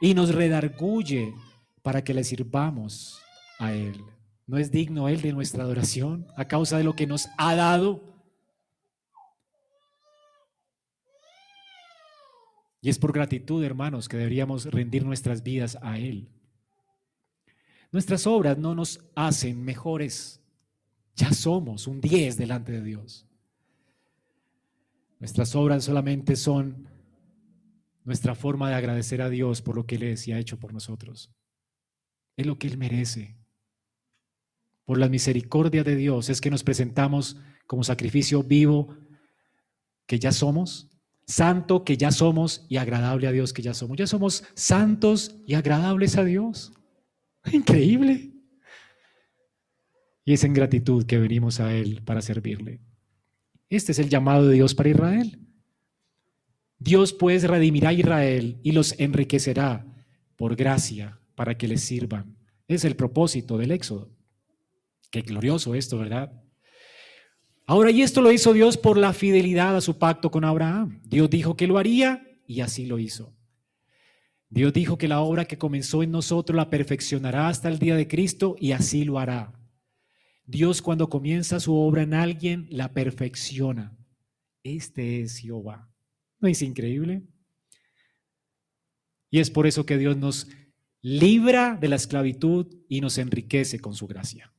y 0.00 0.12
nos 0.12 0.34
redarguye 0.34 1.32
para 1.82 2.02
que 2.02 2.14
le 2.14 2.24
sirvamos 2.24 3.22
a 3.60 3.72
Él. 3.72 4.04
¿No 4.46 4.58
es 4.58 4.70
digno 4.70 5.08
Él 5.08 5.22
de 5.22 5.32
nuestra 5.32 5.62
adoración 5.62 6.26
a 6.36 6.46
causa 6.46 6.78
de 6.78 6.84
lo 6.84 6.94
que 6.94 7.06
nos 7.06 7.28
ha 7.38 7.54
dado? 7.54 8.12
Y 12.80 12.88
es 12.90 12.98
por 12.98 13.12
gratitud, 13.12 13.62
hermanos, 13.62 14.08
que 14.08 14.16
deberíamos 14.16 14.66
rendir 14.66 15.04
nuestras 15.04 15.44
vidas 15.44 15.78
a 15.82 15.98
Él. 15.98 16.28
Nuestras 17.92 18.26
obras 18.26 18.58
no 18.58 18.74
nos 18.74 19.00
hacen 19.14 19.62
mejores. 19.62 20.40
Ya 21.14 21.32
somos 21.32 21.86
un 21.86 22.00
10 22.00 22.36
delante 22.36 22.72
de 22.72 22.82
Dios. 22.82 23.26
Nuestras 25.20 25.54
obras 25.54 25.84
solamente 25.84 26.34
son 26.34 26.88
nuestra 28.02 28.34
forma 28.34 28.68
de 28.68 28.74
agradecer 28.74 29.22
a 29.22 29.30
Dios 29.30 29.62
por 29.62 29.76
lo 29.76 29.86
que 29.86 29.94
Él 29.94 30.02
es 30.02 30.26
y 30.26 30.32
ha 30.32 30.38
hecho 30.38 30.58
por 30.58 30.72
nosotros. 30.72 31.30
Es 32.36 32.46
lo 32.46 32.58
que 32.58 32.66
Él 32.66 32.78
merece. 32.78 33.41
Por 34.84 34.98
la 34.98 35.08
misericordia 35.08 35.84
de 35.84 35.96
Dios 35.96 36.28
es 36.28 36.40
que 36.40 36.50
nos 36.50 36.64
presentamos 36.64 37.36
como 37.66 37.84
sacrificio 37.84 38.42
vivo 38.42 38.96
que 40.06 40.18
ya 40.18 40.32
somos, 40.32 40.90
santo 41.26 41.84
que 41.84 41.96
ya 41.96 42.10
somos 42.10 42.66
y 42.68 42.76
agradable 42.76 43.26
a 43.26 43.32
Dios 43.32 43.52
que 43.52 43.62
ya 43.62 43.74
somos. 43.74 43.96
Ya 43.96 44.06
somos 44.06 44.44
santos 44.54 45.36
y 45.46 45.54
agradables 45.54 46.16
a 46.16 46.24
Dios. 46.24 46.72
Increíble. 47.52 48.32
Y 50.24 50.34
es 50.34 50.44
en 50.44 50.54
gratitud 50.54 51.04
que 51.04 51.18
venimos 51.18 51.60
a 51.60 51.74
Él 51.74 52.02
para 52.04 52.22
servirle. 52.22 52.80
Este 53.68 53.92
es 53.92 53.98
el 53.98 54.08
llamado 54.08 54.46
de 54.46 54.54
Dios 54.54 54.74
para 54.74 54.90
Israel. 54.90 55.38
Dios 56.78 57.12
pues 57.12 57.44
redimirá 57.44 57.90
a 57.90 57.94
Israel 57.94 58.58
y 58.62 58.72
los 58.72 58.98
enriquecerá 58.98 59.86
por 60.36 60.56
gracia 60.56 61.20
para 61.34 61.56
que 61.56 61.68
les 61.68 61.80
sirvan. 61.80 62.36
Es 62.68 62.84
el 62.84 62.96
propósito 62.96 63.56
del 63.56 63.70
Éxodo. 63.70 64.10
Qué 65.12 65.20
glorioso 65.20 65.74
esto, 65.74 65.98
¿verdad? 65.98 66.32
Ahora, 67.66 67.90
y 67.90 68.00
esto 68.00 68.22
lo 68.22 68.32
hizo 68.32 68.54
Dios 68.54 68.78
por 68.78 68.96
la 68.96 69.12
fidelidad 69.12 69.76
a 69.76 69.82
su 69.82 69.98
pacto 69.98 70.30
con 70.30 70.42
Abraham. 70.42 71.02
Dios 71.04 71.28
dijo 71.28 71.54
que 71.54 71.66
lo 71.66 71.76
haría 71.76 72.26
y 72.46 72.62
así 72.62 72.86
lo 72.86 72.98
hizo. 72.98 73.36
Dios 74.48 74.72
dijo 74.72 74.96
que 74.96 75.08
la 75.08 75.20
obra 75.20 75.44
que 75.44 75.58
comenzó 75.58 76.02
en 76.02 76.12
nosotros 76.12 76.56
la 76.56 76.70
perfeccionará 76.70 77.48
hasta 77.48 77.68
el 77.68 77.78
día 77.78 77.94
de 77.94 78.08
Cristo 78.08 78.56
y 78.58 78.72
así 78.72 79.04
lo 79.04 79.18
hará. 79.18 79.52
Dios 80.46 80.80
cuando 80.80 81.10
comienza 81.10 81.60
su 81.60 81.74
obra 81.74 82.02
en 82.02 82.14
alguien, 82.14 82.66
la 82.70 82.94
perfecciona. 82.94 83.94
Este 84.62 85.20
es 85.20 85.36
Jehová. 85.36 85.90
¿No 86.40 86.48
es 86.48 86.62
increíble? 86.62 87.22
Y 89.28 89.40
es 89.40 89.50
por 89.50 89.66
eso 89.66 89.84
que 89.84 89.98
Dios 89.98 90.16
nos 90.16 90.48
libra 91.02 91.76
de 91.78 91.88
la 91.88 91.96
esclavitud 91.96 92.66
y 92.88 93.02
nos 93.02 93.18
enriquece 93.18 93.78
con 93.78 93.94
su 93.94 94.06
gracia. 94.06 94.52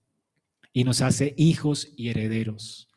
Y 0.73 0.83
nos 0.83 1.01
hace 1.01 1.35
hijos 1.37 1.93
y 1.95 2.09
herederos. 2.09 2.89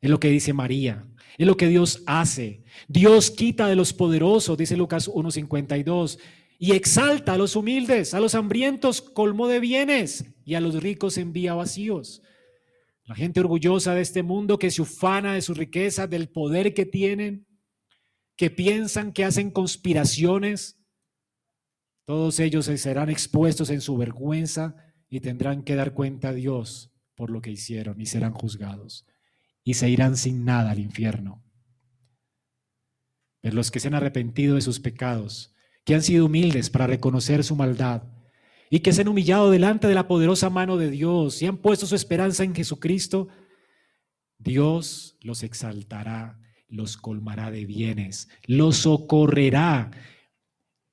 Es 0.00 0.10
lo 0.10 0.20
que 0.20 0.30
dice 0.30 0.52
María. 0.52 1.06
Es 1.36 1.46
lo 1.46 1.56
que 1.56 1.66
Dios 1.66 2.02
hace. 2.06 2.62
Dios 2.88 3.30
quita 3.30 3.66
de 3.66 3.76
los 3.76 3.92
poderosos, 3.92 4.56
dice 4.56 4.76
Lucas 4.76 5.08
1.52, 5.10 6.18
y 6.58 6.72
exalta 6.72 7.34
a 7.34 7.38
los 7.38 7.56
humildes, 7.56 8.14
a 8.14 8.20
los 8.20 8.34
hambrientos 8.34 9.02
colmo 9.02 9.48
de 9.48 9.60
bienes 9.60 10.24
y 10.44 10.54
a 10.54 10.60
los 10.60 10.82
ricos 10.82 11.18
envía 11.18 11.54
vacíos. 11.54 12.22
La 13.04 13.14
gente 13.14 13.40
orgullosa 13.40 13.94
de 13.94 14.00
este 14.00 14.22
mundo 14.22 14.58
que 14.58 14.70
se 14.70 14.82
ufana 14.82 15.34
de 15.34 15.42
su 15.42 15.52
riqueza, 15.52 16.06
del 16.06 16.28
poder 16.28 16.72
que 16.72 16.86
tienen, 16.86 17.46
que 18.36 18.50
piensan 18.50 19.12
que 19.12 19.24
hacen 19.24 19.50
conspiraciones, 19.50 20.78
todos 22.06 22.38
ellos 22.38 22.66
serán 22.66 23.10
expuestos 23.10 23.68
en 23.70 23.80
su 23.80 23.96
vergüenza 23.96 24.76
y 25.08 25.20
tendrán 25.20 25.62
que 25.62 25.74
dar 25.74 25.92
cuenta 25.92 26.28
a 26.28 26.32
Dios 26.32 26.95
por 27.16 27.30
lo 27.30 27.40
que 27.40 27.50
hicieron 27.50 28.00
y 28.00 28.06
serán 28.06 28.32
juzgados 28.32 29.06
y 29.64 29.74
se 29.74 29.90
irán 29.90 30.16
sin 30.16 30.44
nada 30.44 30.70
al 30.70 30.78
infierno. 30.78 31.42
Pero 33.40 33.56
los 33.56 33.72
que 33.72 33.80
se 33.80 33.88
han 33.88 33.94
arrepentido 33.94 34.54
de 34.54 34.60
sus 34.60 34.78
pecados, 34.78 35.54
que 35.84 35.94
han 35.94 36.02
sido 36.02 36.26
humildes 36.26 36.70
para 36.70 36.86
reconocer 36.86 37.42
su 37.42 37.56
maldad 37.56 38.04
y 38.70 38.80
que 38.80 38.92
se 38.92 39.00
han 39.02 39.08
humillado 39.08 39.50
delante 39.50 39.88
de 39.88 39.94
la 39.94 40.06
poderosa 40.06 40.50
mano 40.50 40.76
de 40.76 40.90
Dios 40.90 41.42
y 41.42 41.46
han 41.46 41.56
puesto 41.56 41.86
su 41.86 41.96
esperanza 41.96 42.44
en 42.44 42.54
Jesucristo, 42.54 43.28
Dios 44.38 45.16
los 45.20 45.42
exaltará, 45.42 46.38
los 46.68 46.96
colmará 46.96 47.50
de 47.50 47.64
bienes, 47.64 48.28
los 48.44 48.76
socorrerá. 48.76 49.90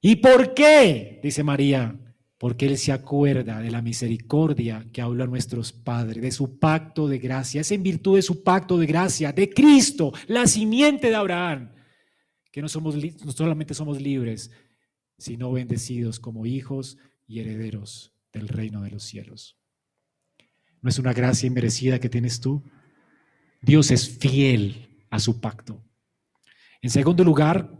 ¿Y 0.02 0.18
por 0.18 0.54
qué? 0.54 1.20
Dice 1.22 1.44
María, 1.44 2.00
porque 2.44 2.66
Él 2.66 2.78
se 2.78 2.92
acuerda 2.92 3.62
de 3.62 3.72
la 3.72 3.82
misericordia 3.82 4.86
que 4.92 5.02
habla 5.02 5.26
nuestros 5.26 5.72
padres, 5.72 6.22
de 6.22 6.32
su 6.34 6.60
pacto 6.60 7.08
de 7.08 7.18
gracia. 7.18 7.62
Es 7.62 7.72
en 7.72 7.82
virtud 7.82 8.18
de 8.18 8.22
su 8.22 8.44
pacto 8.44 8.78
de 8.78 8.86
gracia, 8.86 9.32
de 9.32 9.50
Cristo, 9.50 10.12
la 10.28 10.46
simiente 10.46 11.08
de 11.08 11.16
Abraham, 11.16 11.72
que 12.52 12.62
no, 12.62 12.68
somos, 12.68 12.98
no 12.98 13.32
solamente 13.32 13.74
somos 13.74 14.02
libres, 14.02 14.52
sino 15.18 15.54
bendecidos 15.54 16.20
como 16.20 16.46
hijos 16.46 16.98
y 17.28 17.40
herederos 17.40 18.14
del 18.34 18.50
reino 18.50 18.82
de 18.82 18.92
los 18.92 19.04
cielos. 19.04 19.58
¿No 20.82 20.90
es 20.90 21.00
una 21.00 21.14
gracia 21.14 21.48
inmerecida 21.48 21.98
que 21.98 22.10
tienes 22.10 22.42
tú? 22.42 22.62
Dios 23.62 23.90
es 23.90 24.18
fiel 24.18 25.06
a 25.10 25.20
su 25.20 25.40
pacto. 25.40 25.82
En 26.82 26.90
segundo 26.90 27.24
lugar, 27.24 27.72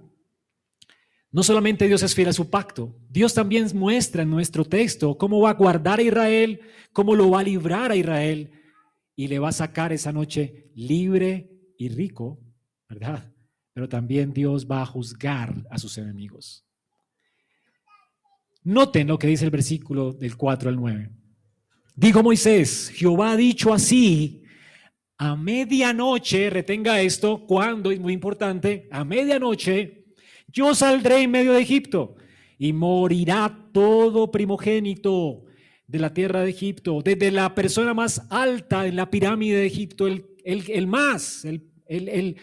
no 1.34 1.42
solamente 1.42 1.88
Dios 1.88 2.04
es 2.04 2.14
fiel 2.14 2.30
a 2.30 2.34
su 2.34 2.52
pacto, 2.52 2.96
Dios 3.10 3.34
también 3.34 3.68
muestra 3.74 4.22
en 4.22 4.30
nuestro 4.30 4.64
texto 4.64 5.18
cómo 5.18 5.42
va 5.42 5.50
a 5.50 5.56
guardar 5.56 5.98
a 5.98 6.04
Israel, 6.04 6.62
cómo 6.94 7.16
lo 7.16 7.32
va 7.32 7.40
a 7.40 7.44
librar 7.44 7.90
a 7.90 7.96
Israel 7.96 8.52
y 9.16 9.28
le 9.28 9.40
va 9.40 9.50
a 9.50 9.52
sacar 9.52 9.92
esa 9.92 10.12
noche 10.12 10.70
libre 10.76 11.50
y 11.76 11.90
rico, 11.90 12.40
¿verdad? 12.88 13.34
Pero 13.74 13.90
también 13.90 14.32
Dios 14.32 14.68
va 14.70 14.84
a 14.84 14.86
juzgar 14.86 15.66
a 15.72 15.80
sus 15.80 15.98
enemigos. 15.98 16.68
Noten 18.62 19.08
lo 19.08 19.18
que 19.18 19.28
dice 19.28 19.46
el 19.46 19.52
versículo 19.52 20.14
del 20.14 20.38
4 20.38 20.70
al 20.70 20.76
9. 20.76 21.10
Dijo 21.96 22.22
Moisés, 22.22 22.92
Jehová 22.94 23.32
ha 23.32 23.38
dicho 23.38 23.74
así, 23.74 24.44
a 25.18 25.36
medianoche, 25.36 26.52
retenga 26.52 27.02
esto, 27.02 27.44
cuando 27.48 27.90
es 27.90 28.00
muy 28.00 28.14
importante, 28.14 28.88
a 28.92 29.04
medianoche 29.04 30.03
yo 30.54 30.74
saldré 30.74 31.24
en 31.24 31.32
medio 31.32 31.54
de 31.54 31.62
Egipto 31.62 32.16
y 32.58 32.72
morirá 32.72 33.68
todo 33.74 34.32
primogénito 34.32 35.44
de 35.88 36.00
la 36.00 36.14
tierra 36.14 36.42
de 36.42 36.50
Egipto, 36.50 37.02
desde 37.04 37.32
la 37.32 37.54
persona 37.54 37.94
más 37.94 38.26
alta 38.30 38.88
en 38.88 38.96
la 38.96 39.10
pirámide 39.10 39.58
de 39.58 39.66
Egipto, 39.66 40.08
el, 40.08 40.26
el, 40.46 40.88
más, 40.88 41.44
el, 41.44 41.70
el, 41.88 42.38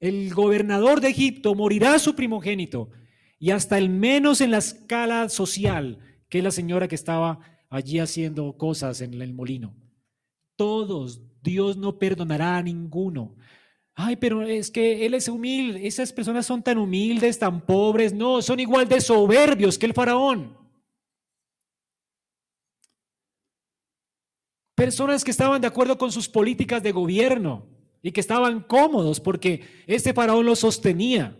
el 0.00 0.32
gobernador 0.32 1.00
de 1.00 1.08
Egipto, 1.08 1.54
morirá 1.54 1.98
su 1.98 2.14
primogénito, 2.14 2.90
y 3.38 3.50
hasta 3.50 3.76
el 3.76 3.90
menos 3.90 4.40
en 4.40 4.52
la 4.52 4.58
escala 4.58 5.28
social, 5.28 5.98
que 6.28 6.42
la 6.42 6.50
señora 6.50 6.88
que 6.88 6.94
estaba 6.94 7.40
allí 7.68 7.98
haciendo 7.98 8.56
cosas 8.56 9.00
en 9.00 9.20
el 9.20 9.34
molino. 9.34 9.74
Todos 10.56 11.20
Dios 11.42 11.76
no 11.76 11.98
perdonará 11.98 12.56
a 12.56 12.62
ninguno. 12.62 13.36
Ay, 13.98 14.16
pero 14.16 14.42
es 14.42 14.70
que 14.70 15.06
Él 15.06 15.14
es 15.14 15.26
humilde. 15.26 15.86
Esas 15.86 16.12
personas 16.12 16.44
son 16.44 16.62
tan 16.62 16.76
humildes, 16.76 17.38
tan 17.38 17.62
pobres. 17.62 18.12
No, 18.12 18.42
son 18.42 18.60
igual 18.60 18.86
de 18.86 19.00
soberbios 19.00 19.78
que 19.78 19.86
el 19.86 19.94
faraón. 19.94 20.54
Personas 24.74 25.24
que 25.24 25.30
estaban 25.30 25.62
de 25.62 25.66
acuerdo 25.66 25.96
con 25.96 26.12
sus 26.12 26.28
políticas 26.28 26.82
de 26.82 26.92
gobierno 26.92 27.66
y 28.02 28.12
que 28.12 28.20
estaban 28.20 28.60
cómodos 28.60 29.18
porque 29.18 29.64
este 29.86 30.12
faraón 30.12 30.44
los 30.44 30.58
sostenía. 30.58 31.34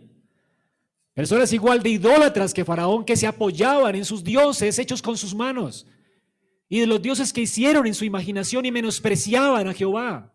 Personas 1.13 1.53
igual 1.53 1.83
de 1.83 1.91
idólatras 1.91 2.55
que 2.55 2.65
faraón 2.65 3.05
que 3.05 3.15
se 3.15 3.27
apoyaban 3.27 3.93
en 3.93 4.03
sus 4.03 4.23
dioses 4.23 4.79
hechos 4.79 5.03
con 5.03 5.15
sus 5.15 5.35
manos 5.35 5.85
y 6.67 6.79
de 6.79 6.87
los 6.87 6.99
dioses 7.03 7.31
que 7.31 7.41
hicieron 7.41 7.85
en 7.85 7.93
su 7.93 8.03
imaginación 8.03 8.65
y 8.65 8.71
menospreciaban 8.71 9.67
a 9.67 9.73
Jehová. 9.75 10.33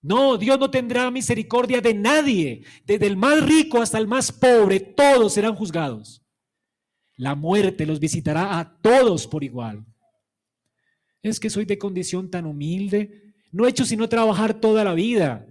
No, 0.00 0.38
Dios 0.38 0.58
no 0.58 0.70
tendrá 0.70 1.10
misericordia 1.10 1.80
de 1.80 1.94
nadie, 1.94 2.64
desde 2.84 3.06
el 3.06 3.16
más 3.16 3.44
rico 3.44 3.82
hasta 3.82 3.98
el 3.98 4.06
más 4.06 4.30
pobre, 4.30 4.78
todos 4.80 5.34
serán 5.34 5.54
juzgados. 5.54 6.22
La 7.16 7.34
muerte 7.34 7.84
los 7.84 7.98
visitará 7.98 8.58
a 8.58 8.80
todos 8.80 9.26
por 9.26 9.42
igual. 9.42 9.84
Es 11.20 11.40
que 11.40 11.50
soy 11.50 11.64
de 11.64 11.78
condición 11.78 12.30
tan 12.30 12.46
humilde, 12.46 13.34
no 13.50 13.66
he 13.66 13.70
hecho 13.70 13.84
sino 13.84 14.08
trabajar 14.08 14.60
toda 14.60 14.84
la 14.84 14.94
vida. 14.94 15.46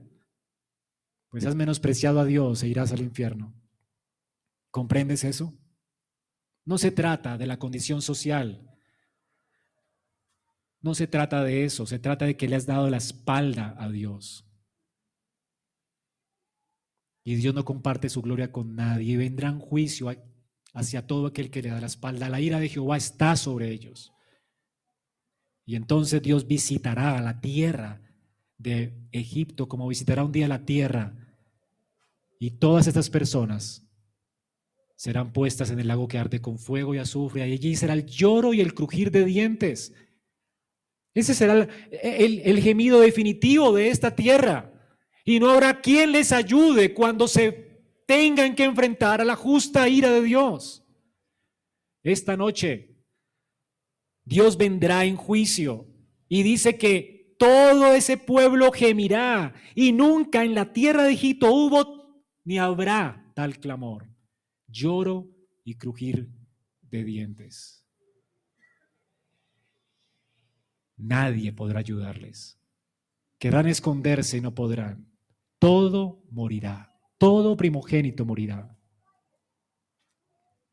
Pues 1.29 1.45
has 1.45 1.55
menospreciado 1.55 2.21
a 2.21 2.25
Dios 2.25 2.63
e 2.63 2.69
irás 2.69 2.93
al 2.93 3.01
infierno. 3.01 3.53
¿Comprendes 4.71 5.25
eso? 5.25 5.53
No 6.63 6.77
se 6.77 6.91
trata 6.91 7.37
de 7.37 7.47
la 7.47 7.59
condición 7.59 8.01
social, 8.01 8.65
no 10.81 10.93
se 10.95 11.07
trata 11.07 11.43
de 11.43 11.65
eso, 11.65 11.85
se 11.85 11.99
trata 11.99 12.25
de 12.25 12.37
que 12.37 12.47
le 12.47 12.55
has 12.55 12.65
dado 12.65 12.89
la 12.89 12.97
espalda 12.97 13.75
a 13.77 13.89
Dios. 13.89 14.47
Y 17.27 17.35
Dios 17.35 17.53
no 17.53 17.65
comparte 17.65 18.07
su 18.07 18.21
gloria 18.21 18.53
con 18.53 18.77
nadie. 18.77 19.11
Y 19.11 19.17
vendrá 19.17 19.51
un 19.51 19.59
juicio 19.59 20.09
hacia 20.73 21.07
todo 21.07 21.27
aquel 21.27 21.49
que 21.49 21.61
le 21.61 21.69
da 21.69 21.81
la 21.81 21.87
espalda. 21.87 22.29
La 22.29 22.39
ira 22.39 22.57
de 22.57 22.69
Jehová 22.69 22.95
está 22.95 23.35
sobre 23.35 23.69
ellos. 23.69 24.13
Y 25.65 25.75
entonces 25.75 26.21
Dios 26.21 26.47
visitará 26.47 27.19
la 27.19 27.41
tierra 27.41 28.01
de 28.57 29.09
Egipto 29.11 29.67
como 29.67 29.89
visitará 29.89 30.23
un 30.23 30.31
día 30.31 30.47
la 30.47 30.63
tierra. 30.63 31.35
Y 32.39 32.51
todas 32.59 32.87
estas 32.87 33.09
personas 33.09 33.85
serán 34.95 35.33
puestas 35.33 35.69
en 35.69 35.81
el 35.81 35.89
lago 35.89 36.07
que 36.07 36.19
arde 36.19 36.39
con 36.39 36.57
fuego 36.57 36.95
y 36.95 36.99
azufre. 36.99 37.45
Y 37.45 37.51
allí 37.51 37.75
será 37.75 37.93
el 37.93 38.05
lloro 38.05 38.53
y 38.53 38.61
el 38.61 38.73
crujir 38.73 39.11
de 39.11 39.25
dientes. 39.25 39.93
Ese 41.13 41.33
será 41.33 41.67
el, 41.91 42.59
gemido 42.61 42.99
definitivo 42.99 43.73
de 43.73 43.89
esta 43.89 44.15
tierra. 44.15 44.73
Y 45.25 45.39
no 45.39 45.49
habrá 45.49 45.81
quien 45.81 46.11
les 46.11 46.31
ayude 46.31 46.93
cuando 46.93 47.27
se 47.27 47.81
tengan 48.05 48.55
que 48.55 48.63
enfrentar 48.63 49.19
a 49.21 49.25
la 49.25 49.35
justa 49.35 49.89
ira 49.89 50.11
de 50.11 50.21
Dios. 50.21 50.83
Esta 52.03 52.37
noche 52.37 52.95
Dios 54.23 54.57
vendrá 54.57 55.05
en 55.05 55.15
juicio 55.15 55.87
y 56.29 56.43
dice 56.43 56.77
que 56.77 57.35
todo 57.39 57.93
ese 57.93 58.17
pueblo 58.17 58.71
gemirá 58.71 59.53
y 59.75 59.91
nunca 59.91 60.43
en 60.43 60.53
la 60.55 60.73
tierra 60.73 61.03
de 61.03 61.13
Egipto 61.13 61.51
hubo 61.51 62.23
ni 62.43 62.57
habrá 62.57 63.31
tal 63.35 63.59
clamor, 63.59 64.09
lloro 64.67 65.29
y 65.63 65.75
crujir 65.75 66.29
de 66.81 67.03
dientes. 67.03 67.76
Nadie 70.97 71.53
podrá 71.53 71.79
ayudarles. 71.79 72.59
Querrán 73.39 73.67
esconderse 73.67 74.37
y 74.37 74.41
no 74.41 74.55
podrán. 74.55 75.07
Todo 75.59 76.23
morirá. 76.31 76.99
Todo 77.17 77.55
primogénito 77.55 78.25
morirá. 78.25 78.75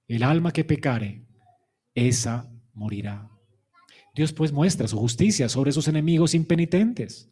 El 0.07 0.22
alma 0.22 0.53
que 0.53 0.64
pecare, 0.64 1.27
esa 1.95 2.51
morirá. 2.72 3.31
Dios 4.14 4.33
pues 4.33 4.53
muestra 4.53 4.87
su 4.87 4.99
justicia 4.99 5.49
sobre 5.49 5.72
sus 5.72 5.89
enemigos 5.89 6.35
impenitentes. 6.35 7.31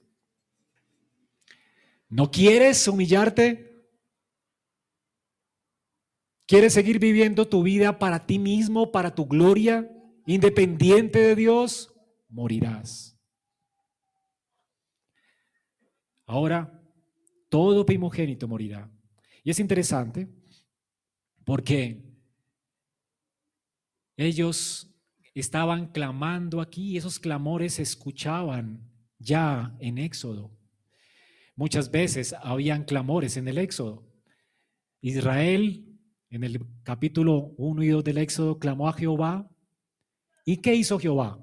¿No 2.08 2.30
quieres 2.30 2.86
humillarte? 2.88 3.72
¿Quieres 6.46 6.74
seguir 6.74 6.98
viviendo 6.98 7.48
tu 7.48 7.62
vida 7.62 7.98
para 7.98 8.26
ti 8.26 8.38
mismo, 8.38 8.90
para 8.92 9.14
tu 9.14 9.26
gloria, 9.26 9.90
independiente 10.26 11.18
de 11.20 11.36
Dios? 11.36 11.91
Morirás. 12.32 13.16
Ahora, 16.26 16.82
todo 17.48 17.84
primogénito 17.84 18.48
morirá. 18.48 18.90
Y 19.44 19.50
es 19.50 19.60
interesante 19.60 20.28
porque 21.44 22.02
ellos 24.16 24.88
estaban 25.34 25.92
clamando 25.92 26.60
aquí 26.60 26.92
y 26.92 26.96
esos 26.96 27.18
clamores 27.18 27.74
se 27.74 27.82
escuchaban 27.82 28.90
ya 29.18 29.76
en 29.78 29.98
Éxodo. 29.98 30.50
Muchas 31.54 31.90
veces 31.90 32.34
habían 32.42 32.84
clamores 32.84 33.36
en 33.36 33.48
el 33.48 33.58
Éxodo. 33.58 34.08
Israel, 35.00 35.86
en 36.30 36.44
el 36.44 36.64
capítulo 36.82 37.54
1 37.58 37.82
y 37.82 37.88
2 37.88 38.04
del 38.04 38.18
Éxodo, 38.18 38.58
clamó 38.58 38.88
a 38.88 38.92
Jehová. 38.94 39.50
¿Y 40.44 40.58
qué 40.58 40.74
hizo 40.74 40.98
Jehová? 40.98 41.38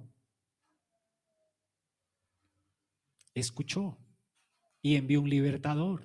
Escuchó 3.40 3.98
y 4.82 4.96
envió 4.96 5.22
un 5.22 5.30
libertador 5.30 6.04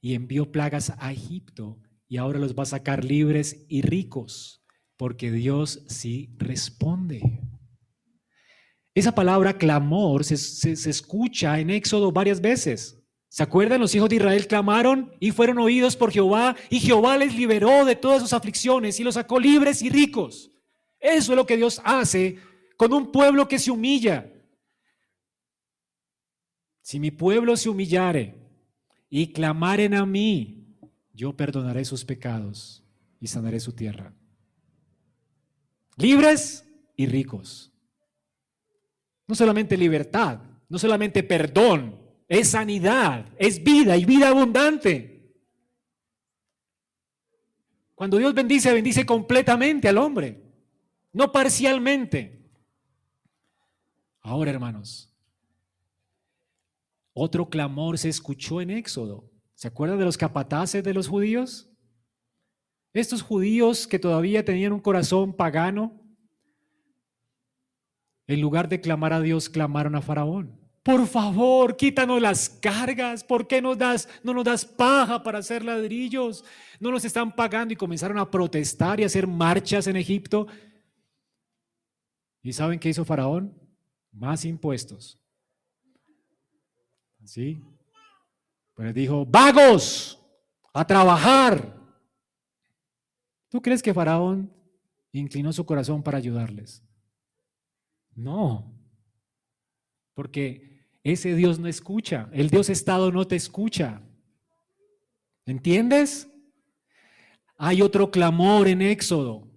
y 0.00 0.14
envió 0.14 0.50
plagas 0.50 0.92
a 0.98 1.12
Egipto 1.12 1.78
y 2.08 2.18
ahora 2.18 2.38
los 2.38 2.54
va 2.54 2.64
a 2.64 2.66
sacar 2.66 3.04
libres 3.04 3.64
y 3.68 3.82
ricos, 3.82 4.62
porque 4.96 5.30
Dios 5.30 5.84
sí 5.88 6.34
responde. 6.36 7.40
Esa 8.94 9.14
palabra 9.14 9.56
clamor 9.56 10.24
se, 10.24 10.36
se 10.36 10.90
escucha 10.90 11.58
en 11.58 11.70
Éxodo 11.70 12.12
varias 12.12 12.40
veces. 12.40 13.02
¿Se 13.28 13.42
acuerdan? 13.42 13.80
Los 13.80 13.94
hijos 13.94 14.10
de 14.10 14.16
Israel 14.16 14.46
clamaron 14.46 15.10
y 15.18 15.30
fueron 15.30 15.58
oídos 15.58 15.96
por 15.96 16.12
Jehová 16.12 16.54
y 16.68 16.80
Jehová 16.80 17.16
les 17.16 17.34
liberó 17.34 17.86
de 17.86 17.96
todas 17.96 18.20
sus 18.20 18.34
aflicciones 18.34 19.00
y 19.00 19.04
los 19.04 19.14
sacó 19.14 19.40
libres 19.40 19.80
y 19.80 19.88
ricos. 19.88 20.50
Eso 21.00 21.32
es 21.32 21.36
lo 21.36 21.46
que 21.46 21.56
Dios 21.56 21.80
hace 21.82 22.36
con 22.76 22.92
un 22.92 23.10
pueblo 23.10 23.48
que 23.48 23.58
se 23.58 23.70
humilla. 23.70 24.30
Si 26.82 26.98
mi 26.98 27.12
pueblo 27.12 27.56
se 27.56 27.68
humillare 27.68 28.34
y 29.08 29.32
clamaren 29.32 29.94
a 29.94 30.04
mí, 30.04 30.76
yo 31.14 31.36
perdonaré 31.36 31.84
sus 31.84 32.04
pecados 32.04 32.84
y 33.20 33.28
sanaré 33.28 33.60
su 33.60 33.72
tierra. 33.72 34.12
Libres 35.96 36.68
y 36.96 37.06
ricos. 37.06 37.72
No 39.28 39.34
solamente 39.36 39.76
libertad, 39.76 40.40
no 40.68 40.78
solamente 40.78 41.22
perdón, 41.22 42.00
es 42.28 42.48
sanidad, 42.50 43.26
es 43.38 43.62
vida 43.62 43.96
y 43.96 44.04
vida 44.04 44.28
abundante. 44.28 45.12
Cuando 47.94 48.16
Dios 48.18 48.34
bendice, 48.34 48.72
bendice 48.72 49.06
completamente 49.06 49.88
al 49.88 49.98
hombre, 49.98 50.42
no 51.12 51.30
parcialmente. 51.30 52.50
Ahora, 54.22 54.50
hermanos, 54.50 55.11
otro 57.14 57.48
clamor 57.48 57.98
se 57.98 58.08
escuchó 58.08 58.60
en 58.60 58.70
Éxodo. 58.70 59.30
¿Se 59.54 59.68
acuerdan 59.68 59.98
de 59.98 60.04
los 60.04 60.16
capataces 60.16 60.82
de 60.82 60.94
los 60.94 61.08
judíos? 61.08 61.70
Estos 62.92 63.22
judíos 63.22 63.86
que 63.86 63.98
todavía 63.98 64.44
tenían 64.44 64.72
un 64.72 64.80
corazón 64.80 65.34
pagano, 65.34 66.02
en 68.26 68.40
lugar 68.40 68.68
de 68.68 68.80
clamar 68.80 69.12
a 69.12 69.20
Dios, 69.20 69.48
clamaron 69.48 69.94
a 69.94 70.02
Faraón. 70.02 70.58
Por 70.82 71.06
favor, 71.06 71.76
quítanos 71.76 72.20
las 72.20 72.48
cargas. 72.48 73.22
¿Por 73.22 73.46
qué 73.46 73.62
nos 73.62 73.78
das, 73.78 74.08
no 74.24 74.34
nos 74.34 74.44
das 74.44 74.64
paja 74.64 75.22
para 75.22 75.38
hacer 75.38 75.64
ladrillos? 75.64 76.44
No 76.80 76.90
nos 76.90 77.04
están 77.04 77.34
pagando 77.34 77.72
y 77.72 77.76
comenzaron 77.76 78.18
a 78.18 78.30
protestar 78.30 78.98
y 78.98 79.04
a 79.04 79.06
hacer 79.06 79.26
marchas 79.26 79.86
en 79.86 79.96
Egipto. 79.96 80.48
¿Y 82.42 82.52
saben 82.52 82.80
qué 82.80 82.88
hizo 82.88 83.04
Faraón? 83.04 83.56
Más 84.10 84.44
impuestos. 84.44 85.21
¿Sí? 87.24 87.62
Pues 88.74 88.94
dijo, 88.94 89.24
vagos, 89.26 90.18
a 90.72 90.86
trabajar. 90.86 91.76
¿Tú 93.48 93.60
crees 93.60 93.82
que 93.82 93.94
Faraón 93.94 94.50
inclinó 95.12 95.52
su 95.52 95.64
corazón 95.64 96.02
para 96.02 96.18
ayudarles? 96.18 96.82
No, 98.14 98.72
porque 100.14 100.86
ese 101.02 101.34
Dios 101.34 101.58
no 101.58 101.68
escucha. 101.68 102.28
El 102.32 102.50
Dios 102.50 102.68
Estado 102.68 103.10
no 103.10 103.26
te 103.26 103.36
escucha. 103.36 104.02
¿Entiendes? 105.46 106.28
Hay 107.56 107.82
otro 107.82 108.10
clamor 108.10 108.68
en 108.68 108.82
Éxodo. 108.82 109.48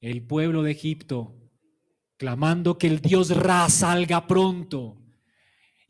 El 0.00 0.22
pueblo 0.22 0.62
de 0.62 0.72
Egipto 0.72 1.36
clamando 2.16 2.76
que 2.76 2.86
el 2.86 3.00
Dios 3.00 3.34
Ra 3.34 3.68
salga 3.68 4.26
pronto 4.26 4.99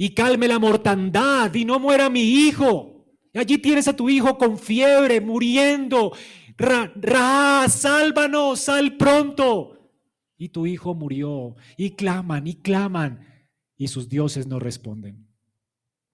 y 0.03 0.14
calme 0.14 0.48
la 0.48 0.59
mortandad 0.59 1.53
y 1.53 1.66
no 1.66 1.78
muera 1.78 2.09
mi 2.09 2.22
hijo. 2.22 3.05
Y 3.34 3.38
allí 3.38 3.59
tienes 3.59 3.86
a 3.86 3.94
tu 3.94 4.09
hijo 4.09 4.38
con 4.38 4.57
fiebre, 4.57 5.20
muriendo. 5.20 6.12
Ra, 6.57 6.90
Ra, 6.96 7.66
sálvanos, 7.68 8.61
sal 8.61 8.96
pronto. 8.96 9.92
Y 10.38 10.48
tu 10.48 10.64
hijo 10.64 10.94
murió. 10.94 11.55
Y 11.76 11.90
claman 11.90 12.46
y 12.46 12.55
claman 12.55 13.44
y 13.76 13.88
sus 13.88 14.09
dioses 14.09 14.46
no 14.46 14.59
responden. 14.59 15.28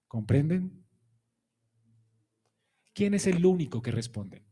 ¿Comprenden? 0.09 0.83
¿Quién 2.93 3.13
es 3.13 3.25
el 3.25 3.45
único 3.45 3.81
que 3.81 3.91
responde? 3.91 4.43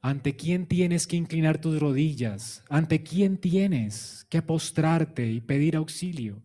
¿Ante 0.00 0.34
quién 0.34 0.66
tienes 0.66 1.06
que 1.06 1.14
inclinar 1.14 1.60
tus 1.60 1.78
rodillas? 1.78 2.64
¿Ante 2.68 3.04
quién 3.04 3.38
tienes 3.38 4.26
que 4.28 4.42
postrarte 4.42 5.30
y 5.30 5.40
pedir 5.40 5.76
auxilio? 5.76 6.42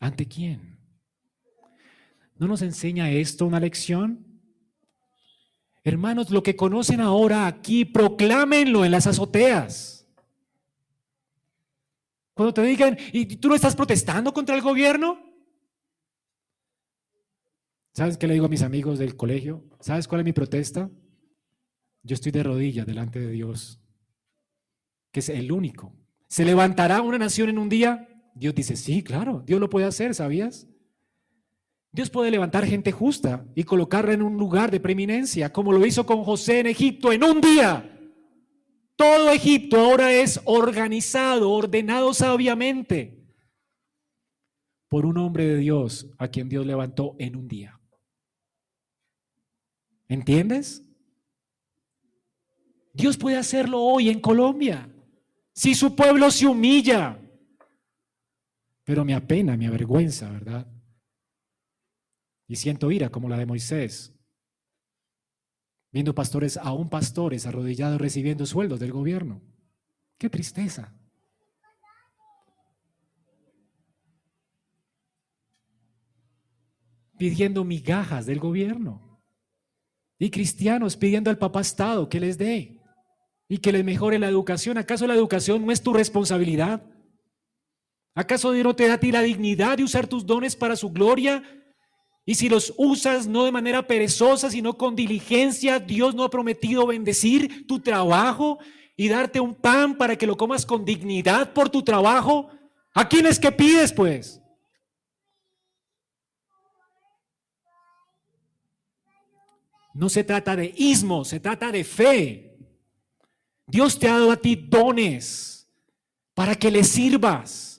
¿Ante 0.00 0.26
quién? 0.26 0.78
¿No 2.36 2.48
nos 2.48 2.62
enseña 2.62 3.10
esto 3.10 3.46
una 3.46 3.60
lección? 3.60 4.26
Hermanos, 5.84 6.30
lo 6.30 6.42
que 6.42 6.56
conocen 6.56 7.00
ahora 7.00 7.46
aquí, 7.46 7.84
proclámenlo 7.84 8.84
en 8.84 8.92
las 8.92 9.06
azoteas. 9.06 10.08
Cuando 12.32 12.54
te 12.54 12.62
digan, 12.62 12.96
¿y 13.12 13.36
tú 13.36 13.48
no 13.48 13.54
estás 13.54 13.76
protestando 13.76 14.32
contra 14.32 14.54
el 14.54 14.62
gobierno? 14.62 15.18
¿Sabes 17.92 18.16
qué 18.16 18.26
le 18.26 18.34
digo 18.34 18.46
a 18.46 18.50
mis 18.50 18.62
amigos 18.62 18.98
del 18.98 19.16
colegio? 19.16 19.62
¿Sabes 19.80 20.08
cuál 20.08 20.22
es 20.22 20.24
mi 20.24 20.32
protesta? 20.32 20.90
Yo 22.02 22.14
estoy 22.14 22.32
de 22.32 22.42
rodillas 22.42 22.86
delante 22.86 23.20
de 23.20 23.30
Dios, 23.30 23.78
que 25.12 25.20
es 25.20 25.28
el 25.28 25.52
único. 25.52 25.94
¿Se 26.28 26.46
levantará 26.46 27.02
una 27.02 27.18
nación 27.18 27.50
en 27.50 27.58
un 27.58 27.68
día? 27.68 28.09
Dios 28.34 28.54
dice, 28.54 28.76
sí, 28.76 29.02
claro, 29.02 29.42
Dios 29.46 29.60
lo 29.60 29.68
puede 29.68 29.86
hacer, 29.86 30.14
¿sabías? 30.14 30.68
Dios 31.92 32.08
puede 32.10 32.30
levantar 32.30 32.64
gente 32.66 32.92
justa 32.92 33.44
y 33.54 33.64
colocarla 33.64 34.12
en 34.12 34.22
un 34.22 34.36
lugar 34.36 34.70
de 34.70 34.80
preeminencia, 34.80 35.52
como 35.52 35.72
lo 35.72 35.84
hizo 35.84 36.06
con 36.06 36.22
José 36.22 36.60
en 36.60 36.66
Egipto 36.66 37.12
en 37.12 37.24
un 37.24 37.40
día. 37.40 37.98
Todo 38.94 39.30
Egipto 39.30 39.80
ahora 39.80 40.12
es 40.12 40.40
organizado, 40.44 41.50
ordenado 41.50 42.14
sabiamente 42.14 43.20
por 44.90 45.06
un 45.06 45.18
hombre 45.18 45.46
de 45.46 45.56
Dios 45.56 46.10
a 46.18 46.28
quien 46.28 46.48
Dios 46.48 46.66
levantó 46.66 47.14
en 47.18 47.36
un 47.36 47.46
día. 47.46 47.80
¿Entiendes? 50.08 50.84
Dios 52.92 53.16
puede 53.16 53.36
hacerlo 53.36 53.80
hoy 53.80 54.10
en 54.10 54.20
Colombia, 54.20 54.92
si 55.52 55.76
su 55.76 55.94
pueblo 55.94 56.30
se 56.32 56.46
humilla. 56.46 57.20
Pero 58.90 59.04
me 59.04 59.14
apena, 59.14 59.56
me 59.56 59.68
avergüenza, 59.68 60.28
¿verdad? 60.28 60.66
Y 62.48 62.56
siento 62.56 62.90
ira 62.90 63.08
como 63.08 63.28
la 63.28 63.38
de 63.38 63.46
Moisés 63.46 64.12
viendo 65.92 66.12
pastores, 66.12 66.56
aún 66.56 66.88
pastores 66.88 67.46
arrodillados 67.46 68.00
recibiendo 68.00 68.46
sueldos 68.46 68.80
del 68.80 68.90
gobierno. 68.90 69.42
Qué 70.18 70.28
tristeza. 70.28 70.92
Pidiendo 77.16 77.62
migajas 77.62 78.26
del 78.26 78.40
gobierno. 78.40 79.22
Y 80.18 80.30
cristianos 80.30 80.96
pidiendo 80.96 81.30
al 81.30 81.38
papá 81.38 81.60
Estado 81.60 82.08
que 82.08 82.18
les 82.18 82.36
dé 82.36 82.82
y 83.48 83.58
que 83.58 83.70
les 83.70 83.84
mejore 83.84 84.18
la 84.18 84.28
educación. 84.28 84.78
¿Acaso 84.78 85.06
la 85.06 85.14
educación 85.14 85.64
no 85.64 85.70
es 85.70 85.80
tu 85.80 85.92
responsabilidad? 85.92 86.89
¿Acaso 88.14 88.52
Dios 88.52 88.64
no 88.64 88.74
te 88.74 88.88
da 88.88 88.94
a 88.94 89.00
ti 89.00 89.12
la 89.12 89.22
dignidad 89.22 89.76
de 89.76 89.84
usar 89.84 90.06
tus 90.06 90.26
dones 90.26 90.56
para 90.56 90.76
su 90.76 90.90
gloria? 90.90 91.42
Y 92.24 92.34
si 92.34 92.48
los 92.48 92.74
usas 92.76 93.26
no 93.26 93.44
de 93.44 93.52
manera 93.52 93.86
perezosa, 93.86 94.50
sino 94.50 94.76
con 94.76 94.94
diligencia, 94.94 95.78
Dios 95.78 96.14
no 96.14 96.24
ha 96.24 96.30
prometido 96.30 96.86
bendecir 96.86 97.66
tu 97.66 97.80
trabajo 97.80 98.58
y 98.96 99.08
darte 99.08 99.40
un 99.40 99.54
pan 99.54 99.96
para 99.96 100.16
que 100.16 100.26
lo 100.26 100.36
comas 100.36 100.66
con 100.66 100.84
dignidad 100.84 101.52
por 101.52 101.70
tu 101.70 101.82
trabajo. 101.82 102.50
¿A 102.94 103.08
quién 103.08 103.26
es 103.26 103.38
que 103.38 103.50
pides, 103.50 103.92
pues? 103.92 104.40
No 109.94 110.08
se 110.08 110.24
trata 110.24 110.56
de 110.56 110.72
ismo, 110.76 111.24
se 111.24 111.40
trata 111.40 111.72
de 111.72 111.84
fe. 111.84 112.58
Dios 113.66 113.98
te 113.98 114.08
ha 114.08 114.12
dado 114.12 114.32
a 114.32 114.36
ti 114.36 114.56
dones 114.56 115.68
para 116.34 116.54
que 116.54 116.70
le 116.70 116.84
sirvas 116.84 117.69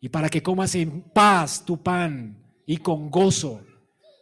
y 0.00 0.08
para 0.08 0.28
que 0.28 0.42
comas 0.42 0.74
en 0.74 1.02
paz 1.02 1.64
tu 1.64 1.82
pan 1.82 2.36
y 2.66 2.76
con 2.78 3.10
gozo, 3.10 3.60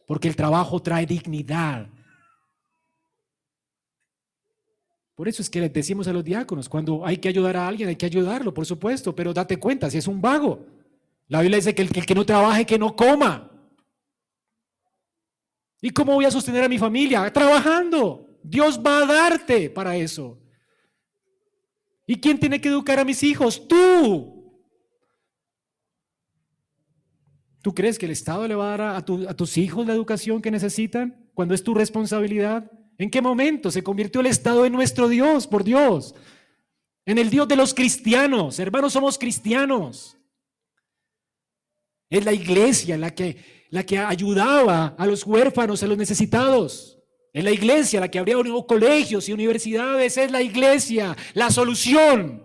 porque 0.07 0.29
el 0.29 0.37
trabajo 0.37 0.81
trae 0.81 1.07
dignidad. 1.07 1.89
Por 5.14 5.29
eso 5.29 5.43
es 5.43 5.49
que 5.49 5.61
le 5.61 5.68
decimos 5.68 6.09
a 6.09 6.12
los 6.12 6.25
diáconos, 6.25 6.68
cuando 6.68 7.07
hay 7.07 7.18
que 7.18 7.29
ayudar 7.29 7.57
a 7.57 7.68
alguien, 7.68 7.89
hay 7.89 7.97
que 7.97 8.07
ayudarlo, 8.07 8.53
por 8.53 8.66
supuesto, 8.66 9.14
pero 9.14 9.33
date 9.33 9.59
cuenta, 9.59 9.89
si 9.89 9.99
es 9.99 10.09
un 10.09 10.20
vago. 10.20 10.66
La 11.29 11.41
Biblia 11.41 11.57
dice 11.57 11.75
que 11.75 11.83
el, 11.83 11.91
que 11.91 12.14
no 12.14 12.27
trabaje, 12.27 12.66
que 12.66 12.79
no 12.79 12.95
coma. 12.97 13.51
¿Y 15.81 15.91
cómo 15.91 16.14
voy 16.14 16.25
a 16.25 16.31
sostener 16.31 16.64
a 16.64 16.68
mi 16.68 16.79
familia? 16.79 17.33
Trabajando. 17.33 18.27
Dios 18.43 18.81
va 18.85 18.99
a 18.99 19.07
darte 19.07 19.70
para 19.70 19.97
eso. 19.97 20.39
¿Y 22.07 22.16
quién 22.16 22.39
tiene 22.39 22.61
que 22.61 22.68
educar 22.68 22.99
a 22.99 23.05
mis 23.05 23.22
hijos? 23.22 23.66
Tú. 23.68 24.34
¿Tú 27.64 27.74
crees 27.74 27.98
que 27.98 28.04
el 28.04 28.12
Estado 28.12 28.46
le 28.46 28.54
va 28.54 28.74
a 28.74 28.76
dar 28.76 28.96
a, 28.96 29.02
tus 29.34 29.56
hijos 29.56 29.86
la 29.86 29.94
educación 29.94 30.42
que 30.42 30.50
necesitan? 30.50 31.30
cuando 31.32 31.54
es 31.54 31.64
tu 31.64 31.72
responsabilidad? 31.72 32.70
¿En 32.98 33.10
qué 33.10 33.22
momento 33.22 33.70
se 33.70 33.82
convirtió 33.82 34.20
el 34.20 34.26
Estado 34.26 34.66
en 34.66 34.72
nuestro 34.74 35.08
Dios, 35.08 35.46
por 35.46 35.64
Dios? 35.64 36.14
En 37.06 37.16
el 37.16 37.30
Dios 37.30 37.48
de 37.48 37.56
los 37.56 37.72
cristianos. 37.72 38.58
Hermanos, 38.58 38.92
somos 38.92 39.16
cristianos. 39.16 40.14
Es 42.10 42.22
la 42.26 42.34
iglesia 42.34 42.98
la 42.98 43.14
que, 43.14 43.66
la 43.70 43.82
que 43.82 43.96
ayudaba 43.98 44.94
a 44.98 45.06
los 45.06 45.24
huérfanos, 45.24 45.82
a 45.82 45.86
los 45.86 45.96
necesitados. 45.96 46.98
Es 47.32 47.42
la 47.42 47.50
iglesia 47.50 47.98
la 47.98 48.10
que 48.10 48.18
abría 48.18 48.36
colegios 48.66 49.26
y 49.26 49.32
universidades. 49.32 50.18
Es 50.18 50.30
la 50.30 50.42
iglesia 50.42 51.16
la 51.32 51.50
solución. 51.50 52.44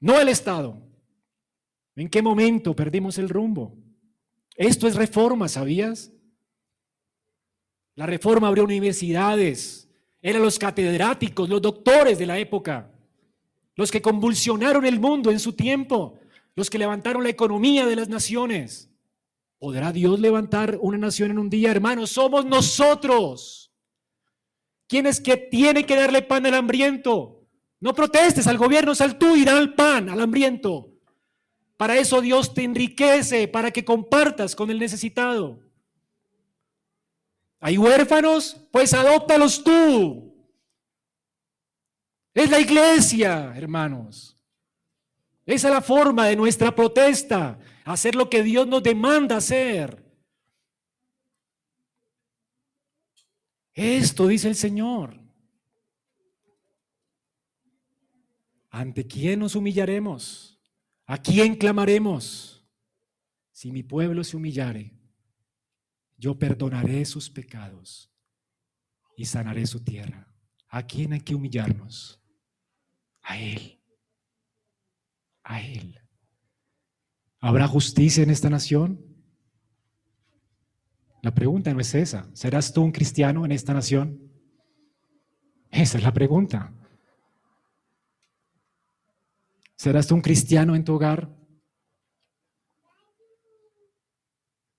No 0.00 0.20
el 0.20 0.30
Estado. 0.30 0.89
¿En 2.00 2.08
qué 2.08 2.22
momento 2.22 2.74
perdimos 2.74 3.18
el 3.18 3.28
rumbo? 3.28 3.76
Esto 4.56 4.88
es 4.88 4.94
reforma, 4.94 5.48
¿sabías? 5.48 6.10
La 7.94 8.06
reforma 8.06 8.48
abrió 8.48 8.64
universidades, 8.64 9.86
eran 10.22 10.40
los 10.40 10.58
catedráticos, 10.58 11.50
los 11.50 11.60
doctores 11.60 12.18
de 12.18 12.24
la 12.24 12.38
época, 12.38 12.90
los 13.76 13.90
que 13.90 14.00
convulsionaron 14.00 14.86
el 14.86 14.98
mundo 14.98 15.30
en 15.30 15.38
su 15.38 15.52
tiempo, 15.52 16.18
los 16.54 16.70
que 16.70 16.78
levantaron 16.78 17.22
la 17.22 17.28
economía 17.28 17.84
de 17.84 17.96
las 17.96 18.08
naciones. 18.08 18.90
¿Podrá 19.58 19.92
Dios 19.92 20.18
levantar 20.20 20.78
una 20.80 20.96
nación 20.96 21.32
en 21.32 21.38
un 21.38 21.50
día, 21.50 21.70
hermanos? 21.70 22.12
Somos 22.12 22.46
nosotros. 22.46 23.74
¿Quién 24.88 25.04
es 25.04 25.20
que 25.20 25.36
tiene 25.36 25.84
que 25.84 25.96
darle 25.96 26.22
pan 26.22 26.46
al 26.46 26.54
hambriento? 26.54 27.46
No 27.78 27.92
protestes 27.92 28.46
al 28.46 28.56
gobierno, 28.56 28.94
sal 28.94 29.18
tú 29.18 29.36
y 29.36 29.44
da 29.44 29.58
el 29.58 29.74
pan 29.74 30.08
al 30.08 30.22
hambriento. 30.22 30.89
Para 31.80 31.96
eso 31.96 32.20
Dios 32.20 32.52
te 32.52 32.62
enriquece, 32.62 33.48
para 33.48 33.70
que 33.70 33.82
compartas 33.82 34.54
con 34.54 34.70
el 34.70 34.78
necesitado. 34.78 35.58
¿Hay 37.58 37.78
huérfanos? 37.78 38.54
Pues 38.70 38.92
adóptalos 38.92 39.64
tú. 39.64 40.30
Es 42.34 42.50
la 42.50 42.60
iglesia, 42.60 43.54
hermanos. 43.56 44.36
Esa 45.46 45.68
es 45.68 45.74
la 45.74 45.80
forma 45.80 46.26
de 46.26 46.36
nuestra 46.36 46.76
protesta, 46.76 47.58
hacer 47.86 48.14
lo 48.14 48.28
que 48.28 48.42
Dios 48.42 48.66
nos 48.66 48.82
demanda 48.82 49.38
hacer. 49.38 50.04
Esto 53.72 54.26
dice 54.26 54.48
el 54.48 54.54
Señor. 54.54 55.18
¿Ante 58.68 59.06
quién 59.06 59.40
nos 59.40 59.54
humillaremos? 59.54 60.49
¿A 61.10 61.18
quién 61.18 61.56
clamaremos? 61.56 62.64
Si 63.50 63.72
mi 63.72 63.82
pueblo 63.82 64.22
se 64.22 64.36
humillare, 64.36 64.96
yo 66.16 66.38
perdonaré 66.38 67.04
sus 67.04 67.28
pecados 67.28 68.14
y 69.16 69.24
sanaré 69.24 69.66
su 69.66 69.82
tierra. 69.82 70.32
¿A 70.68 70.86
quién 70.86 71.12
hay 71.12 71.20
que 71.20 71.34
humillarnos? 71.34 72.22
A 73.22 73.36
Él. 73.36 73.82
A 75.42 75.60
Él. 75.60 75.98
¿Habrá 77.40 77.66
justicia 77.66 78.22
en 78.22 78.30
esta 78.30 78.48
nación? 78.48 79.04
La 81.22 81.34
pregunta 81.34 81.74
no 81.74 81.80
es 81.80 81.92
esa. 81.92 82.30
¿Serás 82.34 82.72
tú 82.72 82.82
un 82.82 82.92
cristiano 82.92 83.44
en 83.44 83.50
esta 83.50 83.74
nación? 83.74 84.30
Esa 85.72 85.98
es 85.98 86.04
la 86.04 86.14
pregunta. 86.14 86.72
¿Serás 89.80 90.06
tú 90.06 90.14
un 90.14 90.20
cristiano 90.20 90.76
en 90.76 90.84
tu 90.84 90.92
hogar? 90.92 91.34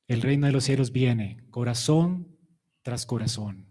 El 0.08 0.22
reino 0.22 0.46
de 0.46 0.54
los 0.54 0.64
cielos 0.66 0.92
viene, 0.92 1.44
corazón 1.50 2.38
tras 2.84 3.08
corazón. 3.08 3.66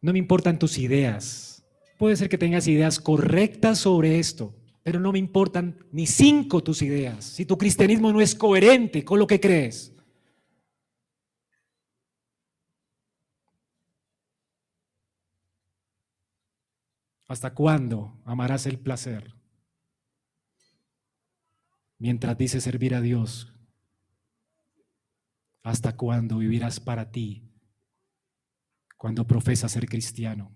No 0.00 0.12
me 0.12 0.18
importan 0.18 0.58
tus 0.58 0.76
ideas. 0.78 1.64
Puede 2.00 2.16
ser 2.16 2.28
que 2.28 2.36
tengas 2.36 2.66
ideas 2.66 2.98
correctas 2.98 3.78
sobre 3.78 4.18
esto, 4.18 4.56
pero 4.82 4.98
no 4.98 5.12
me 5.12 5.20
importan 5.20 5.78
ni 5.92 6.08
cinco 6.08 6.64
tus 6.64 6.82
ideas. 6.82 7.24
Si 7.24 7.46
tu 7.46 7.56
cristianismo 7.56 8.12
no 8.12 8.20
es 8.20 8.34
coherente 8.34 9.04
con 9.04 9.20
lo 9.20 9.28
que 9.28 9.38
crees. 9.38 9.92
¿Hasta 17.32 17.54
cuándo 17.54 18.20
amarás 18.26 18.66
el 18.66 18.78
placer? 18.78 19.34
Mientras 21.96 22.36
dices 22.36 22.62
servir 22.62 22.94
a 22.94 23.00
Dios, 23.00 23.54
¿hasta 25.62 25.96
cuándo 25.96 26.36
vivirás 26.36 26.78
para 26.78 27.10
ti 27.10 27.50
cuando 28.98 29.26
profesas 29.26 29.72
ser 29.72 29.86
cristiano? 29.88 30.54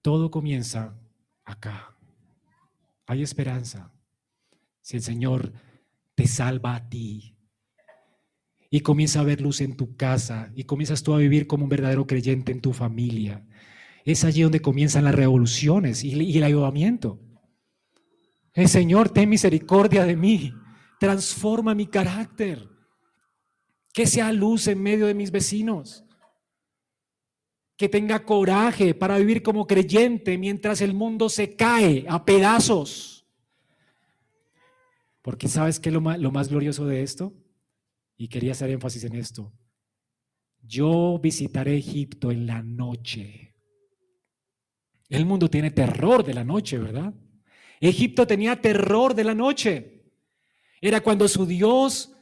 Todo 0.00 0.30
comienza 0.30 0.98
acá. 1.44 1.94
Hay 3.04 3.22
esperanza. 3.22 3.92
Si 4.80 4.96
el 4.96 5.02
Señor 5.02 5.52
te 6.14 6.26
salva 6.26 6.74
a 6.74 6.88
ti, 6.88 7.37
y 8.70 8.80
comienza 8.80 9.20
a 9.20 9.24
ver 9.24 9.40
luz 9.40 9.60
en 9.60 9.76
tu 9.76 9.96
casa 9.96 10.52
y 10.54 10.64
comienzas 10.64 11.02
tú 11.02 11.14
a 11.14 11.18
vivir 11.18 11.46
como 11.46 11.64
un 11.64 11.70
verdadero 11.70 12.06
creyente 12.06 12.52
en 12.52 12.60
tu 12.60 12.72
familia. 12.72 13.46
Es 14.04 14.24
allí 14.24 14.42
donde 14.42 14.60
comienzan 14.60 15.04
las 15.04 15.14
revoluciones 15.14 16.04
y, 16.04 16.36
el 16.36 16.44
ayudamiento. 16.44 17.18
El 18.52 18.68
Señor, 18.68 19.10
ten 19.10 19.28
misericordia 19.28 20.04
de 20.04 20.16
mí, 20.16 20.52
transforma 20.98 21.74
mi 21.74 21.86
carácter, 21.86 22.68
que 23.92 24.06
sea 24.06 24.32
luz 24.32 24.66
en 24.68 24.82
medio 24.82 25.06
de 25.06 25.14
mis 25.14 25.30
vecinos, 25.30 26.04
que 27.76 27.88
tenga 27.88 28.24
coraje 28.24 28.94
para 28.94 29.18
vivir 29.18 29.42
como 29.42 29.66
creyente 29.66 30.36
mientras 30.36 30.80
el 30.80 30.94
mundo 30.94 31.28
se 31.28 31.54
cae 31.54 32.04
a 32.08 32.24
pedazos. 32.24 33.26
Porque 35.22 35.48
sabes 35.48 35.78
qué 35.78 35.90
es 35.90 35.94
lo 35.94 36.00
más 36.00 36.48
glorioso 36.48 36.86
de 36.86 37.02
esto? 37.02 37.32
Y 38.18 38.28
quería 38.28 38.52
hacer 38.52 38.68
énfasis 38.68 39.04
en 39.04 39.14
esto. 39.14 39.50
Yo 40.60 41.18
visitaré 41.22 41.78
Egipto 41.78 42.30
en 42.30 42.46
la 42.46 42.62
noche. 42.62 43.54
El 45.08 45.24
mundo 45.24 45.48
tiene 45.48 45.70
terror 45.70 46.22
de 46.22 46.34
la 46.34 46.44
noche, 46.44 46.76
¿verdad? 46.76 47.14
Egipto 47.80 48.26
tenía 48.26 48.60
terror 48.60 49.14
de 49.14 49.24
la 49.24 49.34
noche. 49.34 50.02
Era 50.80 51.00
cuando 51.00 51.26
su 51.28 51.46
Dios 51.46 52.12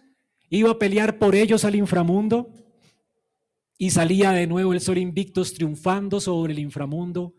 iba 0.49 0.71
a 0.71 0.79
pelear 0.79 1.19
por 1.19 1.35
ellos 1.35 1.65
al 1.65 1.75
inframundo 1.75 2.53
y 3.79 3.91
salía 3.91 4.31
de 4.31 4.47
nuevo 4.47 4.73
el 4.73 4.81
sol 4.81 4.99
invictus 4.99 5.55
triunfando 5.55 6.21
sobre 6.21 6.53
el 6.53 6.59
inframundo 6.59 7.35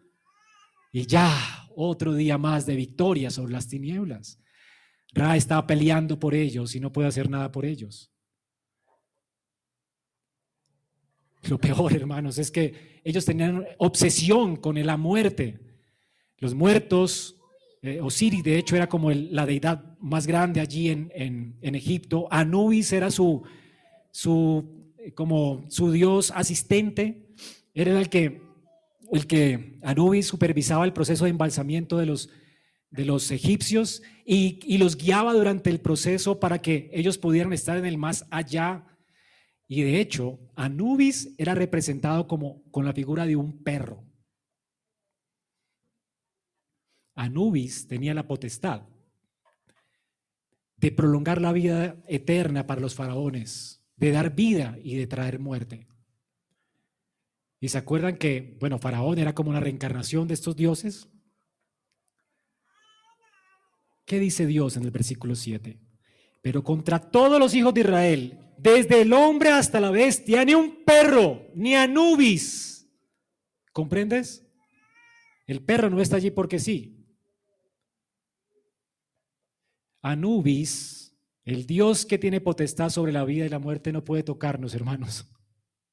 y 0.91 1.05
ya 1.05 1.67
otro 1.75 2.13
día 2.13 2.37
más 2.37 2.65
de 2.65 2.75
victoria 2.75 3.29
sobre 3.29 3.53
las 3.53 3.67
tinieblas. 3.67 4.41
Ra 5.13 5.35
estaba 5.35 5.65
peleando 5.65 6.19
por 6.19 6.35
ellos 6.35 6.75
y 6.75 6.79
no 6.79 6.91
puede 6.91 7.07
hacer 7.07 7.29
nada 7.29 7.51
por 7.51 7.65
ellos. 7.65 8.11
Lo 11.49 11.57
peor, 11.57 11.93
hermanos, 11.95 12.37
es 12.37 12.51
que 12.51 12.99
ellos 13.03 13.25
tenían 13.25 13.65
obsesión 13.77 14.55
con 14.55 14.83
la 14.85 14.97
muerte. 14.97 15.59
Los 16.39 16.53
muertos, 16.53 17.37
eh, 17.81 17.99
Osiris 18.01 18.43
de 18.43 18.57
hecho 18.57 18.75
era 18.75 18.87
como 18.87 19.11
la 19.11 19.45
deidad 19.45 19.97
más 19.99 20.27
grande 20.27 20.59
allí 20.59 20.89
en, 20.89 21.57
Egipto. 21.61 22.27
Anubis 22.31 22.91
era 22.91 23.11
su, 23.11 23.43
su 24.11 25.91
dios 25.91 26.31
asistente. 26.35 27.27
Era 27.73 27.99
el 28.01 28.09
que, 28.09 29.77
Anubis 29.83 30.25
supervisaba 30.25 30.83
el 30.83 30.93
proceso 30.93 31.25
de 31.25 31.29
embalsamiento 31.29 31.97
de 31.97 32.07
los, 32.07 32.29
de 32.89 33.05
los 33.05 33.29
egipcios 33.29 34.01
y, 34.25 34.59
y 34.65 34.79
los 34.79 34.97
guiaba 34.97 35.33
durante 35.33 35.69
el 35.69 35.79
proceso 35.79 36.39
para 36.39 36.59
que 36.59 36.89
ellos 36.91 37.19
pudieran 37.19 37.53
estar 37.53 37.77
en 37.77 37.85
el 37.85 37.97
más 37.97 38.25
allá 38.31 38.86
y 39.68 39.84
de 39.84 39.99
hecho, 39.99 40.39
Anubis 40.55 41.36
era 41.38 41.53
representado 41.53 42.28
como 42.28 42.63
con 42.72 42.86
la 42.86 42.93
figura 42.93 43.26
de 43.26 43.36
un 43.36 43.63
perro. 43.63 44.05
Anubis 47.15 47.88
tenía 47.88 48.13
la 48.13 48.28
potestad 48.28 48.84
de 50.78 50.91
prolongar 50.91 51.41
la 51.41 51.51
vida 51.51 52.01
eterna 52.07 52.65
para 52.65 52.80
los 52.80 52.95
faraones, 52.95 53.84
de 53.95 54.11
dar 54.11 54.36
vida 54.36 54.78
y 54.84 54.95
de 54.95 55.07
traer 55.07 55.39
muerte. 55.39 55.88
¿Y 57.59 57.70
se 57.70 57.80
acuerdan 57.80 58.18
que, 58.18 58.55
bueno, 58.59 58.78
Faraón 58.78 59.18
era 59.18 59.34
como 59.34 59.49
una 59.49 59.59
reencarnación 59.59 60.28
de 60.28 60.36
estos 60.36 60.55
dioses? 60.55 61.09
¿Qué 64.05 64.20
dice 64.20 64.45
Dios 64.45 64.78
en 64.78 64.84
el 64.84 64.91
versículo 64.91 65.36
7? 65.36 65.82
Pero 66.43 66.63
contra 66.63 66.99
todos 66.99 67.39
los 67.39 67.55
hijos 67.55 67.74
de 67.74 67.82
Israel 67.82 68.46
desde 68.57 69.01
el 69.01 69.13
hombre 69.13 69.49
hasta 69.49 69.79
la 69.79 69.91
bestia, 69.91 70.43
ni 70.43 70.53
un 70.53 70.83
perro, 70.83 71.47
ni 71.55 71.75
Anubis. 71.75 72.89
¿Comprendes? 73.71 74.43
El 75.45 75.61
perro 75.61 75.89
no 75.89 76.01
está 76.01 76.17
allí 76.17 76.31
porque 76.31 76.59
sí. 76.59 77.05
Anubis, 80.01 81.15
el 81.45 81.65
Dios 81.65 82.05
que 82.05 82.17
tiene 82.17 82.41
potestad 82.41 82.89
sobre 82.89 83.11
la 83.11 83.23
vida 83.23 83.45
y 83.45 83.49
la 83.49 83.59
muerte, 83.59 83.91
no 83.91 84.03
puede 84.03 84.23
tocarnos, 84.23 84.73
hermanos. 84.73 85.25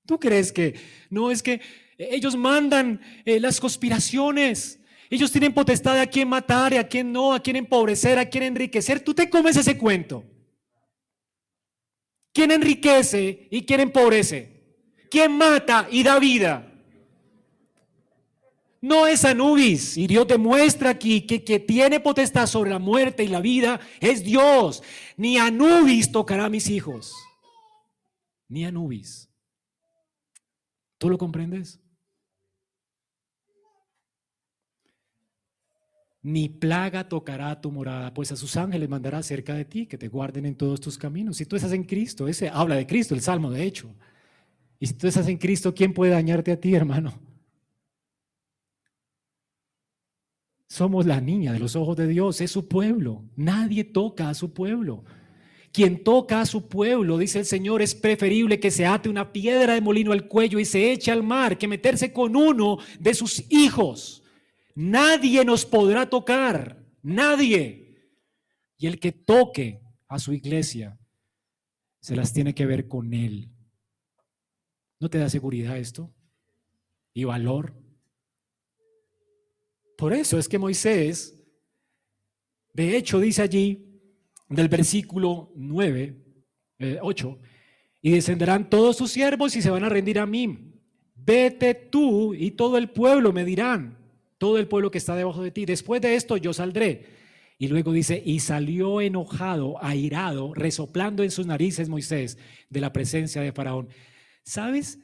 ¿Tú 0.06 0.18
crees 0.18 0.52
que 0.52 0.74
no 1.10 1.30
es 1.30 1.42
que 1.42 1.60
ellos 1.96 2.36
mandan 2.36 3.00
eh, 3.24 3.40
las 3.40 3.60
conspiraciones? 3.60 4.80
Ellos 5.10 5.30
tienen 5.30 5.54
potestad 5.54 5.94
de 5.94 6.00
a 6.00 6.06
quién 6.06 6.28
matar 6.28 6.74
a 6.74 6.88
quién 6.88 7.12
no, 7.12 7.32
a 7.32 7.40
quién 7.40 7.56
empobrecer, 7.56 8.18
a 8.18 8.28
quién 8.28 8.44
enriquecer. 8.44 9.00
Tú 9.00 9.14
te 9.14 9.30
comes 9.30 9.56
ese 9.56 9.78
cuento. 9.78 10.24
¿Quién 12.34 12.50
enriquece 12.50 13.46
y 13.48 13.64
quién 13.64 13.78
empobrece? 13.78 14.60
¿Quién 15.08 15.38
mata 15.38 15.86
y 15.88 16.02
da 16.02 16.18
vida? 16.18 16.72
No 18.80 19.06
es 19.06 19.24
Anubis. 19.24 19.96
Y 19.96 20.08
Dios 20.08 20.26
demuestra 20.26 20.90
aquí 20.90 21.22
que 21.22 21.44
que 21.44 21.60
tiene 21.60 22.00
potestad 22.00 22.48
sobre 22.48 22.70
la 22.70 22.80
muerte 22.80 23.22
y 23.22 23.28
la 23.28 23.40
vida 23.40 23.80
es 24.00 24.24
Dios. 24.24 24.82
Ni 25.16 25.38
Anubis 25.38 26.10
tocará 26.10 26.46
a 26.46 26.50
mis 26.50 26.68
hijos. 26.68 27.14
Ni 28.48 28.64
Anubis. 28.64 29.30
¿Tú 30.98 31.08
lo 31.08 31.16
comprendes? 31.16 31.80
Ni 36.24 36.48
plaga 36.48 37.06
tocará 37.06 37.60
tu 37.60 37.70
morada, 37.70 38.14
pues 38.14 38.32
a 38.32 38.36
sus 38.36 38.56
ángeles 38.56 38.88
mandará 38.88 39.22
cerca 39.22 39.54
de 39.54 39.66
ti, 39.66 39.84
que 39.84 39.98
te 39.98 40.08
guarden 40.08 40.46
en 40.46 40.54
todos 40.54 40.80
tus 40.80 40.96
caminos. 40.96 41.36
Si 41.36 41.44
tú 41.44 41.54
estás 41.54 41.72
en 41.72 41.84
Cristo, 41.84 42.26
ese 42.26 42.48
habla 42.48 42.76
de 42.76 42.86
Cristo, 42.86 43.14
el 43.14 43.20
Salmo 43.20 43.50
de 43.50 43.62
hecho. 43.62 43.94
Y 44.80 44.86
si 44.86 44.94
tú 44.94 45.06
estás 45.06 45.28
en 45.28 45.36
Cristo, 45.36 45.74
¿quién 45.74 45.92
puede 45.92 46.12
dañarte 46.12 46.50
a 46.50 46.58
ti, 46.58 46.74
hermano? 46.74 47.12
Somos 50.66 51.04
la 51.04 51.20
niña 51.20 51.52
de 51.52 51.58
los 51.58 51.76
ojos 51.76 51.94
de 51.98 52.06
Dios, 52.08 52.40
es 52.40 52.50
su 52.50 52.68
pueblo. 52.68 53.22
Nadie 53.36 53.84
toca 53.84 54.30
a 54.30 54.34
su 54.34 54.54
pueblo. 54.54 55.04
Quien 55.72 56.02
toca 56.02 56.40
a 56.40 56.46
su 56.46 56.68
pueblo, 56.68 57.18
dice 57.18 57.40
el 57.40 57.44
Señor, 57.44 57.82
es 57.82 57.94
preferible 57.94 58.58
que 58.58 58.70
se 58.70 58.86
ate 58.86 59.10
una 59.10 59.30
piedra 59.30 59.74
de 59.74 59.82
molino 59.82 60.12
al 60.12 60.26
cuello 60.26 60.58
y 60.58 60.64
se 60.64 60.90
eche 60.90 61.12
al 61.12 61.22
mar 61.22 61.58
que 61.58 61.68
meterse 61.68 62.14
con 62.14 62.34
uno 62.34 62.78
de 62.98 63.12
sus 63.12 63.44
hijos. 63.50 64.23
Nadie 64.74 65.44
nos 65.44 65.64
podrá 65.64 66.08
tocar, 66.08 66.84
nadie. 67.02 68.10
Y 68.76 68.86
el 68.86 68.98
que 68.98 69.12
toque 69.12 69.80
a 70.08 70.18
su 70.18 70.32
iglesia 70.32 70.98
se 72.00 72.16
las 72.16 72.32
tiene 72.32 72.54
que 72.54 72.66
ver 72.66 72.88
con 72.88 73.14
él. 73.14 73.50
¿No 75.00 75.08
te 75.08 75.18
da 75.18 75.28
seguridad 75.28 75.78
esto? 75.78 76.12
Y 77.12 77.24
valor. 77.24 77.74
Por 79.96 80.12
eso 80.12 80.38
es 80.38 80.48
que 80.48 80.58
Moisés, 80.58 81.40
de 82.72 82.96
hecho, 82.96 83.20
dice 83.20 83.42
allí, 83.42 84.00
del 84.48 84.68
versículo 84.68 85.52
9, 85.54 86.16
8, 87.00 87.38
eh, 87.40 87.48
y 88.02 88.10
descenderán 88.10 88.68
todos 88.68 88.96
sus 88.96 89.12
siervos 89.12 89.56
y 89.56 89.62
se 89.62 89.70
van 89.70 89.84
a 89.84 89.88
rendir 89.88 90.18
a 90.18 90.26
mí. 90.26 90.72
Vete 91.14 91.74
tú 91.74 92.34
y 92.34 92.50
todo 92.50 92.76
el 92.76 92.90
pueblo 92.90 93.32
me 93.32 93.44
dirán, 93.44 94.03
todo 94.44 94.58
el 94.58 94.68
pueblo 94.68 94.90
que 94.90 94.98
está 94.98 95.16
debajo 95.16 95.42
de 95.42 95.50
ti. 95.50 95.64
Después 95.64 96.02
de 96.02 96.16
esto 96.16 96.36
yo 96.36 96.52
saldré. 96.52 97.06
Y 97.56 97.68
luego 97.68 97.92
dice, 97.92 98.22
y 98.22 98.40
salió 98.40 99.00
enojado, 99.00 99.82
airado, 99.82 100.52
resoplando 100.52 101.22
en 101.22 101.30
sus 101.30 101.46
narices 101.46 101.88
Moisés 101.88 102.36
de 102.68 102.80
la 102.82 102.92
presencia 102.92 103.40
de 103.40 103.52
Faraón. 103.52 103.88
¿Sabes 104.42 104.98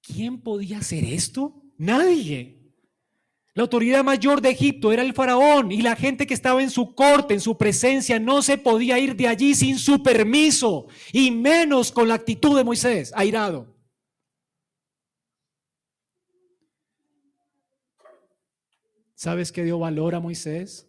quién 0.00 0.40
podía 0.40 0.78
hacer 0.78 1.02
esto? 1.02 1.60
Nadie. 1.76 2.60
La 3.54 3.64
autoridad 3.64 4.04
mayor 4.04 4.40
de 4.40 4.50
Egipto 4.50 4.92
era 4.92 5.02
el 5.02 5.12
faraón 5.12 5.72
y 5.72 5.82
la 5.82 5.96
gente 5.96 6.24
que 6.24 6.34
estaba 6.34 6.62
en 6.62 6.70
su 6.70 6.94
corte, 6.94 7.34
en 7.34 7.40
su 7.40 7.58
presencia, 7.58 8.20
no 8.20 8.42
se 8.42 8.58
podía 8.58 8.96
ir 9.00 9.16
de 9.16 9.26
allí 9.26 9.56
sin 9.56 9.76
su 9.76 10.04
permiso 10.04 10.86
y 11.12 11.32
menos 11.32 11.90
con 11.90 12.06
la 12.06 12.14
actitud 12.14 12.56
de 12.56 12.62
Moisés, 12.62 13.12
airado. 13.16 13.71
¿Sabes 19.22 19.52
qué 19.52 19.62
dio 19.62 19.78
valor 19.78 20.16
a 20.16 20.20
Moisés? 20.20 20.88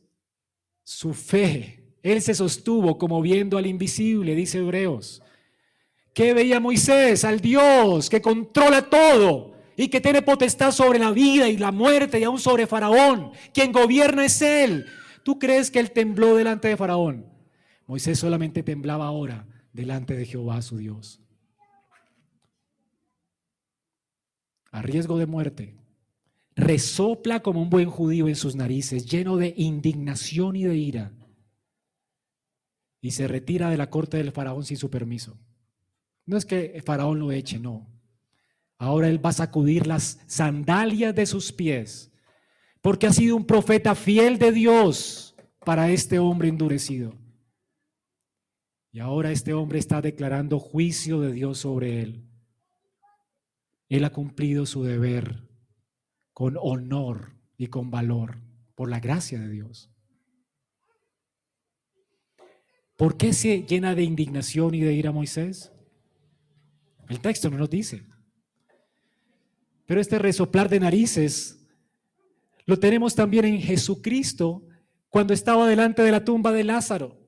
Su 0.81 1.13
fe. 1.13 1.83
Él 2.01 2.19
se 2.19 2.33
sostuvo 2.33 2.97
como 2.97 3.21
viendo 3.21 3.59
al 3.59 3.67
invisible, 3.67 4.33
dice 4.33 4.57
Hebreos. 4.57 5.21
¿Qué 6.15 6.33
veía 6.33 6.59
Moisés? 6.59 7.25
Al 7.25 7.41
Dios 7.41 8.09
que 8.09 8.23
controla 8.23 8.89
todo 8.89 9.53
y 9.75 9.87
que 9.87 10.01
tiene 10.01 10.23
potestad 10.23 10.71
sobre 10.71 10.97
la 10.97 11.11
vida 11.11 11.47
y 11.47 11.57
la 11.57 11.71
muerte 11.71 12.19
y 12.19 12.23
aún 12.23 12.39
sobre 12.39 12.65
Faraón. 12.65 13.33
Quien 13.53 13.71
gobierna 13.71 14.25
es 14.25 14.41
Él. 14.41 14.87
¿Tú 15.21 15.37
crees 15.37 15.69
que 15.69 15.77
Él 15.77 15.91
tembló 15.91 16.35
delante 16.35 16.69
de 16.69 16.77
Faraón? 16.77 17.27
Moisés 17.85 18.17
solamente 18.17 18.63
temblaba 18.63 19.05
ahora 19.05 19.45
delante 19.73 20.15
de 20.15 20.25
Jehová 20.25 20.59
su 20.63 20.77
Dios. 20.77 21.21
A 24.71 24.81
riesgo 24.81 25.19
de 25.19 25.27
muerte, 25.27 25.82
resopla 26.55 27.41
como 27.41 27.61
un 27.61 27.69
buen 27.69 27.89
judío 27.89 28.27
en 28.27 28.35
sus 28.35 28.55
narices, 28.55 29.05
lleno 29.05 29.37
de 29.37 29.53
indignación 29.57 30.55
y 30.55 30.63
de 30.63 30.75
ira, 30.75 31.13
y 33.01 33.11
se 33.11 33.27
retira 33.27 33.69
de 33.69 33.77
la 33.77 33.89
corte 33.89 34.17
del 34.17 34.31
faraón 34.31 34.63
sin 34.63 34.77
su 34.77 34.89
permiso. 34.89 35.37
No 36.25 36.37
es 36.37 36.45
que 36.45 36.71
el 36.75 36.81
faraón 36.81 37.19
lo 37.19 37.31
eche, 37.31 37.59
no. 37.59 37.89
Ahora 38.77 39.09
él 39.09 39.23
va 39.23 39.31
a 39.31 39.33
sacudir 39.33 39.87
las 39.87 40.19
sandalias 40.25 41.13
de 41.13 41.25
sus 41.25 41.51
pies, 41.51 42.11
porque 42.81 43.07
ha 43.07 43.13
sido 43.13 43.35
un 43.35 43.45
profeta 43.45 43.95
fiel 43.95 44.37
de 44.37 44.51
Dios 44.51 45.35
para 45.65 45.89
este 45.89 46.19
hombre 46.19 46.47
endurecido. 46.47 47.13
Y 48.91 48.99
ahora 48.99 49.31
este 49.31 49.53
hombre 49.53 49.79
está 49.79 50.01
declarando 50.01 50.59
juicio 50.59 51.19
de 51.19 51.31
Dios 51.31 51.57
sobre 51.57 52.01
él. 52.01 52.29
Él 53.89 54.05
ha 54.05 54.11
cumplido 54.11 54.65
su 54.65 54.83
deber 54.83 55.52
con 56.33 56.57
honor 56.59 57.35
y 57.57 57.67
con 57.67 57.91
valor 57.91 58.39
por 58.75 58.89
la 58.89 58.99
gracia 58.99 59.39
de 59.39 59.49
Dios. 59.49 59.89
¿Por 62.97 63.17
qué 63.17 63.33
se 63.33 63.63
llena 63.63 63.95
de 63.95 64.03
indignación 64.03 64.75
y 64.75 64.81
de 64.81 64.93
ira 64.93 65.11
Moisés? 65.11 65.71
El 67.09 67.19
texto 67.19 67.49
no 67.49 67.57
nos 67.57 67.69
dice. 67.69 68.05
Pero 69.85 69.99
este 69.99 70.19
resoplar 70.19 70.69
de 70.69 70.79
narices 70.79 71.59
lo 72.65 72.79
tenemos 72.79 73.15
también 73.15 73.45
en 73.45 73.61
Jesucristo 73.61 74.63
cuando 75.09 75.33
estaba 75.33 75.67
delante 75.67 76.01
de 76.01 76.11
la 76.11 76.23
tumba 76.23 76.51
de 76.51 76.63
Lázaro. 76.63 77.19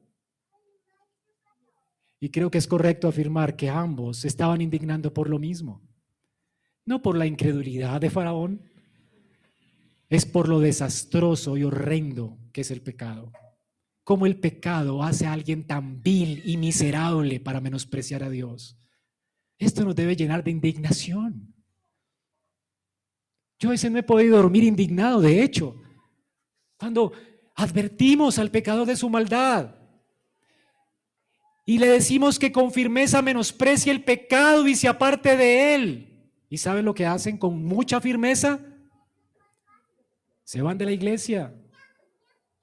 Y 2.20 2.30
creo 2.30 2.50
que 2.50 2.58
es 2.58 2.68
correcto 2.68 3.08
afirmar 3.08 3.56
que 3.56 3.70
ambos 3.70 4.26
estaban 4.26 4.62
indignando 4.62 5.14
por 5.14 5.30
lo 5.30 5.38
mismo. 5.38 5.82
No 6.86 7.02
por 7.02 7.18
la 7.18 7.26
incredulidad 7.26 8.00
de 8.00 8.10
Faraón, 8.10 8.62
es 10.10 10.26
por 10.26 10.48
lo 10.48 10.60
desastroso 10.60 11.58
y 11.58 11.64
horrendo 11.64 12.38
que 12.52 12.62
es 12.62 12.72
el 12.72 12.82
pecado. 12.82 13.32
Cómo 14.04 14.26
el 14.26 14.40
pecado 14.40 15.02
hace 15.02 15.26
a 15.26 15.34
alguien 15.34 15.66
tan 15.66 16.02
vil 16.02 16.42
y 16.46 16.58
miserable 16.58 17.40
para 17.40 17.62
menospreciar 17.62 18.24
a 18.24 18.30
Dios. 18.30 18.78
Esto 19.58 19.84
nos 19.84 19.96
debe 19.96 20.16
llenar 20.16 20.44
de 20.44 20.52
indignación. 20.52 21.54
Yo 23.60 23.70
a 23.70 23.72
veces 23.72 23.92
no 23.92 23.98
he 23.98 24.04
podido 24.04 24.38
dormir 24.38 24.64
indignado, 24.64 25.22
de 25.22 25.42
hecho, 25.42 25.76
cuando 26.78 27.14
advertimos 27.56 28.38
al 28.38 28.52
pecador 28.52 28.86
de 28.86 28.98
su 28.98 29.10
maldad 29.10 29.76
y 31.66 31.80
le 31.80 31.88
decimos 31.88 32.38
que 32.38 32.52
con 32.52 32.72
firmeza 32.72 33.24
menosprecie 33.24 33.92
el 33.92 34.04
pecado 34.04 34.68
y 34.68 34.76
se 34.76 34.88
aparte 34.88 35.36
de 35.36 35.74
él. 35.74 36.32
¿Y 36.48 36.60
saben 36.60 36.86
lo 36.86 36.94
que 36.94 37.08
hacen 37.08 37.38
con 37.38 37.66
mucha 37.66 38.00
firmeza? 38.00 38.60
Se 40.46 40.62
van 40.62 40.78
de 40.78 40.86
la 40.86 40.92
iglesia 40.92 41.54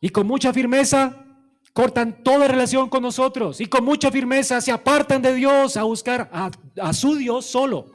y 0.01 0.09
con 0.09 0.27
mucha 0.27 0.53
firmeza 0.53 1.27
cortan 1.73 2.23
toda 2.23 2.47
relación 2.47 2.89
con 2.89 3.03
nosotros 3.03 3.61
y 3.61 3.67
con 3.67 3.85
mucha 3.85 4.11
firmeza 4.11 4.61
se 4.61 4.71
apartan 4.71 5.21
de 5.21 5.35
Dios 5.35 5.77
a 5.77 5.83
buscar 5.83 6.31
a, 6.33 6.93
su 6.93 7.17
Dios 7.17 7.45
solo. 7.45 7.93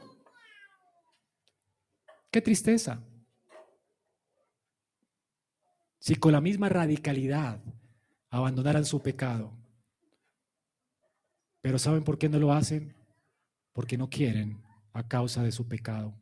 Qué 2.30 2.42
tristeza. 2.42 3.02
Si 5.98 6.16
con 6.16 6.32
la 6.32 6.42
misma 6.42 6.68
radicalidad 6.68 7.60
abandonaran 8.28 8.84
su 8.84 9.00
pecado. 9.00 9.56
Pero 11.62 11.78
¿saben 11.78 12.04
por 12.04 12.18
qué 12.18 12.28
no 12.28 12.38
lo 12.38 12.52
hacen? 12.52 12.94
Porque 13.72 13.96
no 13.96 14.10
quieren 14.10 14.62
a 14.92 15.08
causa 15.08 15.42
de 15.42 15.50
su 15.50 15.66
pecado. 15.66 16.14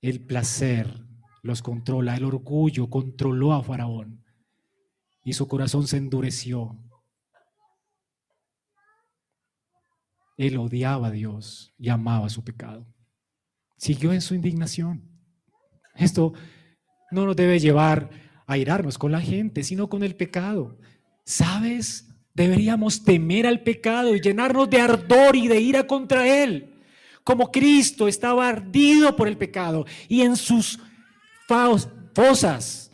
El 0.00 0.20
placer 0.26 1.05
los 1.46 1.62
controla. 1.62 2.16
El 2.16 2.24
orgullo 2.24 2.90
controló 2.90 3.52
a 3.52 3.62
Faraón 3.62 4.24
y 5.24 5.32
su 5.32 5.48
corazón 5.48 5.86
se 5.86 5.96
endureció. 5.96 6.76
Él 10.36 10.58
odiaba 10.58 11.08
a 11.08 11.10
Dios 11.10 11.74
y 11.78 11.88
amaba 11.88 12.28
su 12.28 12.44
pecado. 12.44 12.86
Siguió 13.78 14.12
en 14.12 14.20
su 14.20 14.34
indignación. 14.34 15.08
Esto 15.94 16.34
no 17.10 17.24
nos 17.24 17.36
debe 17.36 17.58
llevar 17.58 18.10
a 18.46 18.58
irarnos 18.58 18.98
con 18.98 19.12
la 19.12 19.20
gente, 19.20 19.64
sino 19.64 19.88
con 19.88 20.02
el 20.02 20.14
pecado. 20.14 20.78
¿Sabes 21.24 22.06
Deberíamos 22.36 23.02
temer 23.02 23.46
al 23.46 23.62
pecado 23.62 24.14
y 24.14 24.20
llenarnos 24.20 24.68
de 24.68 24.78
ardor 24.78 25.34
y 25.36 25.48
de 25.48 25.58
ira 25.58 25.86
contra 25.86 26.28
él, 26.28 26.74
como 27.24 27.50
Cristo 27.50 28.08
estaba 28.08 28.46
ardido 28.46 29.16
por 29.16 29.26
el 29.26 29.38
pecado 29.38 29.86
y 30.06 30.20
en 30.20 30.36
sus 30.36 30.78
fosas 32.14 32.90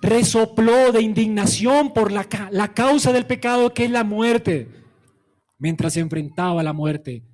resopló 0.00 0.92
de 0.92 1.02
indignación 1.02 1.92
por 1.92 2.10
la, 2.10 2.26
la 2.50 2.74
causa 2.74 3.12
del 3.12 3.26
pecado 3.26 3.72
que 3.72 3.84
es 3.84 3.90
la 3.90 4.04
muerte, 4.04 4.68
mientras 5.58 5.92
se 5.94 6.00
enfrentaba 6.00 6.60
a 6.60 6.64
la 6.64 6.72
muerte 6.72 7.24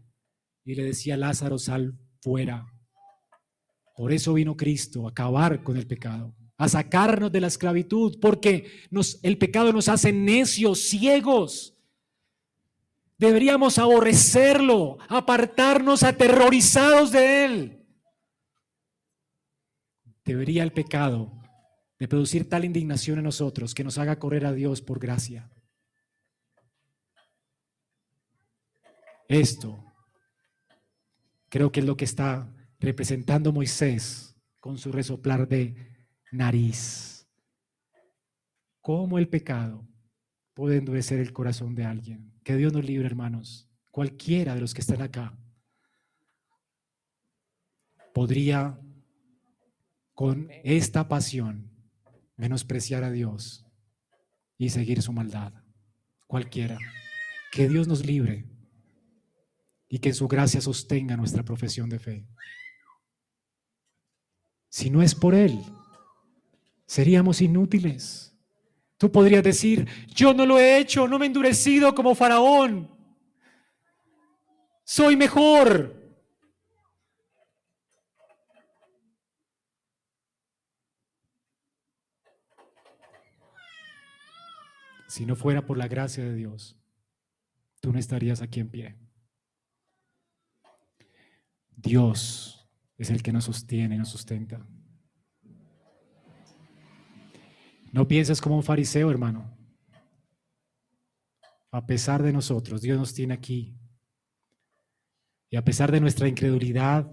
y 0.65 0.75
le 0.75 0.85
decía 0.85 1.17
Lázaro, 1.17 1.59
sal 1.59 1.99
fuera. 2.21 2.67
Por 3.97 4.13
eso 4.13 4.35
vino 4.35 4.57
Cristo, 4.57 5.07
a 5.07 5.11
acabar 5.11 5.63
con 5.63 5.77
el 5.77 5.87
pecado 5.87 6.35
a 6.59 6.69
sacarnos 6.69 7.31
de 7.31 7.41
la 7.41 7.47
esclavitud, 7.47 8.19
porque 8.21 8.67
nos, 8.91 9.21
el 9.23 9.39
pecado 9.39 9.73
nos 9.73 9.89
hace 9.89 10.13
necios, 10.13 10.81
ciegos. 10.81 11.75
Deberíamos 13.17 13.79
aborrecerlo, 13.79 14.99
apartarnos 15.09 16.03
aterrorizados 16.03 17.13
de 17.13 17.45
él. 17.45 17.78
Debería 20.29 20.63
el 20.63 20.73
pecado 20.73 21.33
de 21.99 22.07
producir 22.07 22.51
tal 22.51 22.67
indignación 22.67 23.17
en 23.17 23.25
nosotros 23.25 23.75
que 23.75 23.83
nos 23.83 23.97
haga 23.97 24.19
correr 24.19 24.45
a 24.45 24.53
Dios 24.53 24.83
por 24.83 24.99
gracia. 24.99 25.51
Esto 29.27 29.83
creo 31.49 31.73
que 31.73 31.81
es 31.81 31.87
lo 31.87 31.97
que 31.97 32.05
está 32.05 32.55
representando 32.79 33.55
Moisés 33.55 34.37
con 34.61 34.77
su 34.77 34.93
resoplar 34.93 35.49
de 35.49 35.97
nariz. 36.31 37.27
¿Cómo 38.83 39.17
el 39.17 39.31
pecado 39.31 39.89
puede 40.53 40.77
endurecer 40.77 41.21
el 41.21 41.33
corazón 41.33 41.75
de 41.75 41.87
alguien? 41.87 42.39
Que 42.45 42.55
Dios 42.57 42.75
nos 42.75 42.85
libre, 42.85 43.07
hermanos. 43.07 43.67
Cualquiera 43.91 44.55
de 44.55 44.61
los 44.61 44.75
que 44.75 44.83
están 44.83 45.01
acá 45.01 45.39
podría 48.13 48.79
con 50.19 50.51
esta 50.65 51.07
pasión 51.07 51.71
menospreciar 52.37 53.05
a 53.05 53.13
Dios 53.13 53.65
y 54.57 54.71
seguir 54.71 55.01
su 55.01 55.13
maldad. 55.13 55.53
Cualquiera. 56.27 56.77
Que 57.53 57.69
Dios 57.69 57.87
nos 57.87 58.05
libre 58.05 58.45
y 59.89 60.01
que 60.01 60.13
su 60.13 60.27
gracia 60.27 60.61
sostenga 60.61 61.17
nuestra 61.17 61.45
profesión 61.45 61.89
de 61.89 62.01
fe. 62.01 62.27
Si 64.69 64.91
no 64.91 65.03
es 65.03 65.15
por 65.15 65.37
Él, 65.37 65.57
seríamos 66.85 67.41
inútiles. 67.41 68.37
Tú 68.97 69.13
podrías 69.13 69.45
decir, 69.45 69.87
yo 70.09 70.35
no 70.35 70.47
lo 70.47 70.59
he 70.59 70.79
hecho, 70.79 71.07
no 71.07 71.21
me 71.21 71.27
he 71.27 71.29
endurecido 71.29 71.95
como 71.95 72.17
faraón. 72.17 72.91
Soy 74.83 75.17
mejor. 75.17 75.98
Si 85.09 85.25
no 85.25 85.35
fuera 85.35 85.65
por 85.65 85.79
la 85.79 85.89
gracia 85.89 86.23
de 86.23 86.35
Dios, 86.35 86.79
tú 87.81 87.93
no 87.93 87.99
estarías 87.99 88.43
aquí 88.43 88.61
en 88.61 88.69
pie. 88.69 88.99
Dios 91.75 92.69
es 92.99 93.09
el 93.09 93.23
que 93.23 93.33
nos 93.33 93.45
sostiene 93.45 93.95
y 93.95 93.99
nos 93.99 94.11
sustenta. 94.11 94.69
No 97.91 98.07
pienses 98.07 98.43
como 98.43 98.57
un 98.57 98.63
fariseo, 98.63 99.11
hermano. 99.11 99.57
A 101.71 101.87
pesar 101.87 102.23
de 102.23 102.33
nosotros, 102.33 102.83
Dios 102.83 102.99
nos 102.99 103.15
tiene 103.15 103.33
aquí. 103.33 103.79
Y 105.49 105.57
a 105.57 105.65
pesar 105.65 105.91
de 105.91 106.01
nuestra 106.01 106.29
incredulidad, 106.29 107.11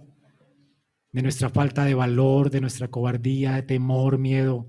de 1.14 1.22
nuestra 1.22 1.50
falta 1.50 1.86
de 1.86 1.94
valor, 1.94 2.50
de 2.50 2.60
nuestra 2.60 2.90
cobardía, 2.90 3.54
de 3.54 3.64
temor, 3.64 4.18
miedo, 4.18 4.68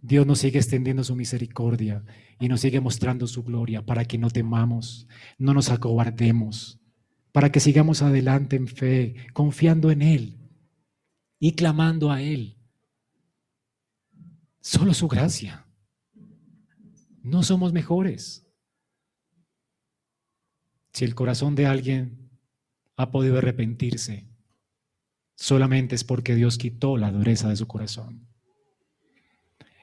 Dios 0.00 0.26
nos 0.26 0.38
sigue 0.38 0.58
extendiendo 0.58 1.02
su 1.02 1.14
misericordia 1.16 2.04
y 2.38 2.48
nos 2.48 2.60
sigue 2.60 2.80
mostrando 2.80 3.26
su 3.26 3.42
gloria 3.42 3.84
para 3.84 4.04
que 4.04 4.18
no 4.18 4.30
temamos, 4.30 5.08
no 5.38 5.54
nos 5.54 5.70
acobardemos, 5.70 6.80
para 7.32 7.50
que 7.50 7.60
sigamos 7.60 8.02
adelante 8.02 8.56
en 8.56 8.68
fe, 8.68 9.16
confiando 9.32 9.90
en 9.90 10.02
Él 10.02 10.38
y 11.40 11.52
clamando 11.52 12.10
a 12.10 12.22
Él. 12.22 12.56
Solo 14.60 14.94
su 14.94 15.08
gracia. 15.08 15.66
No 17.22 17.42
somos 17.42 17.72
mejores. 17.72 18.46
Si 20.92 21.04
el 21.04 21.14
corazón 21.14 21.54
de 21.54 21.66
alguien 21.66 22.30
ha 22.96 23.10
podido 23.10 23.38
arrepentirse, 23.38 24.28
solamente 25.36 25.94
es 25.94 26.04
porque 26.04 26.34
Dios 26.34 26.58
quitó 26.58 26.96
la 26.96 27.12
dureza 27.12 27.48
de 27.48 27.56
su 27.56 27.66
corazón. 27.66 28.27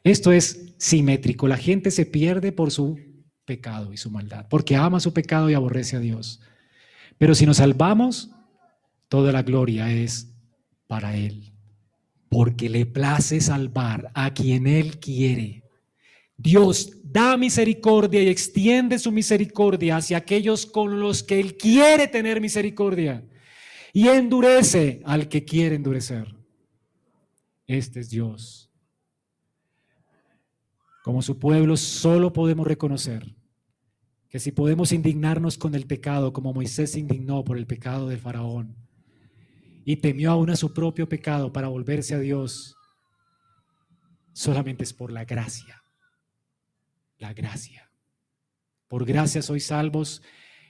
Esto 0.06 0.32
es 0.32 0.74
simétrico. 0.78 1.49
La 1.49 1.58
gente 1.58 1.91
se 1.91 2.06
pierde 2.06 2.53
por 2.53 2.72
su 2.72 2.97
pecado 3.43 3.91
y 3.91 3.97
su 3.97 4.10
maldad, 4.10 4.47
porque 4.49 4.78
ama 4.78 5.01
su 5.01 5.14
pecado 5.14 5.49
y 5.49 5.53
aborrece 5.53 5.97
a 5.97 5.99
Dios. 5.99 6.39
Pero 7.18 7.36
si 7.36 7.45
nos 7.45 7.58
salvamos, 7.58 8.32
toda 9.10 9.34
la 9.34 9.43
gloria 9.43 9.91
es 9.91 10.34
para 10.88 11.18
Él 11.18 11.51
porque 12.36 12.68
le 12.70 12.86
place 12.86 13.39
salvar 13.39 14.12
a 14.14 14.34
quien 14.34 14.68
Él 14.68 14.99
quiere. 14.99 15.64
Dios 16.36 16.97
da 17.01 17.38
misericordia 17.38 18.22
y 18.22 18.28
extiende 18.28 18.99
su 18.99 19.10
misericordia 19.10 19.95
hacia 19.95 20.18
aquellos 20.18 20.66
con 20.66 20.99
los 20.99 21.24
que 21.24 21.39
Él 21.39 21.56
quiere 21.56 22.10
tener 22.10 22.41
misericordia 22.41 23.24
y 23.93 24.10
endurece 24.10 25.01
al 25.06 25.30
que 25.30 25.45
quiere 25.45 25.76
endurecer. 25.76 26.36
Este 27.68 28.01
es 28.01 28.10
Dios. 28.10 28.64
Como 31.06 31.22
su 31.22 31.38
pueblo 31.38 31.78
solo 31.78 32.34
podemos 32.34 32.66
reconocer 32.66 33.36
que 34.28 34.39
si 34.39 34.51
podemos 34.51 34.91
indignarnos 34.91 35.56
con 35.56 35.76
el 35.76 35.86
pecado 35.86 36.34
como 36.34 36.51
Moisés 36.51 36.93
se 36.93 36.99
indignó 36.99 37.43
por 37.43 37.60
el 37.60 37.68
pecado 37.68 38.10
del 38.10 38.18
faraón, 38.18 38.76
y 39.86 39.97
temió 39.97 40.32
aún 40.32 40.49
a 40.49 40.56
su 40.56 40.74
propio 40.74 41.08
pecado 41.08 41.53
para 41.53 41.68
volverse 41.68 42.16
a 42.16 42.20
Dios, 42.20 42.76
solamente 44.34 44.84
es 44.84 44.93
por 44.93 45.12
la 45.12 45.26
gracia. 45.26 45.84
La 47.20 47.34
gracia. 47.36 47.92
Por 48.88 49.05
gracia 49.05 49.43
sois 49.43 49.67
salvos. 49.67 50.24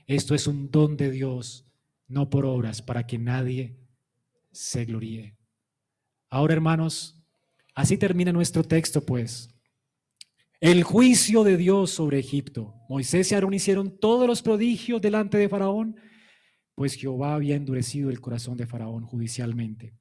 Esto 0.05 0.35
es 0.35 0.47
un 0.47 0.69
don 0.69 0.97
de 0.97 1.11
Dios, 1.11 1.65
no 2.09 2.29
por 2.29 2.45
obras, 2.45 2.81
para 2.81 3.07
que 3.07 3.17
nadie 3.17 3.79
se 4.51 4.83
gloríe. 4.83 5.37
Ahora, 6.29 6.55
hermanos, 6.55 7.23
así 7.73 7.97
termina 7.97 8.33
nuestro 8.33 8.65
texto, 8.65 8.99
pues. 8.99 9.54
El 10.61 10.83
juicio 10.83 11.43
de 11.43 11.57
Dios 11.57 11.91
sobre 11.91 12.19
Egipto. 12.19 12.73
Moisés 12.89 13.31
y 13.31 13.35
Aarón 13.35 13.53
hicieron 13.53 13.97
todos 13.99 14.27
los 14.27 14.41
prodigios 14.41 15.01
delante 15.01 15.37
de 15.37 15.49
Faraón 15.49 15.95
pues 16.75 16.95
Jehová 16.95 17.33
había 17.33 17.55
endurecido 17.55 18.09
el 18.09 18.19
corazón 18.19 18.57
de 18.57 18.67
Faraón 18.67 19.05
judicialmente 19.05 19.95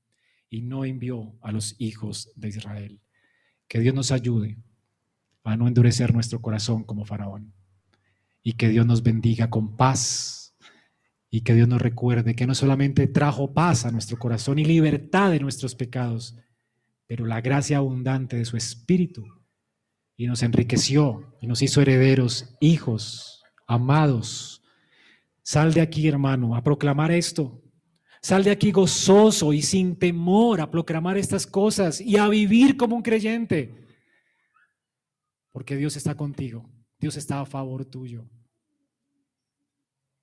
y 0.51 0.62
no 0.62 0.85
envió 0.85 1.39
a 1.40 1.52
los 1.52 1.76
hijos 1.78 2.32
de 2.35 2.48
Israel. 2.48 3.01
Que 3.68 3.78
Dios 3.78 3.94
nos 3.94 4.10
ayude 4.10 4.59
a 5.44 5.56
no 5.56 5.68
endurecer 5.68 6.12
nuestro 6.12 6.43
corazón 6.43 6.82
como 6.82 7.05
Faraón 7.05 7.55
y 8.43 8.55
que 8.55 8.68
Dios 8.68 8.86
nos 8.86 9.02
bendiga 9.02 9.51
con 9.51 9.76
paz 9.76 10.56
y 11.31 11.43
que 11.43 11.55
Dios 11.55 11.68
nos 11.68 11.81
recuerde 11.81 12.35
que 12.35 12.47
no 12.47 12.55
solamente 12.55 13.06
trajo 13.06 13.55
paz 13.55 13.86
a 13.86 13.93
nuestro 13.93 14.18
corazón 14.18 14.59
y 14.59 14.64
libertad 14.64 15.31
de 15.31 15.40
nuestros 15.40 15.74
pecados, 15.74 16.36
pero 17.06 17.24
la 17.24 17.40
gracia 17.40 17.78
abundante 17.78 18.36
de 18.36 18.44
su 18.44 18.56
Espíritu 18.56 19.24
y 20.16 20.26
nos 20.26 20.42
enriqueció 20.42 21.36
y 21.40 21.46
nos 21.46 21.62
hizo 21.62 21.80
herederos, 21.80 22.56
hijos, 22.60 23.42
amados, 23.66 24.54
Sal 25.44 25.74
de 25.74 25.82
aquí, 25.82 26.08
hermano, 26.08 26.56
a 26.56 26.62
proclamar 26.62 27.12
esto. 27.12 27.62
Sal 28.22 28.42
de 28.42 28.50
aquí 28.50 28.72
gozoso 28.72 29.52
y 29.52 29.60
sin 29.60 29.96
temor 29.96 30.62
a 30.62 30.70
proclamar 30.70 31.18
estas 31.18 31.46
cosas 31.46 32.00
y 32.00 32.16
a 32.16 32.28
vivir 32.28 32.78
como 32.78 32.96
un 32.96 33.02
creyente. 33.02 33.86
Porque 35.52 35.76
Dios 35.76 35.96
está 35.96 36.16
contigo. 36.16 36.66
Dios 36.98 37.18
está 37.18 37.40
a 37.40 37.46
favor 37.46 37.84
tuyo. 37.84 38.26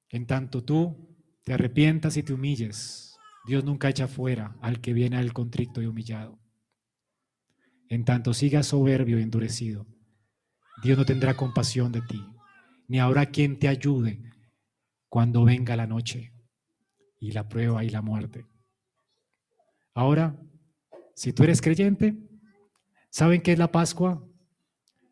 En 0.09 0.25
tanto 0.25 0.63
tú 0.63 1.15
te 1.43 1.53
arrepientas 1.53 2.17
y 2.17 2.23
te 2.23 2.33
humilles, 2.33 3.15
Dios 3.45 3.63
nunca 3.63 3.89
echa 3.89 4.07
fuera 4.07 4.57
al 4.59 4.81
que 4.81 4.93
viene 4.93 5.17
al 5.17 5.33
contrito 5.33 5.83
y 5.83 5.85
humillado. 5.85 6.40
En 7.91 8.05
tanto 8.05 8.33
sigas 8.33 8.67
soberbio 8.67 9.19
y 9.19 9.21
endurecido, 9.21 9.85
Dios 10.81 10.97
no 10.97 11.05
tendrá 11.05 11.35
compasión 11.35 11.91
de 11.91 12.01
ti, 12.01 12.25
ni 12.87 12.99
habrá 12.99 13.25
quien 13.25 13.59
te 13.59 13.67
ayude 13.67 14.23
cuando 15.09 15.43
venga 15.43 15.75
la 15.75 15.87
noche 15.87 16.33
y 17.19 17.31
la 17.31 17.49
prueba 17.49 17.83
y 17.83 17.89
la 17.89 18.01
muerte. 18.01 18.45
Ahora, 19.93 20.39
si 21.15 21.33
tú 21.33 21.43
eres 21.43 21.61
creyente, 21.61 22.17
¿saben 23.09 23.41
qué 23.41 23.51
es 23.51 23.59
la 23.59 23.73
Pascua? 23.73 24.25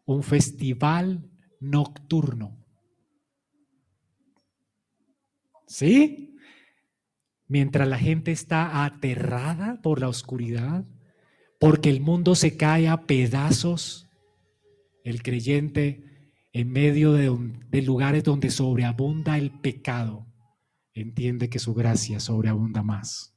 Un 0.06 0.23
festival 0.23 1.30
nocturno 1.60 2.60
¿Sí? 5.68 6.35
Mientras 7.47 7.88
la 7.88 7.99
gente 7.99 8.31
está 8.31 8.85
aterrada 8.85 9.81
por 9.84 9.99
la 9.99 10.07
oscuridad, 10.07 10.85
porque 11.60 11.90
el 11.90 11.99
mundo 11.99 12.36
se 12.36 12.56
cae 12.56 12.88
a 12.88 13.06
pedazos, 13.06 14.10
el 15.03 15.22
creyente 15.22 16.03
en 16.53 16.72
medio 16.72 17.14
de, 17.14 17.81
lugares 17.81 18.23
donde 18.23 18.49
sobreabunda 18.49 19.38
el 19.38 19.52
pecado, 19.52 20.26
entiende 20.94 21.49
que 21.49 21.60
su 21.60 21.73
gracia 21.73 22.19
sobreabunda 22.19 22.81
más. 22.81 23.36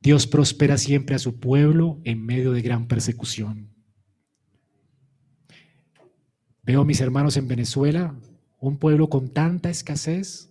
Dios 0.00 0.26
prospera 0.26 0.76
siempre 0.76 1.14
a 1.14 1.18
su 1.18 1.38
pueblo 1.40 2.00
en 2.04 2.26
medio 2.26 2.52
de 2.52 2.60
gran 2.60 2.88
persecución. 2.88 3.72
Veo 6.62 6.82
a 6.82 6.84
mis 6.84 7.00
hermanos 7.00 7.36
en 7.36 7.48
Venezuela, 7.48 8.18
un 8.58 8.78
pueblo 8.78 9.08
con 9.08 9.32
tanta 9.32 9.70
escasez, 9.70 10.50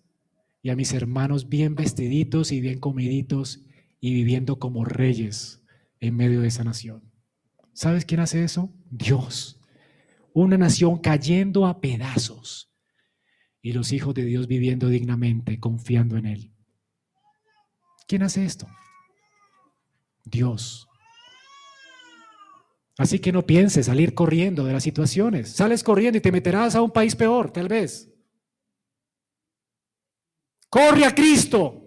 y 0.61 0.69
a 0.69 0.75
mis 0.75 0.93
hermanos 0.93 1.49
bien 1.49 1.75
vestiditos 1.75 2.53
y 2.53 2.61
bien 2.61 2.79
comiditos 2.79 3.65
y 4.03 4.13
viviendo 4.13 4.59
como 4.59 4.83
reyes 4.83 5.63
en 6.01 6.17
medio 6.17 6.41
de 6.41 6.49
esa 6.49 6.65
nación. 6.65 7.09
¿Sabes 7.71 8.03
quién 8.03 8.19
hace 8.19 8.43
eso? 8.43 8.69
Dios. 8.89 9.61
Una 10.33 10.57
nación 10.57 10.97
cayendo 10.97 11.65
a 11.65 11.79
pedazos 11.79 12.69
y 13.61 13.71
los 13.71 13.93
hijos 13.93 14.13
de 14.13 14.25
Dios 14.25 14.47
viviendo 14.47 14.89
dignamente, 14.89 15.57
confiando 15.57 16.17
en 16.17 16.25
Él. 16.25 16.53
¿Quién 18.05 18.23
hace 18.23 18.43
esto? 18.43 18.67
Dios. 20.25 20.85
Así 22.97 23.19
que 23.19 23.31
no 23.31 23.43
pienses 23.45 23.85
salir 23.85 24.13
corriendo 24.13 24.65
de 24.65 24.73
las 24.73 24.83
situaciones. 24.83 25.49
Sales 25.49 25.81
corriendo 25.81 26.17
y 26.17 26.21
te 26.21 26.33
meterás 26.33 26.75
a 26.75 26.81
un 26.81 26.91
país 26.91 27.15
peor, 27.15 27.51
tal 27.51 27.69
vez. 27.69 28.13
Corre 30.69 31.05
a 31.05 31.15
Cristo. 31.15 31.82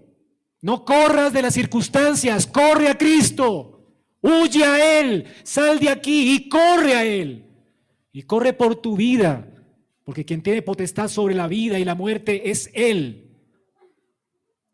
No 0.66 0.84
corras 0.84 1.32
de 1.32 1.43
las 1.43 1.55
circunstancias, 1.55 2.44
corre 2.44 2.88
a 2.88 2.98
Cristo. 2.98 3.86
Huye 4.20 4.64
a 4.64 4.98
Él, 5.01 5.32
sal 5.44 5.78
de 5.78 5.88
aquí 5.88 6.34
y 6.34 6.48
corre 6.48 6.97
a 6.97 7.05
Él. 7.05 7.48
Y 8.10 8.24
corre 8.24 8.52
por 8.52 8.74
tu 8.74 8.97
vida, 8.97 9.48
porque 10.02 10.24
quien 10.24 10.43
tiene 10.43 10.62
potestad 10.62 11.06
sobre 11.06 11.36
la 11.36 11.47
vida 11.47 11.78
y 11.78 11.84
la 11.84 11.94
muerte 11.94 12.51
es 12.51 12.68
Él. 12.74 13.38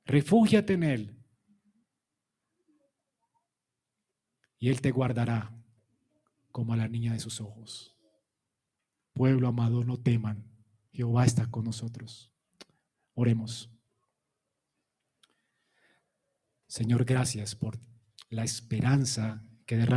Refúgiate 0.07 0.73
en 0.73 0.83
Él. 0.83 1.17
Y 4.61 4.71
Él 4.71 4.81
te 4.81 4.93
guardará 4.93 5.55
como 6.53 6.73
a 6.73 6.79
la 6.79 6.89
niña 6.89 7.13
de 7.13 7.21
sus 7.21 7.39
ojos. 7.43 7.95
Pueblo 9.13 9.47
amado, 9.47 9.85
no 9.85 9.99
teman. 9.99 10.43
Jehová 10.91 11.27
está 11.27 11.51
con 11.51 11.67
nosotros. 11.67 12.33
Oremos. 13.13 13.72
Señor, 16.73 17.05
gracias 17.05 17.55
por 17.55 17.79
la 18.31 18.45
esperanza 18.45 19.43
que 19.67 19.77
derrama. 19.77 19.91